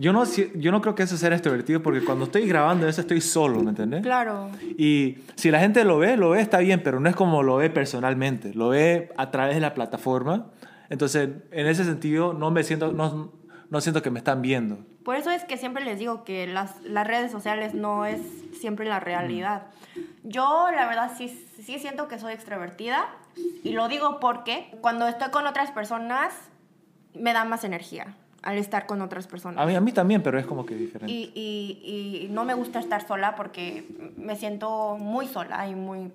yo 0.00 0.12
no, 0.12 0.22
yo 0.24 0.70
no 0.70 0.80
creo 0.80 0.94
que 0.94 1.02
eso 1.02 1.16
sea 1.16 1.30
extrovertido 1.30 1.82
porque 1.82 2.04
cuando 2.04 2.26
estoy 2.26 2.46
grabando 2.46 2.86
eso 2.86 3.00
estoy 3.00 3.20
solo, 3.20 3.60
¿me 3.64 3.70
entiendes? 3.70 4.02
Claro. 4.02 4.48
Y 4.78 5.18
si 5.34 5.50
la 5.50 5.58
gente 5.58 5.82
lo 5.82 5.98
ve, 5.98 6.16
lo 6.16 6.30
ve, 6.30 6.40
está 6.40 6.58
bien, 6.58 6.84
pero 6.84 7.00
no 7.00 7.08
es 7.08 7.16
como 7.16 7.42
lo 7.42 7.56
ve 7.56 7.68
personalmente, 7.68 8.54
lo 8.54 8.68
ve 8.68 9.10
a 9.16 9.32
través 9.32 9.56
de 9.56 9.60
la 9.60 9.74
plataforma. 9.74 10.52
Entonces, 10.88 11.30
en 11.50 11.66
ese 11.66 11.84
sentido, 11.84 12.32
no 12.32 12.52
me 12.52 12.62
siento, 12.62 12.92
no, 12.92 13.32
no 13.70 13.80
siento 13.80 14.00
que 14.00 14.12
me 14.12 14.20
están 14.20 14.40
viendo. 14.40 14.78
Por 15.02 15.16
eso 15.16 15.32
es 15.32 15.42
que 15.42 15.56
siempre 15.56 15.84
les 15.84 15.98
digo 15.98 16.22
que 16.22 16.46
las, 16.46 16.80
las 16.82 17.04
redes 17.04 17.32
sociales 17.32 17.74
no 17.74 18.06
es 18.06 18.20
siempre 18.60 18.86
la 18.86 19.00
realidad. 19.00 19.64
Yo, 20.22 20.68
la 20.70 20.86
verdad, 20.86 21.10
sí, 21.18 21.28
sí 21.60 21.80
siento 21.80 22.06
que 22.06 22.20
soy 22.20 22.34
extrovertida. 22.34 23.08
Y 23.64 23.72
lo 23.72 23.88
digo 23.88 24.20
porque 24.20 24.70
cuando 24.80 25.08
estoy 25.08 25.30
con 25.30 25.44
otras 25.48 25.72
personas, 25.72 26.32
me 27.14 27.32
da 27.32 27.44
más 27.44 27.64
energía 27.64 28.14
al 28.42 28.58
estar 28.58 28.86
con 28.86 29.02
otras 29.02 29.26
personas. 29.26 29.62
A 29.62 29.66
mí, 29.66 29.74
a 29.74 29.80
mí 29.80 29.92
también, 29.92 30.22
pero 30.22 30.38
es 30.38 30.46
como 30.46 30.64
que 30.64 30.74
diferente. 30.74 31.12
Y, 31.12 31.32
y, 31.34 32.26
y 32.26 32.28
no 32.28 32.44
me 32.44 32.54
gusta 32.54 32.78
estar 32.78 33.06
sola 33.06 33.34
porque 33.34 33.86
me 34.16 34.36
siento 34.36 34.96
muy 34.98 35.26
sola 35.26 35.68
y 35.68 35.74
muy 35.74 36.12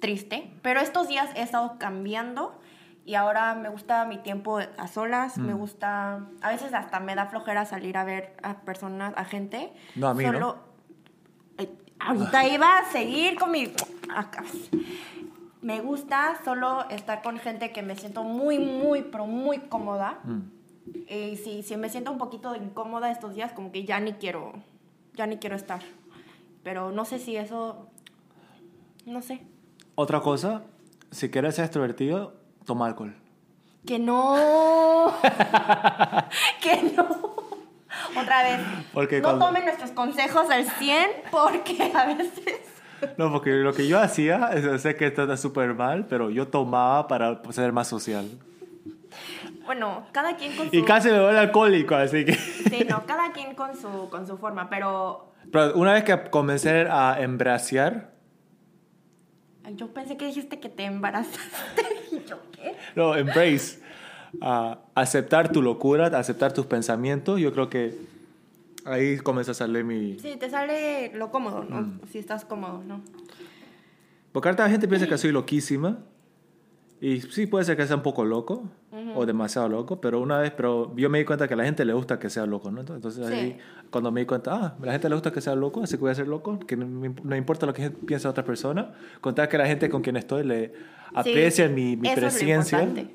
triste. 0.00 0.50
Pero 0.62 0.80
estos 0.80 1.08
días 1.08 1.30
he 1.36 1.42
estado 1.42 1.76
cambiando 1.78 2.58
y 3.04 3.14
ahora 3.14 3.54
me 3.54 3.68
gusta 3.68 4.04
mi 4.04 4.18
tiempo 4.18 4.58
a 4.58 4.88
solas. 4.88 5.38
Mm. 5.38 5.46
Me 5.46 5.54
gusta. 5.54 6.26
A 6.42 6.50
veces 6.50 6.74
hasta 6.74 7.00
me 7.00 7.14
da 7.14 7.26
flojera 7.26 7.64
salir 7.64 7.96
a 7.96 8.04
ver 8.04 8.34
a 8.42 8.54
personas, 8.60 9.14
a 9.16 9.24
gente. 9.24 9.72
No, 9.94 10.08
a 10.08 10.14
mí 10.14 10.24
no. 10.24 10.32
Solo. 10.32 10.56
Eh, 11.58 11.68
ahorita 11.98 12.46
iba 12.48 12.78
a 12.78 12.84
seguir 12.86 13.38
con 13.38 13.52
mi. 13.52 13.72
acá. 14.14 14.44
Me 15.62 15.80
gusta 15.80 16.40
solo 16.42 16.88
estar 16.88 17.22
con 17.22 17.38
gente 17.38 17.70
que 17.70 17.82
me 17.82 17.94
siento 17.94 18.24
muy, 18.24 18.58
muy, 18.58 19.02
pero 19.02 19.26
muy 19.26 19.58
cómoda. 19.58 20.18
Mm. 20.24 20.59
Y 21.08 21.36
si, 21.36 21.62
si 21.62 21.76
me 21.76 21.88
siento 21.88 22.10
un 22.10 22.18
poquito 22.18 22.54
incómoda 22.56 23.10
estos 23.10 23.34
días, 23.34 23.52
como 23.52 23.70
que 23.72 23.84
ya 23.84 24.00
ni 24.00 24.14
quiero, 24.14 24.52
ya 25.14 25.26
ni 25.26 25.36
quiero 25.38 25.56
estar. 25.56 25.80
Pero 26.62 26.90
no 26.92 27.04
sé 27.04 27.18
si 27.18 27.36
eso, 27.36 27.86
no 29.06 29.22
sé. 29.22 29.40
Otra 29.94 30.20
cosa, 30.20 30.62
si 31.10 31.30
quieres 31.30 31.54
ser 31.56 31.64
extrovertido, 31.66 32.34
toma 32.64 32.86
alcohol. 32.86 33.14
Que 33.86 33.98
no, 33.98 34.36
que 36.60 36.82
no. 36.96 37.30
Otra 38.20 38.42
vez, 38.42 38.60
Porque 38.92 39.18
no 39.20 39.28
cuando- 39.28 39.46
tomen 39.46 39.64
nuestros 39.64 39.90
consejos 39.92 40.50
al 40.50 40.64
100 40.64 41.06
porque 41.30 41.92
a 41.94 42.06
veces... 42.06 42.60
No, 43.16 43.32
porque 43.32 43.50
lo 43.52 43.72
que 43.72 43.86
yo 43.88 43.98
hacía, 43.98 44.50
es- 44.52 44.82
sé 44.82 44.96
que 44.96 45.06
esto 45.06 45.22
está 45.22 45.36
súper 45.36 45.74
mal, 45.74 46.06
pero 46.06 46.28
yo 46.30 46.48
tomaba 46.48 47.08
para 47.08 47.40
ser 47.52 47.72
más 47.72 47.88
social. 47.88 48.26
Bueno, 49.70 50.04
cada 50.10 50.36
quien 50.36 50.56
con 50.56 50.68
su... 50.68 50.74
Y 50.74 50.82
casi 50.82 51.10
me 51.10 51.20
vuelvo 51.20 51.38
alcohólico, 51.38 51.94
así 51.94 52.24
que... 52.24 52.32
Sí, 52.32 52.84
no, 52.88 53.06
cada 53.06 53.30
quien 53.30 53.54
con 53.54 53.76
su, 53.76 54.10
con 54.10 54.26
su 54.26 54.36
forma, 54.36 54.68
pero 54.68 55.32
Pero 55.52 55.74
una 55.76 55.92
vez 55.92 56.02
que 56.02 56.28
comencé 56.28 56.88
a 56.90 57.20
embraciar, 57.20 58.10
yo 59.76 59.94
pensé 59.94 60.16
que 60.16 60.26
dijiste 60.26 60.58
que 60.58 60.68
te 60.70 60.86
embarazaste. 60.86 61.82
¿Y 62.10 62.28
yo 62.28 62.40
qué? 62.50 62.74
no, 62.96 63.14
embrace, 63.14 63.80
a 64.40 64.80
aceptar 64.96 65.52
tu 65.52 65.62
locura, 65.62 66.06
aceptar 66.18 66.52
tus 66.52 66.66
pensamientos, 66.66 67.38
yo 67.38 67.52
creo 67.52 67.70
que 67.70 67.96
ahí 68.86 69.18
comienza 69.18 69.52
a 69.52 69.54
salir 69.54 69.84
mi... 69.84 70.18
Sí, 70.18 70.34
te 70.36 70.50
sale 70.50 71.12
lo 71.14 71.30
cómodo, 71.30 71.62
¿no? 71.62 71.82
Mm. 71.82 72.00
Si 72.10 72.18
estás 72.18 72.44
cómodo, 72.44 72.82
¿no? 72.84 73.02
Porque 74.32 74.48
ahorita 74.48 74.64
la 74.64 74.70
gente 74.70 74.88
piensa 74.88 75.06
que 75.06 75.16
soy 75.16 75.30
loquísima. 75.30 75.98
Y 77.02 77.22
sí, 77.22 77.46
puede 77.46 77.64
ser 77.64 77.78
que 77.78 77.86
sea 77.86 77.96
un 77.96 78.02
poco 78.02 78.24
loco 78.26 78.62
o 79.14 79.24
demasiado 79.24 79.68
loco, 79.70 80.00
pero 80.02 80.20
una 80.20 80.38
vez, 80.38 80.50
pero 80.54 80.94
yo 80.96 81.08
me 81.08 81.18
di 81.18 81.24
cuenta 81.24 81.48
que 81.48 81.54
a 81.54 81.56
la 81.56 81.64
gente 81.64 81.84
le 81.86 81.94
gusta 81.94 82.18
que 82.18 82.28
sea 82.28 82.44
loco, 82.44 82.70
¿no? 82.70 82.80
Entonces 82.80 83.26
Sí. 83.26 83.32
ahí, 83.32 83.58
cuando 83.90 84.12
me 84.12 84.20
di 84.20 84.26
cuenta, 84.26 84.52
ah, 84.54 84.76
a 84.80 84.84
la 84.86 84.92
gente 84.92 85.08
le 85.08 85.14
gusta 85.14 85.32
que 85.32 85.40
sea 85.40 85.54
loco, 85.54 85.82
así 85.82 85.96
que 85.96 86.00
voy 86.02 86.10
a 86.10 86.14
ser 86.14 86.28
loco, 86.28 86.58
que 86.60 86.76
no, 86.76 87.14
no 87.24 87.36
importa 87.36 87.64
lo 87.64 87.72
que 87.72 87.90
piensa 87.90 88.28
otra 88.28 88.44
persona, 88.44 88.92
contar 89.22 89.48
que 89.48 89.56
la 89.56 89.66
gente 89.66 89.88
con 89.88 90.02
quien 90.02 90.16
estoy 90.16 90.44
le 90.44 90.72
aprecia 91.14 91.68
mi, 91.70 91.96
mi 91.96 92.08
eso 92.08 92.26
es 92.26 92.34
presencia. 92.34 92.82
importante. 92.82 93.14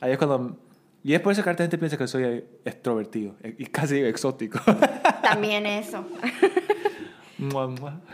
ahí 0.00 0.12
es 0.12 0.18
cuando... 0.18 0.56
Y 1.04 1.14
es 1.14 1.20
por 1.20 1.32
eso 1.32 1.42
que 1.44 1.50
la 1.50 1.56
gente 1.56 1.78
piensa 1.78 1.96
que 1.96 2.06
soy 2.08 2.44
extrovertido 2.64 3.34
e- 3.42 3.54
y 3.58 3.64
casi 3.66 3.98
exótico. 4.00 4.58
También 5.22 5.64
eso. 5.66 6.04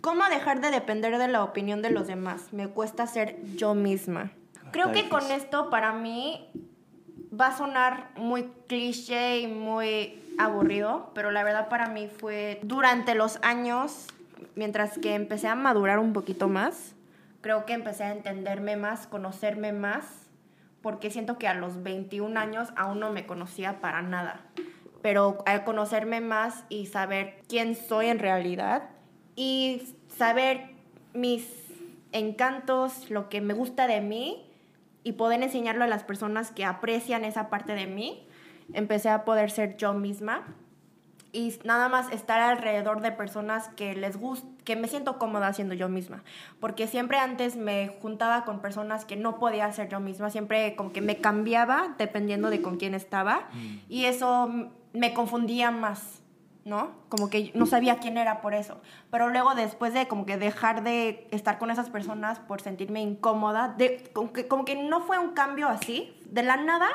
¿Cómo 0.02 0.22
dejar 0.30 0.60
de 0.60 0.70
depender 0.70 1.18
de 1.18 1.26
la 1.28 1.42
opinión 1.42 1.82
de 1.82 1.90
los 1.90 2.06
demás? 2.06 2.52
Me 2.52 2.68
cuesta 2.68 3.06
ser 3.06 3.36
yo 3.56 3.74
misma. 3.74 4.30
Creo 4.72 4.92
que 4.92 5.08
con 5.08 5.30
esto 5.30 5.70
para 5.70 5.92
mí 5.92 6.48
va 7.38 7.48
a 7.48 7.56
sonar 7.56 8.10
muy 8.16 8.50
cliché 8.66 9.40
y 9.40 9.46
muy 9.46 10.22
aburrido, 10.38 11.10
pero 11.14 11.30
la 11.30 11.42
verdad 11.44 11.68
para 11.68 11.88
mí 11.88 12.08
fue 12.08 12.60
durante 12.62 13.14
los 13.14 13.38
años, 13.42 14.06
mientras 14.54 14.98
que 14.98 15.14
empecé 15.14 15.48
a 15.48 15.54
madurar 15.54 15.98
un 15.98 16.12
poquito 16.12 16.48
más, 16.48 16.94
creo 17.40 17.64
que 17.64 17.72
empecé 17.72 18.04
a 18.04 18.12
entenderme 18.12 18.76
más, 18.76 19.06
conocerme 19.06 19.72
más, 19.72 20.04
porque 20.82 21.10
siento 21.10 21.38
que 21.38 21.48
a 21.48 21.54
los 21.54 21.82
21 21.82 22.38
años 22.38 22.68
aún 22.76 23.00
no 23.00 23.12
me 23.12 23.26
conocía 23.26 23.80
para 23.80 24.02
nada. 24.02 24.40
Pero 25.02 25.38
al 25.46 25.64
conocerme 25.64 26.20
más 26.20 26.64
y 26.68 26.86
saber 26.86 27.40
quién 27.48 27.74
soy 27.74 28.06
en 28.06 28.18
realidad 28.18 28.90
y 29.36 29.82
saber 30.16 30.70
mis 31.12 31.48
encantos, 32.12 33.10
lo 33.10 33.28
que 33.28 33.40
me 33.40 33.54
gusta 33.54 33.86
de 33.86 34.00
mí 34.00 34.45
y 35.06 35.12
poder 35.12 35.40
enseñarlo 35.40 35.84
a 35.84 35.86
las 35.86 36.02
personas 36.02 36.50
que 36.50 36.64
aprecian 36.64 37.24
esa 37.24 37.48
parte 37.48 37.76
de 37.76 37.86
mí, 37.86 38.26
empecé 38.72 39.08
a 39.08 39.24
poder 39.24 39.52
ser 39.52 39.76
yo 39.76 39.94
misma 39.94 40.42
y 41.30 41.54
nada 41.62 41.88
más 41.88 42.10
estar 42.10 42.40
alrededor 42.40 43.00
de 43.02 43.12
personas 43.12 43.68
que 43.76 43.94
les 43.94 44.16
gusta, 44.16 44.48
que 44.64 44.74
me 44.74 44.88
siento 44.88 45.16
cómoda 45.16 45.52
siendo 45.52 45.74
yo 45.74 45.88
misma, 45.88 46.24
porque 46.58 46.88
siempre 46.88 47.18
antes 47.18 47.54
me 47.54 47.94
juntaba 48.02 48.44
con 48.44 48.60
personas 48.60 49.04
que 49.04 49.14
no 49.14 49.38
podía 49.38 49.70
ser 49.70 49.88
yo 49.88 50.00
misma, 50.00 50.28
siempre 50.30 50.74
como 50.74 50.92
que 50.92 51.02
me 51.02 51.18
cambiaba 51.18 51.94
dependiendo 51.98 52.50
de 52.50 52.60
con 52.60 52.76
quién 52.76 52.92
estaba 52.92 53.48
y 53.88 54.06
eso 54.06 54.72
me 54.92 55.14
confundía 55.14 55.70
más. 55.70 56.20
¿No? 56.66 56.90
Como 57.08 57.30
que 57.30 57.52
no 57.54 57.64
sabía 57.64 57.98
quién 58.00 58.18
era 58.18 58.40
por 58.40 58.52
eso. 58.52 58.80
Pero 59.12 59.28
luego 59.28 59.54
después 59.54 59.94
de 59.94 60.08
como 60.08 60.26
que 60.26 60.36
dejar 60.36 60.82
de 60.82 61.28
estar 61.30 61.58
con 61.58 61.70
esas 61.70 61.88
personas 61.90 62.40
por 62.40 62.60
sentirme 62.60 63.00
incómoda, 63.00 63.72
de, 63.78 64.02
como, 64.12 64.32
que, 64.32 64.48
como 64.48 64.64
que 64.64 64.74
no 64.74 65.00
fue 65.02 65.16
un 65.16 65.30
cambio 65.30 65.68
así, 65.68 66.12
de 66.28 66.42
la 66.42 66.56
nada, 66.56 66.88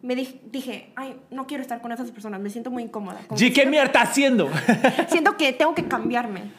me 0.00 0.16
dij- 0.16 0.40
dije, 0.50 0.94
ay, 0.96 1.20
no 1.30 1.46
quiero 1.46 1.60
estar 1.60 1.82
con 1.82 1.92
esas 1.92 2.10
personas, 2.10 2.40
me 2.40 2.48
siento 2.48 2.70
muy 2.70 2.84
incómoda. 2.84 3.20
Como 3.28 3.38
que 3.38 3.52
¿qué 3.52 3.66
mierda 3.66 3.88
está 3.88 4.00
haciendo? 4.00 4.48
siento 5.08 5.36
que 5.36 5.52
tengo 5.52 5.74
que 5.74 5.86
cambiarme. 5.86 6.50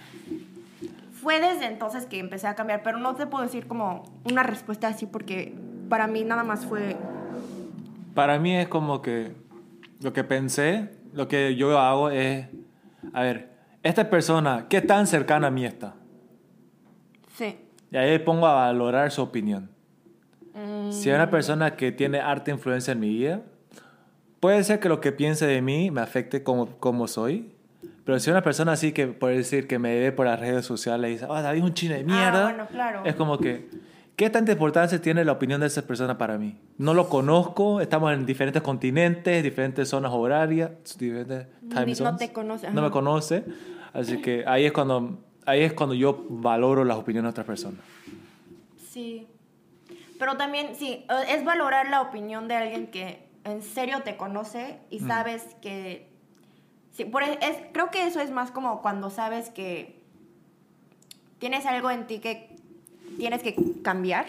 Fue 1.24 1.40
desde 1.42 1.66
entonces 1.66 2.06
que 2.06 2.20
empecé 2.20 2.46
a 2.46 2.54
cambiar, 2.54 2.84
pero 2.84 3.00
no 3.00 3.16
te 3.16 3.26
puedo 3.26 3.44
decir 3.44 3.66
como 3.68 4.04
una 4.26 4.44
respuesta 4.44 4.88
así 4.90 5.08
porque 5.08 5.56
para 5.90 6.06
mí 6.06 6.24
nada 6.24 6.44
más 6.44 6.68
fue... 6.68 6.96
Para 8.14 8.38
mí 8.38 8.56
es 8.56 8.68
como 8.68 9.02
que 9.02 9.32
lo 10.02 10.14
que 10.14 10.24
pensé, 10.24 10.99
lo 11.14 11.28
que 11.28 11.56
yo 11.56 11.78
hago 11.80 12.10
es, 12.10 12.48
a 13.14 13.24
ver, 13.24 13.50
esta 13.84 14.10
persona, 14.10 14.66
¿qué 14.70 14.82
tan 14.82 15.08
cercana 15.08 15.48
a 15.48 15.52
mí 15.52 15.66
está? 15.66 15.96
Sí. 17.36 17.58
Y 17.92 17.98
ahí 17.98 18.20
pongo 18.20 18.46
a 18.48 18.54
valorar 18.54 19.12
su 19.12 19.22
opinión. 19.22 19.70
Mm, 20.54 20.92
Si 20.92 21.10
hay 21.10 21.16
una 21.16 21.30
persona 21.30 21.76
que 21.76 21.92
tiene 21.92 22.20
harta 22.20 22.52
influencia 22.52 22.92
en 22.92 23.00
mi 23.00 23.10
vida, 23.10 23.42
puede 24.40 24.64
ser 24.64 24.80
que 24.80 24.90
lo 24.90 25.00
que 25.02 25.12
piense 25.12 25.46
de 25.48 25.62
mí 25.62 25.92
me 25.92 26.02
afecte 26.02 26.44
como, 26.44 26.68
como 26.78 27.08
soy. 27.08 27.54
Pero 28.04 28.20
si 28.20 28.30
una 28.32 28.42
persona 28.42 28.72
así 28.74 28.92
que, 28.92 29.08
por 29.08 29.30
decir, 29.32 29.68
que 29.68 29.78
me 29.80 29.98
ve 30.00 30.12
por 30.12 30.26
las 30.26 30.40
redes 30.40 30.66
sociales 30.66 31.10
y 31.10 31.14
dice, 31.14 31.28
ah, 31.30 31.42
David 31.42 31.60
es 31.60 31.66
un 31.66 31.74
chino 31.74 31.94
de 31.96 32.04
mierda, 32.04 32.44
bueno, 32.44 32.68
claro. 32.68 33.02
es 33.06 33.16
como 33.16 33.38
que, 33.38 33.70
¿qué 34.20 34.30
tanta 34.30 34.52
importancia 34.52 35.02
tiene 35.02 35.24
la 35.24 35.32
opinión 35.32 35.62
de 35.62 35.68
esa 35.68 35.82
persona 35.82 36.18
para 36.18 36.38
mí? 36.38 36.58
No 36.78 36.94
lo 36.94 37.08
conozco, 37.08 37.80
estamos 37.80 38.12
en 38.14 38.26
diferentes 38.26 38.62
continentes, 38.62 39.42
diferentes 39.42 39.88
zonas 39.88 40.12
horarias, 40.12 40.72
diferentes 40.98 41.48
time 41.70 41.86
no 41.86 41.96
zones. 41.96 42.18
te 42.20 42.34
conoce, 42.34 42.68
No 42.68 42.82
me 42.82 42.88
ajá. 42.88 42.92
conoce, 42.92 43.46
así 43.94 44.22
que 44.22 44.44
ahí 44.46 44.66
es 44.66 44.74
cuando, 44.74 45.20
ahí 45.46 45.62
es 45.62 45.72
cuando 45.72 45.96
yo 45.96 46.26
valoro 46.30 46.84
las 46.84 46.98
opiniones 46.98 47.28
de 47.30 47.32
otras 47.32 47.48
personas. 47.48 47.80
Sí. 48.92 49.26
Pero 50.20 50.36
también, 50.36 50.76
sí, 50.76 51.06
es 51.30 51.46
valorar 51.46 51.90
la 51.90 52.02
opinión 52.02 52.50
de 52.50 52.56
alguien 52.56 52.88
que 52.88 53.26
en 53.46 53.62
serio 53.62 54.02
te 54.04 54.18
conoce 54.18 54.80
y 54.90 55.00
sabes 55.00 55.44
que... 55.62 56.10
Sí, 56.92 57.06
por, 57.06 57.24
e- 57.24 57.40
es, 57.42 57.56
creo 57.72 57.90
que 57.90 58.06
eso 58.06 58.20
es 58.20 58.32
más 58.32 58.52
como 58.52 58.82
cuando 58.82 59.10
sabes 59.10 59.50
que 59.50 59.98
tienes 61.38 61.66
algo 61.66 61.90
en 61.90 62.06
ti 62.06 62.20
que 62.20 62.49
tienes 63.18 63.42
que 63.44 63.56
cambiar. 63.84 64.26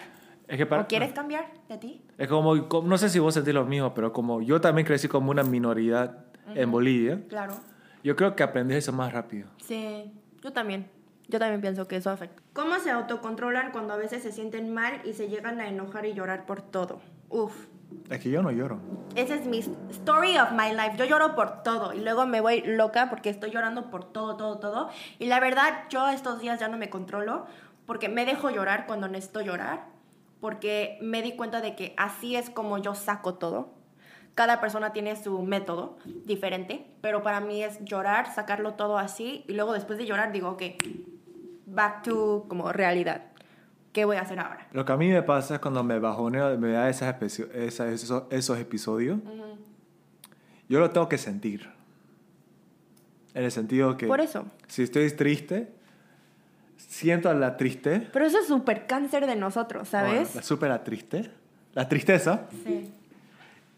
Es 0.49 0.57
que 0.57 0.67
para, 0.67 0.83
¿O 0.83 0.87
quieres 0.89 1.13
cambiar 1.13 1.47
de 1.69 1.79
ti? 1.79 2.03
Es 2.19 2.27
como, 2.29 2.69
como- 2.69 2.89
no 2.89 2.99
sé 2.99 3.09
si 3.09 3.19
vos 3.21 3.35
sentís 3.35 3.55
lo 3.55 3.65
mismo, 3.65 3.95
pero 3.95 4.13
como 4.13 4.43
yo 4.43 4.61
también 4.61 4.87
crecí 4.87 5.07
como 5.09 5.31
una 5.31 5.43
minoridad 5.45 6.25
en 6.55 6.71
Bolivia, 6.73 7.21
Claro. 7.29 7.55
yo 8.03 8.17
creo 8.17 8.35
que 8.35 8.43
aprendí 8.43 8.75
eso 8.75 8.93
más 8.93 9.13
rápido. 9.13 9.49
Sí, 9.65 10.13
yo 10.43 10.53
también. 10.53 10.89
Yo 11.29 11.39
también 11.39 11.61
pienso 11.61 11.87
que 11.87 11.95
eso 11.95 12.11
afecta. 12.11 12.43
¿Cómo 12.53 12.81
se 12.81 12.91
autocontrolan 12.91 13.71
cuando 13.71 13.95
a 13.95 13.97
veces 13.97 14.21
se 14.25 14.33
sienten 14.33 14.75
mal 14.75 15.01
y 15.05 15.13
se 15.13 15.29
llegan 15.29 15.61
a 15.61 15.69
enojar 15.69 16.05
y 16.07 16.13
llorar 16.15 16.45
por 16.45 16.61
todo? 16.61 17.01
Uf. 17.29 17.67
Es 18.09 18.19
que 18.21 18.31
yo 18.31 18.43
no 18.43 18.51
lloro. 18.51 18.81
Esa 19.15 19.37
es 19.37 19.47
mi 19.47 19.59
story 19.91 20.37
of 20.39 20.51
my 20.53 20.73
life. 20.73 20.95
Yo 20.97 21.05
lloro 21.05 21.37
por 21.37 21.63
todo 21.63 21.93
y 21.93 22.01
luego 22.01 22.27
me 22.27 22.41
voy 22.41 22.63
loca 22.67 23.09
porque 23.11 23.31
estoy 23.31 23.51
llorando 23.53 23.91
por 23.91 24.05
todo, 24.13 24.37
todo, 24.37 24.59
todo. 24.59 24.89
Y 25.21 25.27
la 25.27 25.39
verdad, 25.39 25.85
yo 25.91 26.09
estos 26.09 26.41
días 26.41 26.59
ya 26.59 26.67
no 26.67 26.77
me 26.77 26.91
controlo 26.91 27.47
porque 27.91 28.09
me 28.09 28.25
dejo 28.25 28.51
llorar 28.51 28.87
cuando 28.87 29.09
necesito 29.09 29.41
llorar. 29.41 29.85
Porque 30.41 30.97
me 31.03 31.23
di 31.23 31.33
cuenta 31.35 31.61
de 31.61 31.75
que 31.75 31.93
así 31.97 32.37
es 32.37 32.49
como 32.49 32.79
yo 32.79 32.95
saco 32.95 33.35
todo. 33.35 33.75
Cada 34.37 34.61
persona 34.61 34.93
tiene 34.93 35.17
su 35.21 35.43
método 35.43 35.99
diferente, 36.25 36.87
pero 37.01 37.25
para 37.25 37.41
mí 37.41 37.65
es 37.65 37.85
llorar, 37.85 38.33
sacarlo 38.33 38.75
todo 38.75 38.97
así 38.97 39.45
y 39.49 39.55
luego 39.55 39.73
después 39.73 39.99
de 39.99 40.07
llorar 40.07 40.31
digo, 40.31 40.51
ok, 40.51 40.63
back 41.67 42.05
to 42.05 42.45
como 42.47 42.71
realidad. 42.73 43.25
¿Qué 43.93 44.05
voy 44.05 44.19
a 44.19 44.21
hacer 44.21 44.39
ahora? 44.39 44.69
Lo 44.71 44.85
que 44.85 44.93
a 44.93 44.97
mí 44.97 45.09
me 45.09 45.25
pasa 45.25 45.55
es 45.57 45.61
cuando 45.61 45.83
me 45.83 45.99
bajoneo, 45.99 46.57
me 46.59 46.71
da 46.71 46.89
esas 46.89 47.21
esas- 47.21 47.81
esos, 47.93 48.23
esos 48.31 48.57
episodios, 48.61 49.19
yo 50.69 50.79
lo 50.79 50.91
tengo 50.93 51.09
que 51.09 51.19
sentir. 51.19 51.69
En 53.35 53.43
el 53.43 53.51
sentido 53.51 53.97
que 53.97 54.07
Por 54.07 54.21
eso. 54.21 54.45
si 54.69 54.85
estoy 54.85 55.11
triste, 55.11 55.80
siento 56.91 57.31
a 57.31 57.35
la 57.35 57.57
triste. 57.57 58.09
Pero 58.13 58.27
eso 58.27 58.41
es 58.41 58.49
súper 58.49 58.87
cáncer 58.87 59.27
de 59.27 59.37
nosotros, 59.37 59.89
¿sabes? 59.89 60.13
Bueno, 60.13 60.31
la 60.35 60.43
súper 60.43 60.79
triste. 60.81 61.31
La 61.73 61.89
tristeza. 61.89 62.49
Sí. 62.65 62.91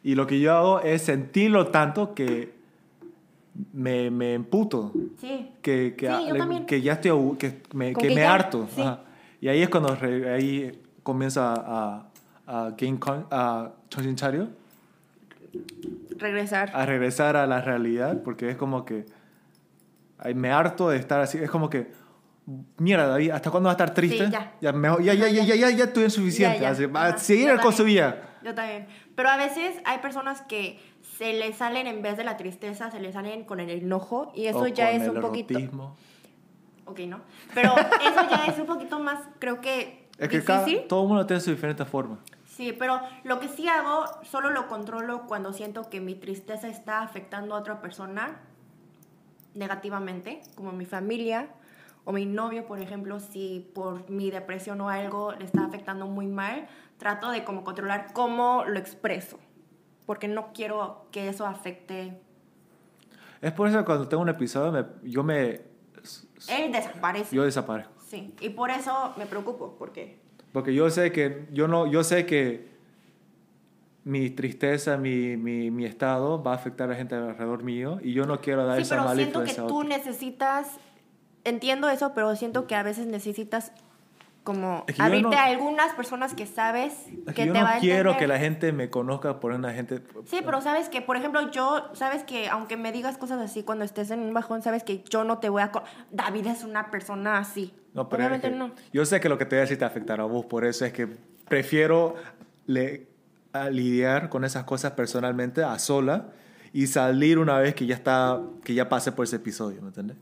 Y 0.02 0.14
lo 0.14 0.26
que 0.26 0.40
yo 0.40 0.54
hago 0.54 0.80
es 0.80 1.02
sentirlo 1.02 1.68
tanto 1.68 2.14
que 2.14 2.54
me, 3.74 4.10
me 4.10 4.32
emputo. 4.32 4.92
Sí. 5.20 5.50
Que, 5.60 5.94
que, 5.94 6.08
sí, 6.08 6.32
le, 6.32 6.66
que 6.66 6.80
ya 6.80 6.94
estoy, 6.94 7.36
que 7.36 7.62
me, 7.74 7.92
que 7.92 8.08
me 8.08 8.14
ya, 8.14 8.34
harto. 8.34 8.66
Sí. 8.74 8.82
Y 9.42 9.48
ahí 9.48 9.60
es 9.60 9.68
cuando 9.68 9.94
re, 9.94 10.32
ahí 10.32 10.82
comienza 11.02 11.52
a, 11.54 12.06
a, 12.46 12.70
gain 12.76 12.96
con, 12.96 13.26
a 13.30 13.72
Regresar. 16.16 16.70
A 16.72 16.86
regresar 16.86 17.36
a 17.36 17.46
la 17.46 17.60
realidad, 17.60 18.22
porque 18.24 18.48
es 18.48 18.56
como 18.56 18.86
que 18.86 19.04
me 20.34 20.50
harto 20.50 20.88
de 20.88 20.96
estar 20.96 21.20
así. 21.20 21.36
Es 21.36 21.50
como 21.50 21.68
que 21.68 22.00
mierda 22.78 23.07
David 23.07 23.30
hasta 23.30 23.51
cuándo 23.51 23.68
va 23.68 23.72
a 23.72 23.74
estar 23.74 23.95
triste 23.95 24.26
Sí, 24.26 24.32
ya. 24.61 24.72
mejor- 24.72 25.03
ya, 25.03 25.14
ya, 25.14 25.28
ya, 25.28 25.45
ya, 25.45 25.55
ya, 25.55 25.70
ya 25.70 25.84
estoy 25.84 26.11
suficiente 26.11 26.59
Ya, 26.61 26.72
ya. 26.72 26.86
Así, 26.88 26.88
a 26.95 27.18
seguir 27.18 27.49
Yo 27.49 27.61
con 27.61 27.72
su 27.72 27.78
también. 27.78 27.86
vida 28.11 28.22
Yo 28.43 28.55
también. 28.55 28.86
Pero 29.14 29.28
a 29.28 29.36
veces 29.36 29.76
hay 29.84 29.99
personas 29.99 30.43
que 30.43 30.80
se 31.18 31.32
les 31.34 31.57
salen 31.57 31.86
en 31.86 32.03
vez 32.03 32.16
de 32.16 32.24
la 32.24 32.36
tristeza, 32.36 32.90
se 32.90 32.99
les 32.99 33.14
salen 33.14 33.45
con 33.45 33.61
el 33.61 33.70
enojo 33.70 34.32
y 34.34 34.47
eso 34.47 34.59
O 34.61 34.66
ya 34.66 34.86
con 34.86 34.97
es 34.97 35.03
el 35.03 35.11
un 35.11 35.20
poquito. 35.20 35.55
erotismo. 35.55 35.97
Ok, 36.84 36.99
¿no? 37.01 37.20
Pero 37.55 37.74
eso 37.76 38.28
ya 38.28 38.47
es 38.47 38.59
un 38.59 38.66
poquito 38.66 38.99
más, 38.99 39.20
creo 39.38 39.61
que, 39.61 40.09
es 40.18 40.28
que 40.28 40.43
cada- 40.43 40.66
todo 40.88 41.03
el 41.03 41.09
mundo 41.09 41.26
tiene 41.26 41.40
su 41.40 41.51
diferente 41.51 41.84
forma 41.84 42.18
Sí, 42.45 42.74
pero 42.78 43.01
lo 43.24 43.38
que 43.40 43.49
sí 43.49 43.66
hago, 43.68 44.05
solo 44.24 44.51
lo 44.51 44.66
controlo 44.68 45.26
cuando 45.28 45.53
siento 45.53 45.88
que 45.88 46.01
mi 46.01 46.14
tristeza 46.16 46.68
está 46.68 47.01
afectando 47.03 47.55
a 47.55 47.59
otra 47.61 47.80
persona 47.80 48.40
negativamente, 49.55 50.40
como 50.55 50.72
mi 50.72 50.84
familia 50.84 51.49
o 52.05 52.12
mi 52.12 52.26
novio, 52.26 52.66
por 52.66 52.80
ejemplo, 52.80 53.20
si 53.20 53.70
por 53.74 54.09
mi 54.11 54.30
depresión 54.30 54.80
o 54.80 54.88
algo 54.88 55.32
le 55.32 55.44
está 55.44 55.64
afectando 55.64 56.07
muy 56.07 56.26
mal, 56.26 56.66
trato 56.98 57.30
de 57.30 57.44
como 57.44 57.62
controlar 57.64 58.12
cómo 58.12 58.64
lo 58.66 58.78
expreso, 58.78 59.38
porque 60.07 60.28
no 60.28 60.53
quiero 60.53 61.07
que 61.12 61.28
eso 61.28 61.46
afecte. 61.46 62.20
es 63.40 63.53
por 63.53 63.68
eso 63.68 63.78
que 63.78 63.84
cuando 63.84 64.09
tengo 64.09 64.22
un 64.22 64.28
episodio 64.28 64.72
me- 64.72 65.11
yo 65.11 65.22
me 65.22 65.61
Él 66.48 66.72
desaparece. 66.72 67.34
yo 67.36 67.44
desaparezco 67.44 67.92
Sí, 68.05 68.34
y 68.40 68.50
por 68.50 68.70
eso 68.70 69.14
me 69.16 69.26
preocupo, 69.26 69.76
porque 69.78 70.20
Porque 70.53 70.74
yo 70.74 70.90
sé 70.90 71.12
que, 71.12 71.46
yo 71.53 71.66
no, 71.66 71.86
yo 71.86 72.05
sé 72.05 72.26
que 72.26 72.70
mi 74.05 74.30
tristeza, 74.30 74.96
mi, 74.96 75.36
mi, 75.36 75.70
mi 75.70 75.84
estado 75.86 76.42
va 76.42 76.53
a 76.53 76.55
afectar 76.57 76.88
a 76.88 76.92
la 76.92 76.96
gente 76.98 77.14
alrededor 77.14 77.62
mío 77.62 77.98
y 78.03 78.12
yo 78.12 78.26
no 78.26 78.40
quiero 78.40 78.66
dar 78.66 78.76
Sí, 78.76 78.82
esa 78.82 78.96
pero 78.96 79.05
mala 79.05 79.14
siento 79.16 79.44
que 79.44 79.50
influencia 79.50 79.62
a 79.64 79.66
tú 79.68 79.84
necesitas, 79.84 80.78
entiendo 81.45 81.88
eso, 81.88 82.12
pero 82.14 82.34
siento 82.36 82.66
que 82.66 82.74
a 82.74 82.82
veces 82.82 83.07
necesitas 83.07 83.72
como 84.45 84.82
Es 84.88 84.97
que 84.97 84.99
yo 84.99 85.05
abrirte 85.05 85.28
no- 85.36 85.38
a 85.38 85.45
algunas 85.45 85.93
personas 85.95 86.34
que 86.34 86.47
sabes 86.47 86.95
Es 87.07 87.26
que 87.26 87.32
que 87.34 87.47
yo 87.47 87.53
te 87.53 87.59
no 87.61 87.64
va 87.64 87.76
a 87.76 87.78
quiero 87.78 88.11
entender. 88.11 88.18
que 88.18 88.26
la 88.26 88.38
gente 88.40 88.72
me 88.72 88.90
conozca 88.90 89.38
por 89.38 89.53
una 89.53 89.72
gente... 89.72 90.03
Sí, 90.24 90.40
pero 90.45 90.61
sabes 90.61 90.88
que, 90.88 91.01
por 91.01 91.16
ejemplo, 91.16 91.49
yo, 91.53 91.90
sabes 91.95 92.24
que 92.24 92.49
aunque 92.49 92.76
me 92.76 92.90
digas 92.90 93.18
cosas 93.18 93.40
así 93.40 93.62
cuando 93.62 93.84
estés 93.84 94.11
en 94.11 94.18
un 94.18 94.34
bajón, 94.34 94.61
sabes 94.62 94.82
que 94.82 95.05
yo 95.09 95.22
no 95.22 95.38
te 95.38 95.49
voy 95.49 95.62
a... 95.62 95.70
David 96.11 96.49
es 96.49 96.64
una 96.64 96.90
persona 96.90 97.38
así. 97.38 97.72
No, 97.95 98.09
pero 98.09 98.22
es 98.24 98.28
Obviamente 98.30 98.51
que 98.51 98.57
no. 98.57 98.72
Yo 98.93 99.05
sé 99.07 99.20
que 99.20 99.28
lo 99.28 99.38
que 99.38 99.45
te 99.45 99.55
voy 99.55 99.59
a 99.59 99.62
decir 99.62 99.78
te 99.78 99.84
afectará 99.84 100.24
a 100.24 100.26
vos, 100.26 100.45
por 100.47 100.64
eso 100.64 100.84
es 100.84 100.93
que 100.93 101.07
prefiero 101.49 102.16
le- 102.66 103.07
a 103.53 103.68
lidiar 103.70 104.28
con 104.28 104.45
esas 104.45 104.64
cosas 104.64 104.93
personalmente 104.93 105.62
a 105.62 105.78
sola 105.78 106.30
y 106.72 106.86
salir 106.88 107.38
una 107.38 107.59
vez 107.59 107.74
que 107.76 107.84
ya 107.86 107.95
está 107.95 108.40
que 108.64 108.72
ya 108.74 108.88
pasé 108.88 109.12
por 109.12 109.24
ese 109.26 109.36
episodio, 109.36 109.82
¿me 109.82 109.88
entiendes? 109.88 110.16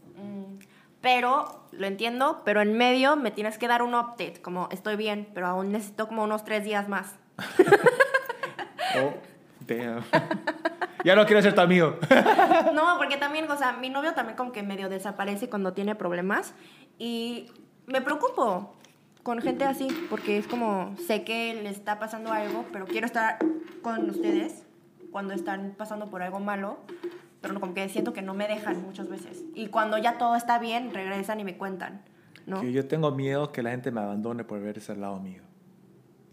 Pero, 1.01 1.65
lo 1.73 1.87
entiendo, 1.87 2.43
pero 2.45 2.61
en 2.61 2.77
medio 2.77 3.17
me 3.17 3.31
tienes 3.31 3.59
que 3.59 3.69
dar 3.69 3.83
un 3.83 3.95
update, 3.95 4.43
como 4.43 4.69
estoy 4.71 4.97
bien, 4.97 5.29
pero 5.35 5.47
aún 5.47 5.73
necesito 5.73 6.09
como 6.09 6.25
unos 6.25 6.45
tres 6.45 6.65
días 6.65 6.89
más. 6.89 7.15
Oh, 8.97 9.15
damn. 9.69 10.03
ya 11.05 11.15
no 11.15 11.25
quiero 11.27 11.41
ser 11.43 11.55
tu 11.55 11.61
amigo. 11.61 11.97
No, 12.75 12.99
porque 12.99 13.17
también, 13.17 13.51
o 13.51 13.57
sea, 13.57 13.73
mi 13.73 13.89
novio 13.89 14.15
también 14.15 14.37
como 14.37 14.53
que 14.53 14.63
medio 14.63 14.89
desaparece 14.89 15.49
cuando 15.49 15.73
tiene 15.73 15.95
problemas 15.95 16.55
y 16.99 17.51
me 17.87 18.01
preocupo 18.01 18.75
con 19.23 19.41
gente 19.41 19.65
así, 19.65 19.89
porque 20.09 20.39
es 20.39 20.47
como, 20.47 20.95
sé 21.07 21.25
que 21.25 21.55
le 21.55 21.69
está 21.69 21.99
pasando 21.99 22.33
algo, 22.33 22.65
pero 22.73 22.87
quiero 22.87 23.07
estar 23.07 23.39
con 23.83 24.09
ustedes 24.11 24.65
cuando 25.11 25.35
están 25.35 25.75
pasando 25.77 26.07
por 26.11 26.23
algo 26.23 26.41
malo, 26.41 26.79
pero 27.41 27.59
como 27.59 27.75
que 27.75 27.89
siento 27.89 28.13
que 28.13 28.23
no 28.23 28.35
me 28.35 28.49
dejan 28.49 28.83
muchas 28.83 29.09
veces. 29.09 29.43
Y 29.55 29.69
cuando 29.69 29.99
ya 29.99 30.19
todo 30.19 30.37
está 30.37 30.59
bien, 30.59 30.93
regresan 30.93 31.41
y 31.41 31.45
me 31.45 31.57
cuentan, 31.57 32.03
¿no? 32.47 32.61
Que 32.61 32.73
yo 32.73 32.87
tengo 32.87 33.11
miedo 33.13 33.53
que 33.53 33.63
la 33.63 33.71
gente 33.71 33.91
me 33.91 34.01
abandone 34.01 34.45
por 34.45 34.61
ver 34.61 34.79
ese 34.79 34.95
lado 34.97 35.19
mío. 35.21 35.43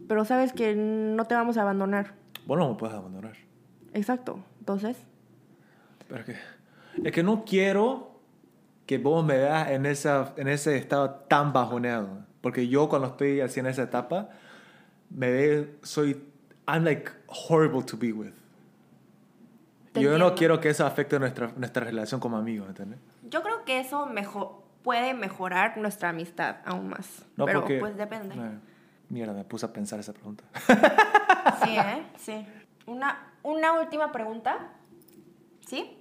Pero 0.07 0.25
sabes 0.25 0.53
que 0.53 0.75
no 0.75 1.25
te 1.25 1.35
vamos 1.35 1.57
a 1.57 1.61
abandonar. 1.61 2.13
Vos 2.45 2.57
no 2.57 2.69
me 2.69 2.75
puedes 2.75 2.95
abandonar. 2.95 3.35
Exacto. 3.93 4.39
Entonces, 4.59 4.97
Pero 6.07 6.21
es 6.21 6.25
que, 6.25 6.35
es 7.03 7.11
que 7.11 7.23
no 7.23 7.43
quiero 7.45 8.19
que 8.85 8.97
vos 8.97 9.23
me 9.25 9.37
veas 9.37 9.69
en, 9.69 9.85
esa, 9.85 10.33
en 10.37 10.47
ese 10.47 10.77
estado 10.77 11.11
tan 11.27 11.53
bajoneado. 11.53 12.25
Porque 12.41 12.67
yo 12.67 12.87
cuando 12.89 13.07
estoy 13.09 13.41
así 13.41 13.59
en 13.59 13.65
esa 13.67 13.83
etapa, 13.83 14.29
me 15.09 15.31
ve, 15.31 15.77
soy, 15.83 16.21
I'm 16.67 16.83
like 16.83 17.11
horrible 17.27 17.83
to 17.83 17.97
be 17.97 18.11
with. 18.11 18.33
Te 19.97 20.03
yo 20.03 20.09
entiendo. 20.09 20.29
no 20.29 20.35
quiero 20.35 20.59
que 20.59 20.69
eso 20.69 20.85
afecte 20.85 21.19
nuestra, 21.19 21.51
nuestra 21.55 21.83
relación 21.83 22.19
como 22.19 22.37
amigos, 22.37 22.67
¿entiendes? 22.69 22.99
yo 23.29 23.43
creo 23.43 23.65
que 23.65 23.79
eso 23.79 24.05
mejor, 24.05 24.63
puede 24.83 25.13
mejorar 25.13 25.77
nuestra 25.77 26.09
amistad 26.09 26.57
aún 26.65 26.89
más. 26.89 27.25
No 27.35 27.45
pero 27.45 27.59
porque... 27.61 27.79
pues 27.79 27.97
depende. 27.97 28.35
Eh, 28.35 28.59
mierda, 29.09 29.33
me 29.33 29.43
puse 29.43 29.65
a 29.65 29.73
pensar 29.73 29.99
esa 29.99 30.13
pregunta. 30.13 30.43
Sí, 31.63 31.75
¿eh? 31.75 32.05
Sí. 32.17 32.45
Una, 32.85 33.31
una 33.41 33.79
última 33.79 34.11
pregunta. 34.11 34.69
¿Sí? 35.65 35.97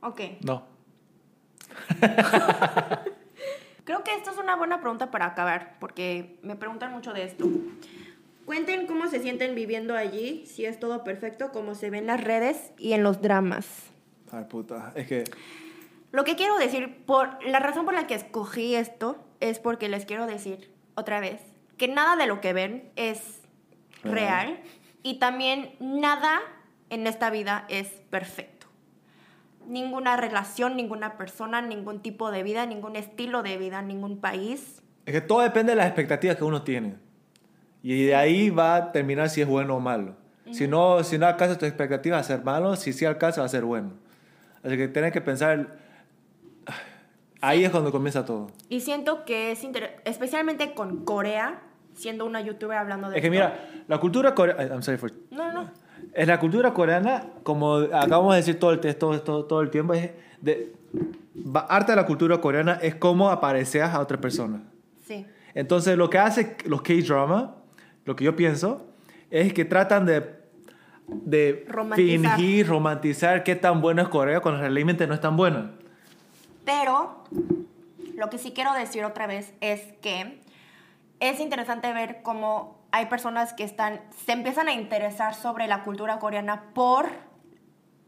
Ok. 0.00 0.20
no. 0.42 0.62
Creo 3.84 4.04
que 4.04 4.14
esto 4.14 4.30
es 4.30 4.38
una 4.38 4.54
buena 4.56 4.80
pregunta 4.80 5.10
para 5.10 5.26
acabar, 5.26 5.76
porque 5.80 6.38
me 6.42 6.56
preguntan 6.56 6.92
mucho 6.92 7.12
de 7.12 7.24
esto. 7.24 7.46
Cuenten 8.48 8.86
cómo 8.86 9.08
se 9.08 9.20
sienten 9.20 9.54
viviendo 9.54 9.94
allí, 9.94 10.46
si 10.46 10.64
es 10.64 10.80
todo 10.80 11.04
perfecto, 11.04 11.52
como 11.52 11.74
se 11.74 11.90
ve 11.90 11.98
en 11.98 12.06
las 12.06 12.24
redes 12.24 12.72
y 12.78 12.94
en 12.94 13.02
los 13.02 13.20
dramas. 13.20 13.66
Ay, 14.32 14.44
puta. 14.44 14.90
Es 14.94 15.06
que... 15.06 15.24
Lo 16.12 16.24
que 16.24 16.34
quiero 16.34 16.56
decir, 16.56 17.04
por 17.04 17.44
la 17.44 17.58
razón 17.58 17.84
por 17.84 17.92
la 17.92 18.06
que 18.06 18.14
escogí 18.14 18.74
esto, 18.74 19.22
es 19.40 19.58
porque 19.58 19.90
les 19.90 20.06
quiero 20.06 20.26
decir 20.26 20.72
otra 20.94 21.20
vez 21.20 21.42
que 21.76 21.88
nada 21.88 22.16
de 22.16 22.26
lo 22.26 22.40
que 22.40 22.54
ven 22.54 22.90
es 22.96 23.42
Real. 24.02 24.14
real 24.14 24.60
y 25.02 25.18
también 25.18 25.74
nada 25.78 26.40
en 26.88 27.06
esta 27.06 27.28
vida 27.28 27.66
es 27.68 27.88
perfecto. 28.08 28.66
Ninguna 29.66 30.16
relación, 30.16 30.74
ninguna 30.74 31.18
persona, 31.18 31.60
ningún 31.60 32.00
tipo 32.00 32.30
de 32.30 32.42
vida, 32.42 32.64
ningún 32.64 32.96
estilo 32.96 33.42
de 33.42 33.58
vida, 33.58 33.82
ningún 33.82 34.22
país. 34.22 34.80
Es 35.04 35.12
que 35.12 35.20
todo 35.20 35.40
depende 35.40 35.72
de 35.72 35.76
las 35.76 35.86
expectativas 35.88 36.38
que 36.38 36.44
uno 36.44 36.62
tiene. 36.62 37.07
Y 37.82 38.06
de 38.06 38.14
ahí 38.14 38.50
va 38.50 38.76
a 38.76 38.92
terminar 38.92 39.30
si 39.30 39.40
es 39.40 39.48
bueno 39.48 39.76
o 39.76 39.80
malo. 39.80 40.16
Si 40.50 40.66
no, 40.66 41.04
si 41.04 41.18
no 41.18 41.26
alcanza 41.26 41.58
tus 41.58 41.68
expectativas, 41.68 42.16
va 42.16 42.20
a 42.20 42.24
ser 42.24 42.44
malo. 42.44 42.76
Si 42.76 42.92
sí 42.92 43.04
alcanza, 43.04 43.42
va 43.42 43.46
a 43.46 43.50
ser 43.50 43.64
bueno. 43.64 43.92
Así 44.62 44.76
que 44.76 44.88
tienes 44.88 45.12
que 45.12 45.20
pensar... 45.20 45.78
Ahí 47.40 47.64
es 47.64 47.70
cuando 47.70 47.92
comienza 47.92 48.24
todo. 48.24 48.50
Y 48.68 48.80
siento 48.80 49.24
que 49.24 49.52
es 49.52 49.64
especialmente 50.04 50.74
con 50.74 51.04
Corea, 51.04 51.60
siendo 51.94 52.24
una 52.24 52.40
youtuber 52.40 52.76
hablando 52.76 53.10
de 53.10 53.16
Es 53.16 53.22
que 53.22 53.30
mira, 53.30 53.68
la 53.86 53.98
cultura 53.98 54.34
coreana... 54.34 54.64
I'm 54.64 54.82
sorry 54.82 54.98
for... 54.98 55.12
No, 55.30 55.52
no. 55.52 55.70
En 56.14 56.26
la 56.26 56.40
cultura 56.40 56.74
coreana, 56.74 57.26
como 57.44 57.76
acabamos 57.76 58.32
de 58.32 58.38
decir 58.38 58.58
todo 58.58 58.72
el, 58.72 58.80
todo, 58.80 59.20
todo, 59.20 59.44
todo 59.44 59.60
el 59.60 59.70
tiempo, 59.70 59.94
es 59.94 60.10
de, 60.40 60.72
arte 61.68 61.92
de 61.92 61.96
la 61.96 62.06
cultura 62.06 62.40
coreana 62.40 62.78
es 62.82 62.94
cómo 62.94 63.30
apareces 63.30 63.82
a 63.82 64.00
otra 64.00 64.20
persona. 64.20 64.62
Sí. 65.06 65.26
Entonces, 65.54 65.96
lo 65.96 66.10
que 66.10 66.18
hace 66.18 66.56
los 66.64 66.82
K-drama, 66.82 67.57
lo 68.08 68.16
que 68.16 68.24
yo 68.24 68.34
pienso, 68.34 68.86
es 69.30 69.52
que 69.52 69.66
tratan 69.66 70.06
de, 70.06 70.40
de 71.08 71.66
Romantizar. 71.68 72.36
fingir, 72.36 72.66
romantizar 72.66 73.44
qué 73.44 73.54
tan 73.54 73.82
bueno 73.82 74.00
es 74.00 74.08
Corea 74.08 74.40
cuando 74.40 74.62
realmente 74.62 75.06
no 75.06 75.12
es 75.12 75.20
tan 75.20 75.36
bueno. 75.36 75.72
Pero 76.64 77.22
lo 78.16 78.30
que 78.30 78.38
sí 78.38 78.52
quiero 78.52 78.72
decir 78.72 79.04
otra 79.04 79.26
vez 79.26 79.52
es 79.60 79.82
que 80.00 80.40
es 81.20 81.38
interesante 81.38 81.92
ver 81.92 82.22
cómo 82.22 82.78
hay 82.92 83.06
personas 83.06 83.52
que 83.52 83.64
están 83.64 84.00
se 84.24 84.32
empiezan 84.32 84.68
a 84.68 84.72
interesar 84.72 85.34
sobre 85.34 85.66
la 85.66 85.84
cultura 85.84 86.18
coreana 86.18 86.62
por 86.72 87.10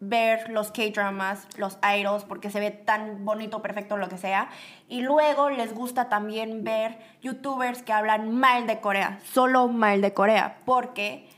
ver 0.00 0.48
los 0.50 0.72
K-dramas, 0.72 1.46
los 1.56 1.78
idols, 1.98 2.24
porque 2.24 2.50
se 2.50 2.58
ve 2.58 2.70
tan 2.70 3.24
bonito, 3.24 3.62
perfecto, 3.62 3.96
lo 3.96 4.08
que 4.08 4.18
sea. 4.18 4.48
Y 4.88 5.02
luego 5.02 5.50
les 5.50 5.74
gusta 5.74 6.08
también 6.08 6.64
ver 6.64 6.98
youtubers 7.20 7.82
que 7.82 7.92
hablan 7.92 8.34
mal 8.34 8.66
de 8.66 8.80
Corea, 8.80 9.20
solo 9.22 9.68
mal 9.68 10.00
de 10.00 10.14
Corea, 10.14 10.58
porque 10.64 11.28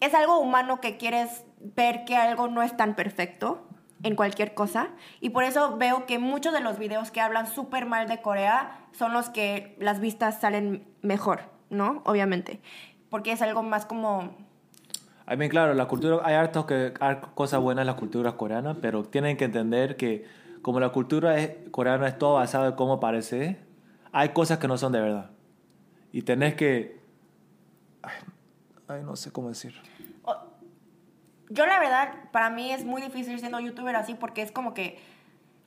es 0.00 0.14
algo 0.14 0.38
humano 0.38 0.80
que 0.80 0.96
quieres 0.96 1.44
ver 1.60 2.04
que 2.04 2.16
algo 2.16 2.48
no 2.48 2.62
es 2.62 2.76
tan 2.76 2.94
perfecto 2.94 3.66
en 4.02 4.16
cualquier 4.16 4.54
cosa. 4.54 4.88
Y 5.20 5.30
por 5.30 5.44
eso 5.44 5.76
veo 5.76 6.06
que 6.06 6.18
muchos 6.18 6.52
de 6.52 6.60
los 6.60 6.78
videos 6.78 7.10
que 7.10 7.20
hablan 7.20 7.46
súper 7.46 7.86
mal 7.86 8.06
de 8.06 8.20
Corea 8.20 8.78
son 8.92 9.12
los 9.12 9.30
que 9.30 9.76
las 9.78 10.00
vistas 10.00 10.40
salen 10.40 10.86
mejor, 11.02 11.50
¿no? 11.70 12.02
Obviamente. 12.04 12.60
Porque 13.10 13.32
es 13.32 13.42
algo 13.42 13.62
más 13.62 13.86
como... 13.86 14.36
I 15.30 15.36
mean, 15.36 15.50
claro, 15.50 15.72
la 15.74 15.86
cultura, 15.86 16.20
hay 16.22 16.34
hartos 16.34 16.66
que 16.66 16.92
hay 17.00 17.16
cosas 17.34 17.60
buenas 17.60 17.82
en 17.82 17.86
la 17.86 17.96
cultura 17.96 18.32
coreana, 18.32 18.74
pero 18.80 19.04
tienen 19.04 19.36
que 19.36 19.44
entender 19.44 19.96
que 19.96 20.26
como 20.60 20.80
la 20.80 20.90
cultura 20.90 21.38
es, 21.38 21.52
coreana 21.70 22.08
es 22.08 22.18
todo 22.18 22.34
basado 22.34 22.66
en 22.66 22.72
cómo 22.74 23.00
parece, 23.00 23.58
hay 24.12 24.30
cosas 24.30 24.58
que 24.58 24.68
no 24.68 24.76
son 24.76 24.92
de 24.92 25.00
verdad. 25.00 25.30
Y 26.12 26.22
tenés 26.22 26.54
que... 26.54 27.00
Ay, 28.02 28.12
ay, 28.88 29.02
no 29.02 29.16
sé 29.16 29.32
cómo 29.32 29.48
decir. 29.48 29.74
Yo 31.50 31.66
la 31.66 31.78
verdad, 31.78 32.14
para 32.32 32.50
mí 32.50 32.72
es 32.72 32.84
muy 32.84 33.00
difícil 33.00 33.38
siendo 33.38 33.60
youtuber 33.60 33.94
así 33.96 34.14
porque 34.14 34.42
es 34.42 34.50
como 34.50 34.74
que 34.74 34.98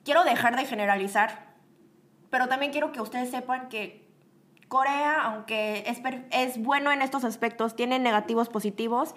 quiero 0.04 0.24
dejar 0.24 0.56
de 0.56 0.66
generalizar, 0.66 1.54
pero 2.30 2.46
también 2.48 2.72
quiero 2.72 2.92
que 2.92 3.00
ustedes 3.00 3.30
sepan 3.30 3.68
que 3.68 4.08
Corea, 4.68 5.22
aunque 5.22 5.84
es, 5.86 6.00
es 6.30 6.62
bueno 6.62 6.92
en 6.92 7.02
estos 7.02 7.24
aspectos, 7.24 7.74
tiene 7.74 7.98
negativos 7.98 8.48
positivos. 8.48 9.14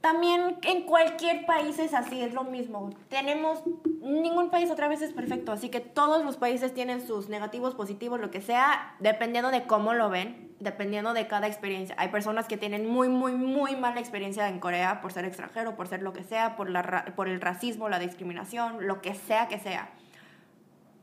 También 0.00 0.58
en 0.62 0.82
cualquier 0.82 1.44
país 1.44 1.78
es 1.80 1.92
así, 1.92 2.22
es 2.22 2.32
lo 2.32 2.44
mismo. 2.44 2.90
Tenemos, 3.08 3.64
ningún 4.00 4.48
país 4.48 4.70
otra 4.70 4.86
vez 4.86 5.02
es 5.02 5.12
perfecto, 5.12 5.50
así 5.50 5.70
que 5.70 5.80
todos 5.80 6.24
los 6.24 6.36
países 6.36 6.72
tienen 6.72 7.04
sus 7.04 7.28
negativos, 7.28 7.74
positivos, 7.74 8.20
lo 8.20 8.30
que 8.30 8.40
sea, 8.40 8.94
dependiendo 9.00 9.50
de 9.50 9.64
cómo 9.64 9.94
lo 9.94 10.08
ven, 10.08 10.54
dependiendo 10.60 11.14
de 11.14 11.26
cada 11.26 11.48
experiencia. 11.48 11.96
Hay 11.98 12.10
personas 12.10 12.46
que 12.46 12.56
tienen 12.56 12.88
muy, 12.88 13.08
muy, 13.08 13.32
muy 13.32 13.74
mala 13.74 13.98
experiencia 13.98 14.48
en 14.48 14.60
Corea 14.60 15.00
por 15.00 15.12
ser 15.12 15.24
extranjero, 15.24 15.74
por 15.74 15.88
ser 15.88 16.02
lo 16.02 16.12
que 16.12 16.22
sea, 16.22 16.54
por, 16.54 16.70
la, 16.70 17.12
por 17.16 17.28
el 17.28 17.40
racismo, 17.40 17.88
la 17.88 17.98
discriminación, 17.98 18.86
lo 18.86 19.00
que 19.00 19.14
sea 19.14 19.48
que 19.48 19.58
sea. 19.58 19.90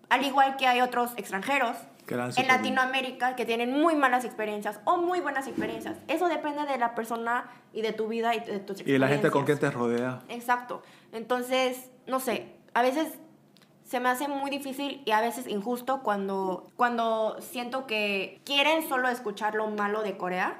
Al 0.08 0.24
igual 0.24 0.56
que 0.56 0.68
hay 0.68 0.80
otros 0.80 1.12
extranjeros 1.18 1.76
en. 2.08 2.48
Latinoamérica 2.48 3.36
que 3.36 3.46
tienen 3.46 3.72
muy 3.72 3.96
malas 3.96 4.26
experiencias 4.26 4.80
o 4.86 4.98
muy 4.98 5.20
buenas 5.20 5.48
experiencias. 5.48 5.98
Eso 6.08 6.28
depende 6.28 6.66
de 6.66 6.78
la 6.78 6.96
persona 6.96 7.50
y 7.74 7.82
de 7.82 7.94
tu 7.94 8.08
vida 8.08 8.36
y 8.36 8.40
de 8.40 8.60
tus 8.60 8.80
experiencias. 8.80 8.88
Y 8.88 8.98
la 8.98 9.08
gente 9.08 9.32
con 9.32 9.46
quien 9.46 9.60
te 9.60 9.72
rodea. 9.72 10.22
Exacto. 10.30 10.84
Entonces, 11.12 11.90
no 12.08 12.20
sé, 12.20 12.56
a 12.74 12.82
veces 12.82 13.20
se 13.84 14.00
me 14.00 14.10
hace 14.10 14.28
muy 14.28 14.50
difícil 14.50 15.02
y 15.06 15.12
a 15.12 15.22
veces 15.22 15.48
injusto 15.48 16.02
cuando, 16.02 16.68
cuando 16.76 17.38
siento 17.40 17.86
que 17.86 18.42
quieren 18.44 18.88
solo 18.88 19.10
escuchar 19.10 19.56
lo 19.56 19.68
malo 19.70 20.02
de 20.02 20.18
Corea 20.18 20.60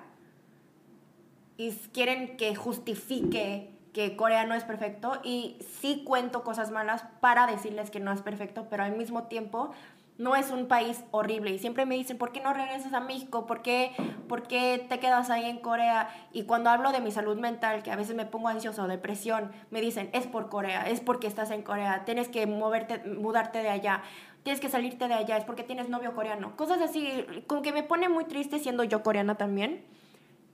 y 1.58 1.72
quieren 1.92 2.38
que 2.38 2.56
justifique 2.56 3.72
que 3.94 4.18
Corea 4.18 4.46
no 4.46 4.56
es 4.56 4.66
perfecto 4.66 5.22
y 5.24 5.58
sí 5.80 6.04
cuento 6.06 6.44
cosas 6.44 6.70
malas 6.70 7.06
para 7.22 7.48
decirles 7.48 7.90
que 7.90 8.02
no 8.02 8.12
es 8.12 8.22
perfecto, 8.22 8.68
pero 8.70 8.84
al 8.84 8.96
mismo 8.96 9.24
tiempo 9.24 9.72
no 10.18 10.36
es 10.36 10.52
un 10.52 10.68
país 10.68 11.04
horrible. 11.12 11.52
Y 11.52 11.60
siempre 11.60 11.86
me 11.86 11.96
dicen, 11.96 12.18
¿por 12.18 12.32
qué 12.32 12.40
no 12.40 12.54
regresas 12.54 12.94
a 12.94 13.00
México? 13.00 13.46
¿Por 13.46 13.62
qué, 13.62 13.92
¿Por 14.28 14.44
qué 14.44 14.86
te 14.88 15.00
quedas 15.00 15.30
ahí 15.30 15.46
en 15.46 15.60
Corea? 15.60 16.10
Y 16.32 16.44
cuando 16.44 16.70
hablo 16.70 16.92
de 16.92 17.02
mi 17.02 17.12
salud 17.12 17.38
mental, 17.38 17.84
que 17.84 17.92
a 17.92 17.96
veces 17.96 18.16
me 18.16 18.26
pongo 18.26 18.48
ansiosa 18.48 18.84
o 18.84 18.88
depresión, 18.88 19.52
me 19.72 19.82
dicen, 19.82 20.10
es 20.14 20.26
por 20.28 20.50
Corea, 20.50 20.90
es 20.90 21.02
porque 21.02 21.28
estás 21.28 21.52
en 21.52 21.64
Corea, 21.64 22.06
tienes 22.06 22.30
que 22.30 22.48
moverte, 22.48 23.00
mudarte 23.10 23.62
de 23.62 23.70
allá, 23.70 24.04
tienes 24.44 24.62
que 24.62 24.70
salirte 24.70 25.08
de 25.08 25.16
allá, 25.16 25.38
es 25.38 25.44
porque 25.44 25.64
tienes 25.64 25.90
novio 25.90 26.16
coreano. 26.16 26.56
Cosas 26.56 26.82
así, 26.82 27.26
como 27.48 27.62
que 27.62 27.74
me 27.74 27.84
pone 27.84 28.08
muy 28.08 28.26
triste 28.26 28.60
siendo 28.60 28.84
yo 28.84 29.04
coreana 29.04 29.36
también. 29.36 29.84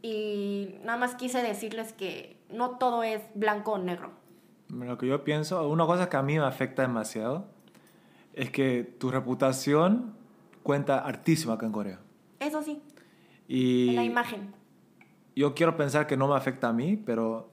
Y 0.02 0.80
nada 0.84 0.98
más 0.98 1.14
quise 1.14 1.44
decirles 1.44 1.94
que 1.94 2.36
no 2.50 2.72
todo 2.72 3.04
es 3.04 3.22
blanco 3.36 3.74
o 3.74 3.78
negro. 3.78 4.10
Lo 4.70 4.98
que 4.98 5.06
yo 5.06 5.24
pienso, 5.24 5.68
una 5.70 5.86
cosa 5.86 6.10
que 6.10 6.18
a 6.18 6.24
mí 6.24 6.40
me 6.40 6.46
afecta 6.46 6.82
demasiado 6.82 7.46
es 8.34 8.50
que 8.52 8.84
tu 9.00 9.12
reputación 9.12 10.14
cuenta 10.64 11.00
hartísimo 11.00 11.54
acá 11.54 11.66
en 11.66 11.72
Corea. 11.72 12.00
Eso 12.40 12.62
sí. 12.62 12.82
Y 13.48 13.92
la 13.92 14.04
imagen. 14.04 14.54
yo 15.36 15.54
quiero 15.54 15.76
pensar 15.76 16.08
que 16.08 16.16
no 16.18 16.28
me 16.28 16.36
afecta 16.36 16.70
a 16.70 16.74
mí, 16.74 16.98
pero 16.98 17.50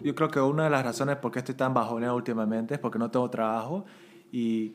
yo 0.00 0.14
creo 0.14 0.28
que 0.28 0.40
una 0.40 0.64
de 0.64 0.70
las 0.70 0.84
razones 0.84 1.16
por 1.16 1.32
qué 1.32 1.40
estoy 1.40 1.54
tan 1.54 1.74
bajoneado 1.74 2.14
últimamente 2.16 2.74
es 2.74 2.80
porque 2.80 2.98
no 2.98 3.10
tengo 3.10 3.28
trabajo 3.30 3.84
y 4.32 4.74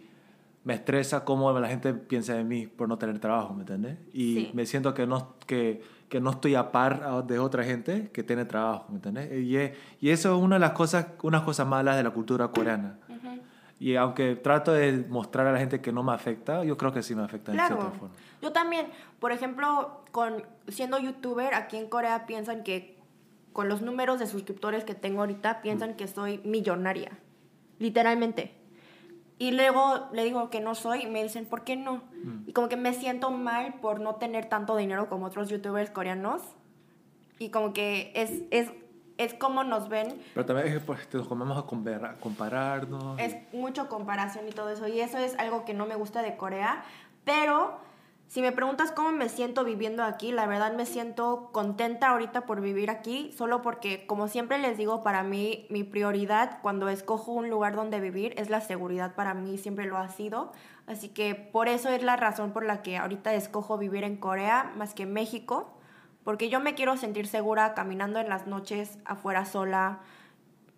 me 0.64 0.74
estresa 0.74 1.24
cómo 1.24 1.58
la 1.58 1.68
gente 1.68 1.94
piensa 1.94 2.34
de 2.34 2.44
mí 2.44 2.68
por 2.68 2.88
no 2.90 2.98
tener 2.98 3.18
trabajo, 3.20 3.54
¿me 3.54 3.62
entiendes? 3.62 3.98
Y 4.14 4.34
Sí. 4.36 4.52
me 4.54 4.66
siento 4.66 4.94
que 4.94 5.08
no, 5.08 5.36
que, 5.48 5.82
que 6.10 6.20
no 6.20 6.32
estoy 6.32 6.56
a 6.56 6.72
par 6.72 7.26
de 7.26 7.40
otra 7.40 7.64
gente 7.64 8.10
que 8.12 8.24
tiene 8.24 8.46
trabajo, 8.46 8.86
¿me 8.90 8.96
entiendes? 8.96 9.32
Y, 9.32 10.06
y 10.06 10.10
eso 10.12 10.36
es 10.36 10.42
una 10.44 10.58
de 10.58 10.60
las 10.60 10.72
cosas, 10.72 11.08
unas 11.24 11.42
cosas 11.44 11.66
malas 11.68 11.96
de 11.96 12.04
la 12.04 12.12
cultura 12.12 12.50
coreana. 12.50 13.00
Y 13.80 13.95
aunque 13.95 14.36
trato 14.36 14.73
de 14.73 15.05
mostrar 15.07 15.47
a 15.47 15.53
la 15.53 15.59
gente 15.59 15.80
que 15.82 15.91
no 15.93 16.03
me 16.03 16.11
afecta, 16.13 16.63
yo 16.65 16.77
creo 16.77 16.91
que 16.91 17.01
sí 17.01 17.15
me 17.15 17.23
afecta 17.23 17.51
en 17.51 17.57
Claro. 17.57 17.77
cierta 17.77 17.97
forma. 17.97 18.15
Yo 18.41 18.51
también, 18.51 18.88
por 19.19 19.32
ejemplo, 19.32 20.01
con 20.11 20.43
siendo 20.67 20.99
youtuber 20.99 21.53
aquí 21.53 21.77
en 21.77 21.88
Corea 21.88 22.25
piensan 22.25 22.63
que 22.63 22.97
con 23.53 23.69
los 23.69 23.82
números 23.82 24.19
de 24.19 24.27
suscriptores 24.27 24.84
que 24.84 24.95
tengo 24.95 25.21
ahorita 25.21 25.61
piensan 25.61 25.95
que 25.95 26.07
soy 26.07 26.39
millonaria. 26.43 27.11
Literalmente. 27.80 28.53
Y 29.38 29.51
luego 29.51 30.09
le 30.11 30.25
digo 30.25 30.49
que 30.49 30.59
no 30.59 30.75
soy 30.75 31.03
y 31.03 31.07
me 31.07 31.23
dicen, 31.23 31.45
¿por 31.45 31.63
qué 31.63 31.77
no? 31.77 32.03
Y 32.45 32.51
como 32.51 32.67
que 32.67 32.75
me 32.75 32.93
siento 32.93 33.32
mal 33.32 33.75
por 33.75 34.01
no 34.01 34.15
tener 34.15 34.47
tanto 34.49 34.75
dinero 34.75 35.07
como 35.07 35.27
otros 35.27 35.47
youtubers 35.47 35.89
coreanos. 35.89 36.41
Y 37.39 37.49
como 37.49 37.71
que 37.71 38.11
es, 38.15 38.41
es, 38.51 38.69
es 39.20 39.34
como 39.36 39.63
nos 39.63 39.89
ven 39.89 40.20
Pero 40.34 40.45
también 40.45 40.82
pues, 40.86 41.13
nos 41.13 41.28
comemos 41.28 41.57
a 41.57 41.67
compara- 41.67 42.15
compararnos. 42.20 43.20
es 43.20 43.36
mucho 43.53 43.88
comparación 43.89 44.47
y 44.47 44.51
todo 44.51 44.70
eso. 44.72 44.88
Y 44.88 44.99
eso 45.01 45.17
es 45.20 45.38
algo 45.38 45.65
que 45.65 45.74
no 45.76 45.86
me 45.86 45.95
gusta 45.95 46.22
de 46.24 46.36
Corea. 46.38 46.84
Pero 47.26 47.78
si 48.28 48.41
me 48.41 48.51
preguntas 48.51 48.91
cómo 48.91 49.11
me 49.11 49.28
siento 49.28 49.63
viviendo 49.63 50.03
aquí, 50.03 50.32
la 50.32 50.45
verdad 50.47 50.74
me 50.74 50.86
siento 50.86 51.49
contenta 51.51 52.09
ahorita 52.09 52.45
por 52.45 52.61
vivir 52.61 52.89
aquí. 52.89 53.32
Solo 53.38 53.61
porque, 53.61 54.05
como 54.07 54.28
siempre 54.28 54.57
les 54.57 54.78
digo, 54.78 55.03
para 55.03 55.22
mí 55.24 55.65
mi 55.70 55.84
prioridad 55.84 56.59
cuando 56.61 56.88
escojo 56.89 57.32
un 57.34 57.49
lugar 57.49 57.76
donde 57.76 57.99
vivir 57.99 58.34
es 58.38 58.49
la 58.49 58.61
seguridad. 58.61 59.15
Para 59.15 59.34
mí 59.34 59.57
siempre 59.57 59.86
lo 59.86 59.97
ha 59.97 60.09
sido. 60.09 60.51
Así 60.88 61.09
que 61.09 61.36
por 61.36 61.67
eso 61.67 61.89
es 61.89 62.01
la 62.03 62.15
razón 62.15 62.51
por 62.51 62.63
la 62.65 62.82
que 62.82 62.97
ahorita 62.97 63.34
escojo 63.34 63.78
vivir 63.78 64.03
en 64.03 64.15
Corea 64.15 64.72
más 64.78 64.93
que 64.93 65.03
en 65.03 65.13
México. 65.13 65.74
Porque 66.24 66.49
yo 66.49 66.59
me 66.59 66.76
quiero 66.76 66.97
sentir 66.97 67.28
segura 67.28 67.74
caminando 67.74 68.20
en 68.20 68.30
las 68.30 68.47
noches 68.47 68.99
afuera 69.05 69.45
sola, 69.45 69.99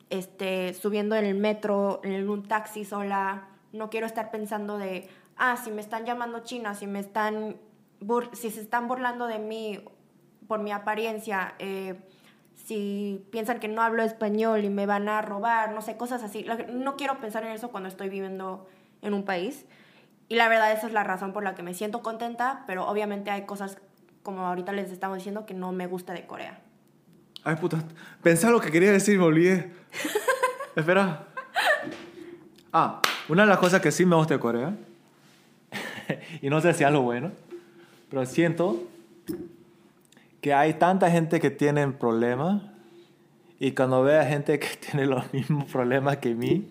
este, 0.09 0.73
subiendo 0.73 1.15
en 1.15 1.25
el 1.25 1.35
metro, 1.35 2.01
en 2.03 2.29
un 2.29 2.43
taxi 2.43 2.85
sola. 2.85 3.47
No 3.73 3.89
quiero 3.89 4.05
estar 4.05 4.31
pensando 4.31 4.77
de, 4.77 5.09
ah, 5.37 5.57
si 5.57 5.71
me 5.71 5.81
están 5.81 6.05
llamando 6.05 6.39
china, 6.39 6.75
si 6.75 6.87
me 6.87 6.99
están, 6.99 7.57
si 8.33 8.51
se 8.51 8.61
están 8.61 8.87
burlando 8.87 9.27
de 9.27 9.39
mí 9.39 9.83
por 10.47 10.59
mi 10.59 10.71
apariencia, 10.71 11.55
eh, 11.59 11.95
si 12.65 13.25
piensan 13.31 13.59
que 13.59 13.67
no 13.67 13.81
hablo 13.81 14.03
español 14.03 14.63
y 14.63 14.69
me 14.69 14.85
van 14.85 15.09
a 15.09 15.21
robar, 15.21 15.71
no 15.73 15.81
sé, 15.81 15.97
cosas 15.97 16.23
así. 16.23 16.45
No 16.71 16.95
quiero 16.95 17.19
pensar 17.19 17.43
en 17.43 17.51
eso 17.51 17.71
cuando 17.71 17.89
estoy 17.89 18.09
viviendo 18.09 18.67
en 19.01 19.13
un 19.13 19.23
país. 19.23 19.65
Y 20.27 20.35
la 20.35 20.47
verdad 20.47 20.71
esa 20.71 20.87
es 20.87 20.93
la 20.93 21.03
razón 21.03 21.33
por 21.33 21.43
la 21.43 21.55
que 21.55 21.63
me 21.63 21.73
siento 21.73 22.01
contenta, 22.01 22.63
pero 22.67 22.87
obviamente 22.87 23.31
hay 23.31 23.45
cosas, 23.45 23.77
como 24.23 24.45
ahorita 24.45 24.71
les 24.73 24.91
estamos 24.91 25.17
diciendo, 25.17 25.45
que 25.45 25.53
no 25.53 25.71
me 25.71 25.87
gusta 25.87 26.13
de 26.13 26.25
Corea. 26.25 26.59
Ay, 27.43 27.55
puta. 27.55 27.83
Pensaba 28.21 28.53
lo 28.53 28.61
que 28.61 28.71
quería 28.71 28.91
decir, 28.91 29.17
me 29.17 29.25
olvidé. 29.25 29.71
Espera. 30.75 31.27
Ah, 32.71 33.01
una 33.27 33.43
de 33.43 33.49
las 33.49 33.57
cosas 33.57 33.81
que 33.81 33.91
sí 33.91 34.05
me 34.05 34.15
gusta 34.15 34.35
de 34.35 34.39
Corea, 34.39 34.75
y 36.41 36.49
no 36.49 36.61
sé 36.61 36.73
si 36.73 36.83
es 36.83 36.87
algo 36.87 37.01
bueno, 37.01 37.31
pero 38.09 38.25
siento 38.25 38.87
que 40.41 40.53
hay 40.53 40.73
tanta 40.75 41.09
gente 41.11 41.39
que 41.39 41.51
tiene 41.51 41.87
problemas 41.89 42.63
y 43.59 43.73
cuando 43.73 44.01
veo 44.03 44.19
a 44.19 44.25
gente 44.25 44.57
que 44.59 44.67
tiene 44.79 45.05
los 45.05 45.31
mismos 45.33 45.65
problemas 45.65 46.17
que 46.17 46.33
mí, 46.33 46.67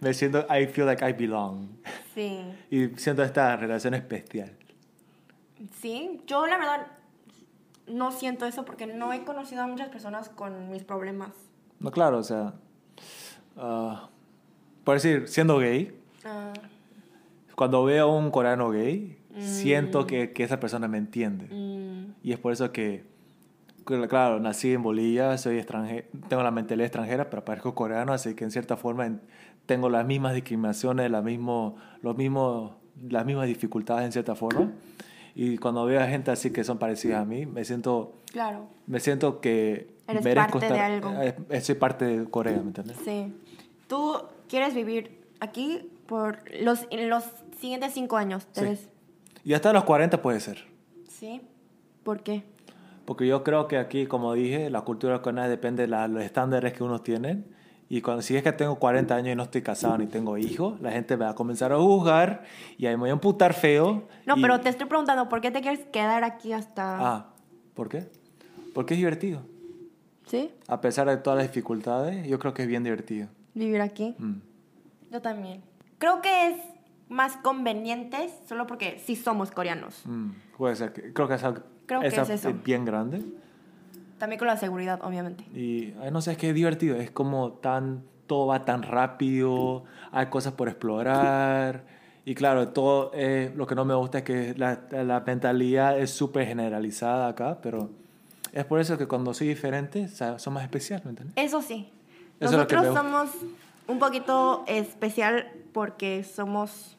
me 0.00 0.14
siento, 0.14 0.46
I 0.48 0.66
feel 0.66 0.86
like 0.86 1.06
I 1.06 1.12
belong. 1.12 1.68
Sí. 2.14 2.40
Y 2.70 2.88
siento 2.96 3.22
esta 3.22 3.56
relación 3.56 3.94
especial. 3.94 4.50
Sí, 5.80 6.20
yo 6.26 6.46
la 6.46 6.58
verdad 6.58 6.86
no 7.86 8.10
siento 8.12 8.46
eso 8.46 8.64
porque 8.64 8.86
no 8.86 9.12
he 9.12 9.24
conocido 9.24 9.62
a 9.62 9.66
muchas 9.66 9.88
personas 9.88 10.28
con 10.28 10.70
mis 10.70 10.84
problemas. 10.84 11.30
No, 11.80 11.90
claro, 11.90 12.18
o 12.18 12.22
sea, 12.22 12.54
ah, 13.56 14.08
por 14.84 14.94
decir, 14.94 15.28
siendo 15.28 15.58
gay, 15.58 15.96
Ah, 16.24 16.52
cuando 17.56 17.84
veo 17.84 18.04
a 18.10 18.16
un 18.16 18.30
coreano 18.30 18.70
gay, 18.70 19.18
siento 19.38 20.06
que, 20.06 20.32
que 20.32 20.44
esa 20.44 20.60
persona 20.60 20.86
me 20.88 20.98
entiende. 20.98 21.46
mm, 21.46 22.14
Y 22.22 22.32
es 22.32 22.38
por 22.38 22.52
eso 22.52 22.70
que, 22.72 23.04
claro, 24.08 24.38
nací 24.40 24.72
en 24.72 24.82
Bolivia, 24.82 25.36
soy 25.38 25.58
extranjero, 25.58 26.06
tengo 26.28 26.42
la 26.44 26.50
mentalidad 26.52 26.86
extranjera, 26.86 27.28
pero 27.30 27.44
parezco 27.44 27.74
coreano, 27.74 28.12
así 28.12 28.34
que 28.34 28.44
en 28.44 28.50
cierta 28.52 28.76
forma 28.76 29.06
en- 29.06 29.20
tengo 29.66 29.88
las 29.90 30.06
mismas 30.06 30.34
discriminaciones, 30.34 31.10
la 31.10 31.22
mismo, 31.22 31.76
los 32.02 32.16
mismos, 32.16 32.72
las 33.08 33.24
mismas 33.26 33.46
dificultades 33.48 34.04
en 34.06 34.12
cierta 34.12 34.34
forma. 34.36 34.70
Y 35.34 35.56
cuando 35.58 35.84
veo 35.86 36.00
a 36.00 36.06
gente 36.06 36.30
así 36.30 36.50
que 36.50 36.62
son 36.64 36.78
parecidas 36.78 37.22
a 37.22 37.24
mí, 37.24 37.46
me 37.46 37.64
siento, 37.64 38.12
claro, 38.32 38.66
me 38.86 39.00
siento 39.00 39.40
que 39.40 39.88
Eres 40.06 40.24
merezco 40.24 40.58
parte 40.60 40.66
de 40.66 40.72
estar, 40.74 40.90
algo. 40.92 41.22
eh, 41.22 41.34
eh, 41.50 41.60
soy 41.60 41.74
parte 41.76 42.04
de 42.04 42.24
Corea, 42.28 42.56
¿me 42.58 42.68
entiendes? 42.68 42.96
sí. 43.04 43.32
¿Tú 43.88 44.14
quieres 44.48 44.74
vivir 44.74 45.20
aquí 45.40 45.90
por 46.06 46.38
los, 46.60 46.86
en 46.90 47.08
los 47.10 47.24
siguientes 47.60 47.92
cinco 47.92 48.16
años? 48.16 48.46
¿te 48.46 48.76
Sí. 48.76 48.88
Y 49.44 49.52
hasta 49.54 49.72
los 49.72 49.84
40 49.84 50.22
puede 50.22 50.40
ser. 50.40 50.64
Sí. 51.08 51.40
¿Por 52.02 52.22
qué? 52.22 52.42
Porque 53.04 53.26
yo 53.26 53.42
creo 53.44 53.68
que 53.68 53.76
aquí, 53.78 54.06
como 54.06 54.32
dije, 54.34 54.70
la 54.70 54.82
cultura 54.82 55.20
coreana 55.22 55.48
depende 55.48 55.82
de 55.82 55.88
la- 55.88 56.08
los 56.08 56.22
estándares 56.22 56.72
que 56.72 56.84
uno 56.84 57.00
tiene. 57.00 57.42
Y 57.94 58.00
cuando, 58.00 58.22
si 58.22 58.34
es 58.34 58.42
que 58.42 58.52
tengo 58.52 58.76
40 58.76 59.14
años 59.14 59.32
y 59.34 59.36
no 59.36 59.42
estoy 59.42 59.60
casado 59.60 59.98
ni 59.98 60.06
tengo 60.06 60.38
hijos, 60.38 60.80
la 60.80 60.92
gente 60.92 61.14
me 61.18 61.26
va 61.26 61.32
a 61.32 61.34
comenzar 61.34 61.74
a 61.74 61.76
juzgar 61.78 62.42
y 62.78 62.86
ahí 62.86 62.94
me 62.94 63.00
voy 63.00 63.10
a 63.10 63.12
emputar 63.12 63.52
feo. 63.52 64.08
No, 64.24 64.34
y- 64.38 64.40
pero 64.40 64.58
te 64.62 64.70
estoy 64.70 64.86
preguntando, 64.86 65.28
¿por 65.28 65.42
qué 65.42 65.50
te 65.50 65.60
quieres 65.60 65.80
quedar 65.92 66.24
aquí 66.24 66.54
hasta...? 66.54 66.96
Ah, 66.98 67.26
¿por 67.74 67.90
qué? 67.90 68.08
Porque 68.72 68.94
es 68.94 68.98
divertido. 68.98 69.42
¿Sí? 70.26 70.50
A 70.68 70.80
pesar 70.80 71.06
de 71.06 71.18
todas 71.18 71.36
las 71.36 71.48
dificultades, 71.48 72.26
yo 72.26 72.38
creo 72.38 72.54
que 72.54 72.62
es 72.62 72.68
bien 72.68 72.82
divertido. 72.82 73.28
Vivir 73.52 73.82
aquí. 73.82 74.14
Mm. 74.18 74.36
Yo 75.10 75.20
también. 75.20 75.60
Creo 75.98 76.22
que 76.22 76.48
es 76.48 76.56
más 77.10 77.36
conveniente 77.36 78.30
solo 78.48 78.66
porque 78.66 79.02
sí 79.04 79.16
somos 79.16 79.50
coreanos. 79.50 80.00
Mm, 80.06 80.30
Puede 80.56 80.76
ser. 80.76 81.12
Creo 81.12 81.28
que 81.28 81.34
es, 81.34 81.44
algo- 81.44 81.60
Creo 81.84 82.00
que 82.00 82.06
es 82.06 82.30
eso. 82.30 82.54
bien 82.64 82.86
grande. 82.86 83.22
También 84.22 84.38
con 84.38 84.46
la 84.46 84.56
seguridad, 84.56 85.00
obviamente. 85.02 85.42
Y 85.52 85.94
ay, 86.00 86.12
no 86.12 86.20
sé, 86.22 86.30
es 86.30 86.38
que 86.38 86.50
es 86.50 86.54
divertido. 86.54 86.94
Es 86.94 87.10
como 87.10 87.54
tan. 87.54 88.04
Todo 88.28 88.46
va 88.46 88.64
tan 88.64 88.84
rápido. 88.84 89.82
Hay 90.12 90.26
cosas 90.26 90.52
por 90.52 90.68
explorar. 90.68 91.82
Y 92.24 92.36
claro, 92.36 92.68
todo. 92.68 93.10
eh, 93.14 93.52
lo 93.56 93.66
que 93.66 93.74
no 93.74 93.84
me 93.84 93.94
gusta 93.96 94.18
es 94.18 94.24
que 94.24 94.54
la, 94.56 94.78
la 94.92 95.18
mentalidad 95.26 95.98
es 95.98 96.12
súper 96.12 96.46
generalizada 96.46 97.26
acá. 97.26 97.58
Pero 97.60 97.90
es 98.52 98.64
por 98.64 98.78
eso 98.78 98.96
que 98.96 99.08
cuando 99.08 99.34
soy 99.34 99.48
diferente, 99.48 100.06
son 100.06 100.54
más 100.54 100.62
especiales, 100.62 101.04
¿me 101.04 101.10
entiendes? 101.10 101.34
Eso 101.36 101.60
sí. 101.60 101.88
Eso 102.38 102.50
es 102.50 102.52
Nosotros 102.52 102.82
me- 102.82 102.94
somos 102.94 103.30
un 103.88 103.98
poquito 103.98 104.62
especial 104.68 105.48
porque 105.72 106.22
somos... 106.22 106.96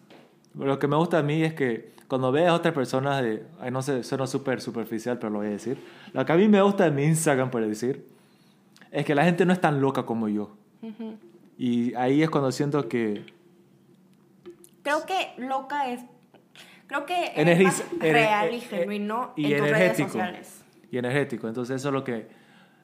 Lo 0.55 0.77
que 0.77 0.87
me 0.89 0.97
gusta 0.97 1.19
a 1.19 1.23
mí 1.23 1.41
es 1.41 1.53
que 1.53 1.93
cuando 2.13 2.31
veas 2.31 2.49
a 2.49 2.53
otras 2.53 2.75
personas 2.75 3.23
de. 3.23 3.43
Ay, 3.59 3.71
no 3.71 3.81
sé, 3.81 4.03
suena 4.03 4.27
súper 4.27 4.61
superficial, 4.61 5.17
pero 5.17 5.31
lo 5.31 5.39
voy 5.39 5.47
a 5.47 5.51
decir. 5.51 5.77
Lo 6.13 6.23
que 6.23 6.31
a 6.31 6.35
mí 6.35 6.47
me 6.47 6.61
gusta 6.61 6.83
de 6.83 6.91
mi 6.91 7.03
Instagram, 7.05 7.49
por 7.49 7.65
decir, 7.65 8.05
es 8.91 9.03
que 9.03 9.15
la 9.15 9.23
gente 9.25 9.47
no 9.47 9.53
es 9.53 9.59
tan 9.59 9.81
loca 9.81 10.03
como 10.05 10.29
yo. 10.29 10.55
Ujú. 10.83 11.15
Y 11.57 11.95
ahí 11.95 12.21
es 12.21 12.29
cuando 12.29 12.51
siento 12.51 12.87
que, 12.87 13.25
Creo 14.83 15.05
que 15.07 15.33
loca 15.41 15.89
es. 15.89 16.01
Creo 16.85 17.05
que 17.07 17.25
es 17.27 17.37
Energi- 17.37 17.63
más 17.63 17.83
ener- 17.93 18.11
real 18.13 18.47
eh, 18.49 18.53
y 18.53 18.57
eh, 18.57 18.61
genuino 18.61 19.33
y 19.35 19.53
en 19.53 19.59
tus 19.59 19.69
redes 19.71 19.97
sociales. 19.97 20.63
Y 20.91 20.97
energético. 20.99 21.47
Entonces 21.47 21.77
eso 21.77 21.87
es 21.87 21.93
lo 21.93 22.03
que 22.03 22.27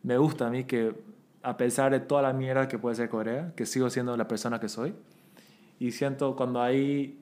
me 0.02 0.18
gusta 0.18 0.48
a 0.48 0.50
mí, 0.50 0.64
que 0.64 0.96
a 1.44 1.56
pesar 1.56 1.92
de 1.92 2.00
toda 2.00 2.24
la 2.24 2.34
mierda 2.34 2.68
que 2.68 2.80
puede 2.80 2.96
ser 2.96 3.10
Corea, 3.10 3.54
que 3.56 3.66
sigo 3.68 3.90
siendo 3.92 4.18
la 4.18 4.28
persona 4.28 4.60
que 4.60 4.70
soy. 4.70 4.96
Y 5.80 5.92
siento 5.92 6.36
cuando 6.36 6.62
hay... 6.62 7.20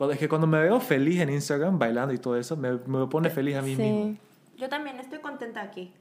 Cuando, 0.00 0.14
es 0.14 0.18
que 0.18 0.30
cuando 0.30 0.46
me 0.46 0.58
veo 0.62 0.80
feliz 0.80 1.20
en 1.20 1.28
Instagram, 1.28 1.78
bailando 1.78 2.14
y 2.14 2.16
todo 2.16 2.34
eso, 2.38 2.56
me, 2.56 2.72
me 2.86 3.06
pone 3.06 3.28
feliz 3.28 3.54
a 3.56 3.60
mí 3.60 3.76
mismo. 3.76 4.16
Yo 4.56 4.70
también 4.70 4.98
estoy 4.98 5.18
contenta 5.18 5.60
aquí. 5.60 5.92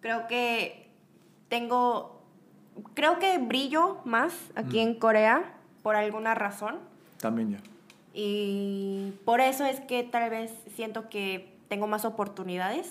Creo 0.00 0.28
que 0.28 0.88
tengo. 1.48 2.22
Creo 2.94 3.18
que 3.18 3.38
brillo 3.38 3.98
más 4.04 4.32
aquí 4.54 4.76
Mm. 4.78 4.88
en 4.88 4.94
Corea 4.94 5.54
por 5.82 5.96
alguna 5.96 6.36
razón. 6.36 6.76
También 7.18 7.50
yo. 7.50 7.58
Y 8.14 9.12
por 9.24 9.40
eso 9.40 9.64
es 9.66 9.80
que 9.80 10.04
tal 10.04 10.30
vez 10.30 10.52
siento 10.76 11.08
que 11.08 11.52
tengo 11.66 11.88
más 11.88 12.04
oportunidades. 12.04 12.86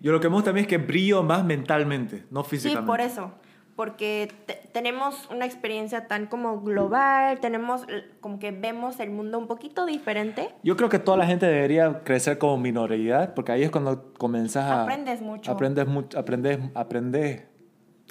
Yo 0.00 0.12
lo 0.12 0.20
que 0.20 0.28
me 0.28 0.34
gusta 0.34 0.52
mí 0.52 0.60
es 0.60 0.66
que 0.66 0.76
brillo 0.76 1.22
más 1.22 1.46
mentalmente, 1.46 2.26
no 2.30 2.42
Sí, 2.44 2.50
físicamente. 2.50 2.86
por 2.86 3.00
eso. 3.00 3.32
Porque 3.76 4.32
te- 4.46 4.60
tenemos 4.72 5.28
una 5.30 5.46
experiencia 5.46 6.06
tan 6.06 6.26
como 6.26 6.60
global, 6.60 7.40
tenemos 7.40 7.82
eh, 7.88 8.08
como 8.20 8.38
que 8.38 8.52
vemos 8.52 9.00
el 9.00 9.10
mundo 9.10 9.36
un 9.38 9.48
poquito 9.48 9.84
diferente. 9.84 10.50
Yo 10.62 10.76
creo 10.76 10.88
que 10.88 11.00
toda 11.00 11.16
la 11.16 11.26
gente 11.26 11.46
debería 11.46 12.04
crecer 12.04 12.38
como 12.38 12.56
minoridad, 12.56 13.34
porque 13.34 13.50
ahí 13.52 13.62
es 13.64 13.70
cuando 13.70 14.12
comenzas 14.14 14.64
a... 14.64 14.82
Aprendes 14.84 15.20
mucho. 15.20 15.50
Aprendes 15.50 15.86
mucho, 15.88 16.18
aprendes, 16.18 16.58
aprendes, 16.74 17.42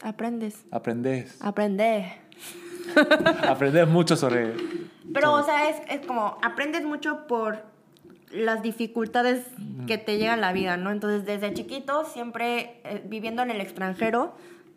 Aprendes. 0.01 0.65
aprendes, 0.71 1.41
Aprendes. 1.41 2.11
aprendes 3.47 3.87
mucho 3.87 4.15
sobre... 4.15 4.53
Pero, 5.13 5.33
o 5.33 5.43
sea, 5.43 5.69
es, 5.69 5.77
es 5.89 6.05
como, 6.05 6.37
aprendes 6.41 6.83
mucho 6.83 7.27
por 7.27 7.63
las 8.31 8.61
dificultades 8.63 9.45
que 9.85 9.97
te 9.97 10.17
llegan 10.17 10.39
a 10.39 10.41
la 10.41 10.53
vida, 10.53 10.75
¿no? 10.75 10.91
Entonces, 10.91 11.23
desde 11.25 11.53
chiquitos, 11.53 12.07
siempre 12.11 12.81
eh, 12.83 13.01
viviendo 13.05 13.43
en 13.43 13.51
el 13.51 13.61
extranjero, 13.61 14.33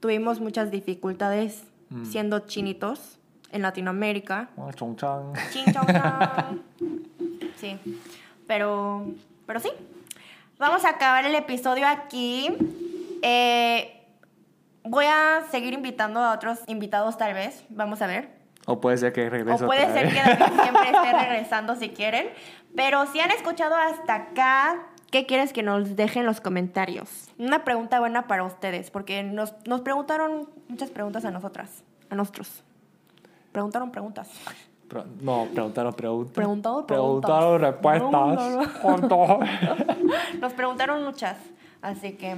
tuvimos 0.07 0.39
muchas 0.39 0.71
dificultades 0.71 1.65
siendo 2.05 2.39
chinitos 2.47 3.19
en 3.51 3.63
Latinoamérica. 3.63 4.51
Ah, 4.57 4.71
chong 4.73 4.95
chang. 4.95 5.33
Chin, 5.53 5.65
chong, 5.73 5.87
chong. 5.87 6.61
Sí, 7.57 7.77
pero, 8.47 9.07
pero 9.47 9.59
sí. 9.59 9.71
Vamos 10.61 10.85
a 10.85 10.91
acabar 10.91 11.25
el 11.25 11.35
episodio 11.35 11.89
aquí. 11.89 12.55
Eh, 13.23 14.01
voy 14.85 15.07
a 15.07 15.43
seguir 15.51 15.73
invitando 15.73 16.21
a 16.21 16.33
otros 16.35 16.61
invitados 16.69 17.19
tal 17.19 17.35
vez. 17.35 17.65
Vamos 17.71 18.01
a 18.01 18.07
ver. 18.07 18.29
O 18.67 18.81
puede 18.81 18.99
ser 18.99 19.13
que 19.13 19.29
regrese 19.29 19.65
O 19.65 19.67
puede 19.67 19.87
otra 19.87 19.95
ser 19.95 20.05
vez. 20.07 20.15
que 20.15 20.63
siempre 20.63 20.91
esté 20.91 21.13
regresando 21.19 21.75
si 21.75 21.89
quieren. 21.89 22.29
Pero 22.77 23.07
si 23.07 23.19
han 23.19 23.33
escuchado 23.33 23.75
hasta 23.75 24.15
acá, 24.15 24.87
¿qué 25.11 25.27
quieres 25.27 25.53
que 25.53 25.63
nos 25.63 25.97
dejen 25.97 26.21
en 26.21 26.27
los 26.27 26.41
comentarios? 26.41 27.29
Una 27.39 27.65
pregunta 27.65 27.99
buena 28.01 28.27
para 28.27 28.45
ustedes, 28.45 28.91
porque 28.91 29.23
nos, 29.23 29.55
nos 29.67 29.81
preguntaron 29.83 30.49
muchas 30.69 30.91
preguntas 30.91 31.25
a 31.25 31.31
nosotras, 31.31 31.83
a 32.11 32.15
nosotros. 32.15 32.63
Preguntaron 33.53 33.91
preguntas. 33.91 34.29
Pro- 34.89 35.05
No, 35.21 35.47
preguntaron 35.53 35.95
preguntas. 35.95 36.35
Preguntado 36.35 36.87
Preguntaron 36.87 37.61
respuestas. 37.61 38.69
Juntos. 38.83 39.29
Nos 40.41 40.53
preguntaron 40.53 41.05
muchas. 41.05 41.37
Así 41.83 42.13
que 42.13 42.35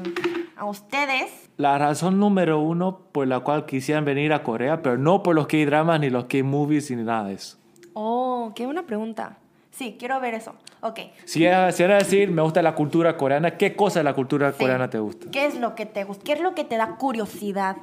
a 0.57 0.65
ustedes, 0.67 1.49
La 1.57 1.79
razón 1.79 2.19
número 2.19 2.59
uno 2.61 2.99
por 3.13 3.27
la 3.27 3.41
cual 3.41 3.67
quisieran 3.67 4.05
venir 4.05 4.33
a 4.33 4.43
Corea, 4.43 4.83
pero 4.83 4.99
no 4.99 5.23
por 5.23 5.35
los 5.35 5.47
K-dramas 5.47 6.01
ni 6.01 6.11
los 6.11 6.25
K-movies 6.25 6.91
ni 6.91 7.03
nada 7.03 7.25
de 7.29 7.35
eso. 7.35 7.57
oh, 7.95 8.53
qué 8.55 8.65
buena 8.67 8.83
pregunta. 8.85 9.39
Sí, 9.71 9.97
quiero 9.99 10.19
ver 10.21 10.35
eso. 10.35 10.55
Ok. 10.81 11.01
Si 11.25 11.45
era, 11.45 11.73
si 11.73 11.83
era 11.83 11.97
decir, 11.99 12.31
me 12.31 12.43
gusta 12.43 12.63
la 12.63 12.75
cultura 12.75 13.17
coreana, 13.17 13.57
¿qué 13.57 13.75
cosa 13.75 14.01
de 14.01 14.05
la 14.05 14.15
cultura 14.15 14.53
Sí. 14.53 14.59
coreana 14.59 14.89
te 14.89 14.99
gusta? 14.99 15.31
¿Qué 15.31 15.47
es 15.47 15.57
lo 15.57 15.75
que 15.75 15.87
te 15.87 16.05
gusta? 16.05 16.23
¿Qué 16.25 16.33
es 16.35 16.41
lo 16.41 16.55
que 16.55 16.65
te 16.65 16.77
da 16.77 16.97
curiosidad? 16.97 17.77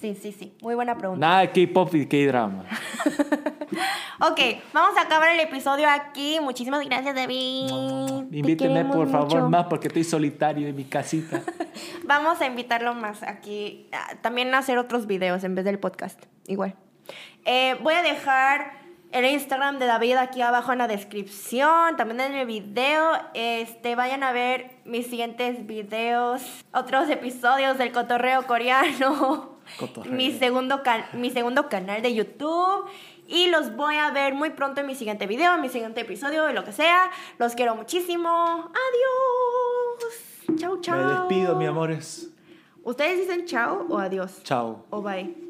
Sí, 0.00 0.14
sí, 0.20 0.32
sí. 0.32 0.54
Muy 0.62 0.74
buena 0.74 0.96
pregunta. 0.98 1.26
Nada 1.26 1.40
de 1.42 1.50
K-pop 1.50 1.94
y 1.94 2.06
K-drama. 2.06 2.64
Ok, 4.22 4.38
vamos 4.74 4.98
a 4.98 5.02
acabar 5.02 5.30
el 5.32 5.40
episodio 5.40 5.88
aquí. 5.88 6.38
Muchísimas 6.42 6.84
gracias, 6.84 7.14
David. 7.14 8.28
Queremos 8.58 8.94
por 8.96 9.08
favor 9.08 9.48
más 9.48 9.66
porque 9.66 9.88
estoy 9.88 10.04
solitario 10.04 10.68
en 10.68 10.76
mi 10.76 10.84
casita. 10.84 11.40
Vamos 12.04 12.40
a 12.42 12.46
invitarlo 12.46 12.94
más 12.94 13.22
aquí. 13.22 13.88
También 14.20 14.52
a 14.54 14.58
hacer 14.58 14.76
otros 14.76 15.06
videos 15.06 15.42
en 15.44 15.54
vez 15.54 15.64
del 15.64 15.78
podcast. 15.78 16.22
Igual. 16.46 16.74
Eh, 17.46 17.76
voy 17.82 17.94
a 17.94 18.02
dejar 18.02 18.72
el 19.12 19.24
Instagram 19.24 19.78
de 19.78 19.86
David 19.86 20.16
aquí 20.16 20.40
abajo 20.40 20.72
en 20.72 20.78
la 20.78 20.88
descripción. 20.88 21.96
También 21.96 22.20
en 22.20 22.34
el 22.34 22.46
video. 22.46 23.12
Este, 23.34 23.94
vayan 23.94 24.22
a 24.22 24.32
ver 24.32 24.70
mis 24.84 25.06
siguientes 25.06 25.66
videos. 25.66 26.42
Otros 26.72 27.08
episodios 27.10 27.78
del 27.78 27.92
cotorreo 27.92 28.46
coreano. 28.46 29.58
Cotorreo. 29.78 30.12
Mi 30.12 30.32
segundo, 30.32 30.82
mi 31.14 31.30
segundo 31.30 31.68
canal 31.68 32.02
de 32.02 32.14
YouTube. 32.14 32.86
Y 33.26 33.46
los 33.46 33.76
voy 33.76 33.96
a 33.96 34.10
ver 34.10 34.34
muy 34.34 34.50
pronto 34.50 34.80
en 34.80 34.88
mi 34.88 34.96
siguiente 34.96 35.28
video, 35.28 35.54
en 35.54 35.60
mi 35.60 35.68
siguiente 35.68 36.00
episodio, 36.00 36.44
de 36.44 36.52
lo 36.52 36.64
que 36.64 36.72
sea. 36.72 37.10
Los 37.38 37.54
quiero 37.54 37.76
muchísimo. 37.76 38.28
Adiós. 38.28 40.58
Chau, 40.58 40.80
chau. 40.80 40.96
Me 40.96 41.12
despido, 41.12 41.56
mi 41.56 41.66
amores. 41.66 42.30
¿Ustedes 42.82 43.18
dicen 43.18 43.46
chao 43.46 43.86
o 43.88 43.98
adiós? 43.98 44.42
Chao. 44.42 44.86
O 44.90 45.02
bye. 45.02 45.49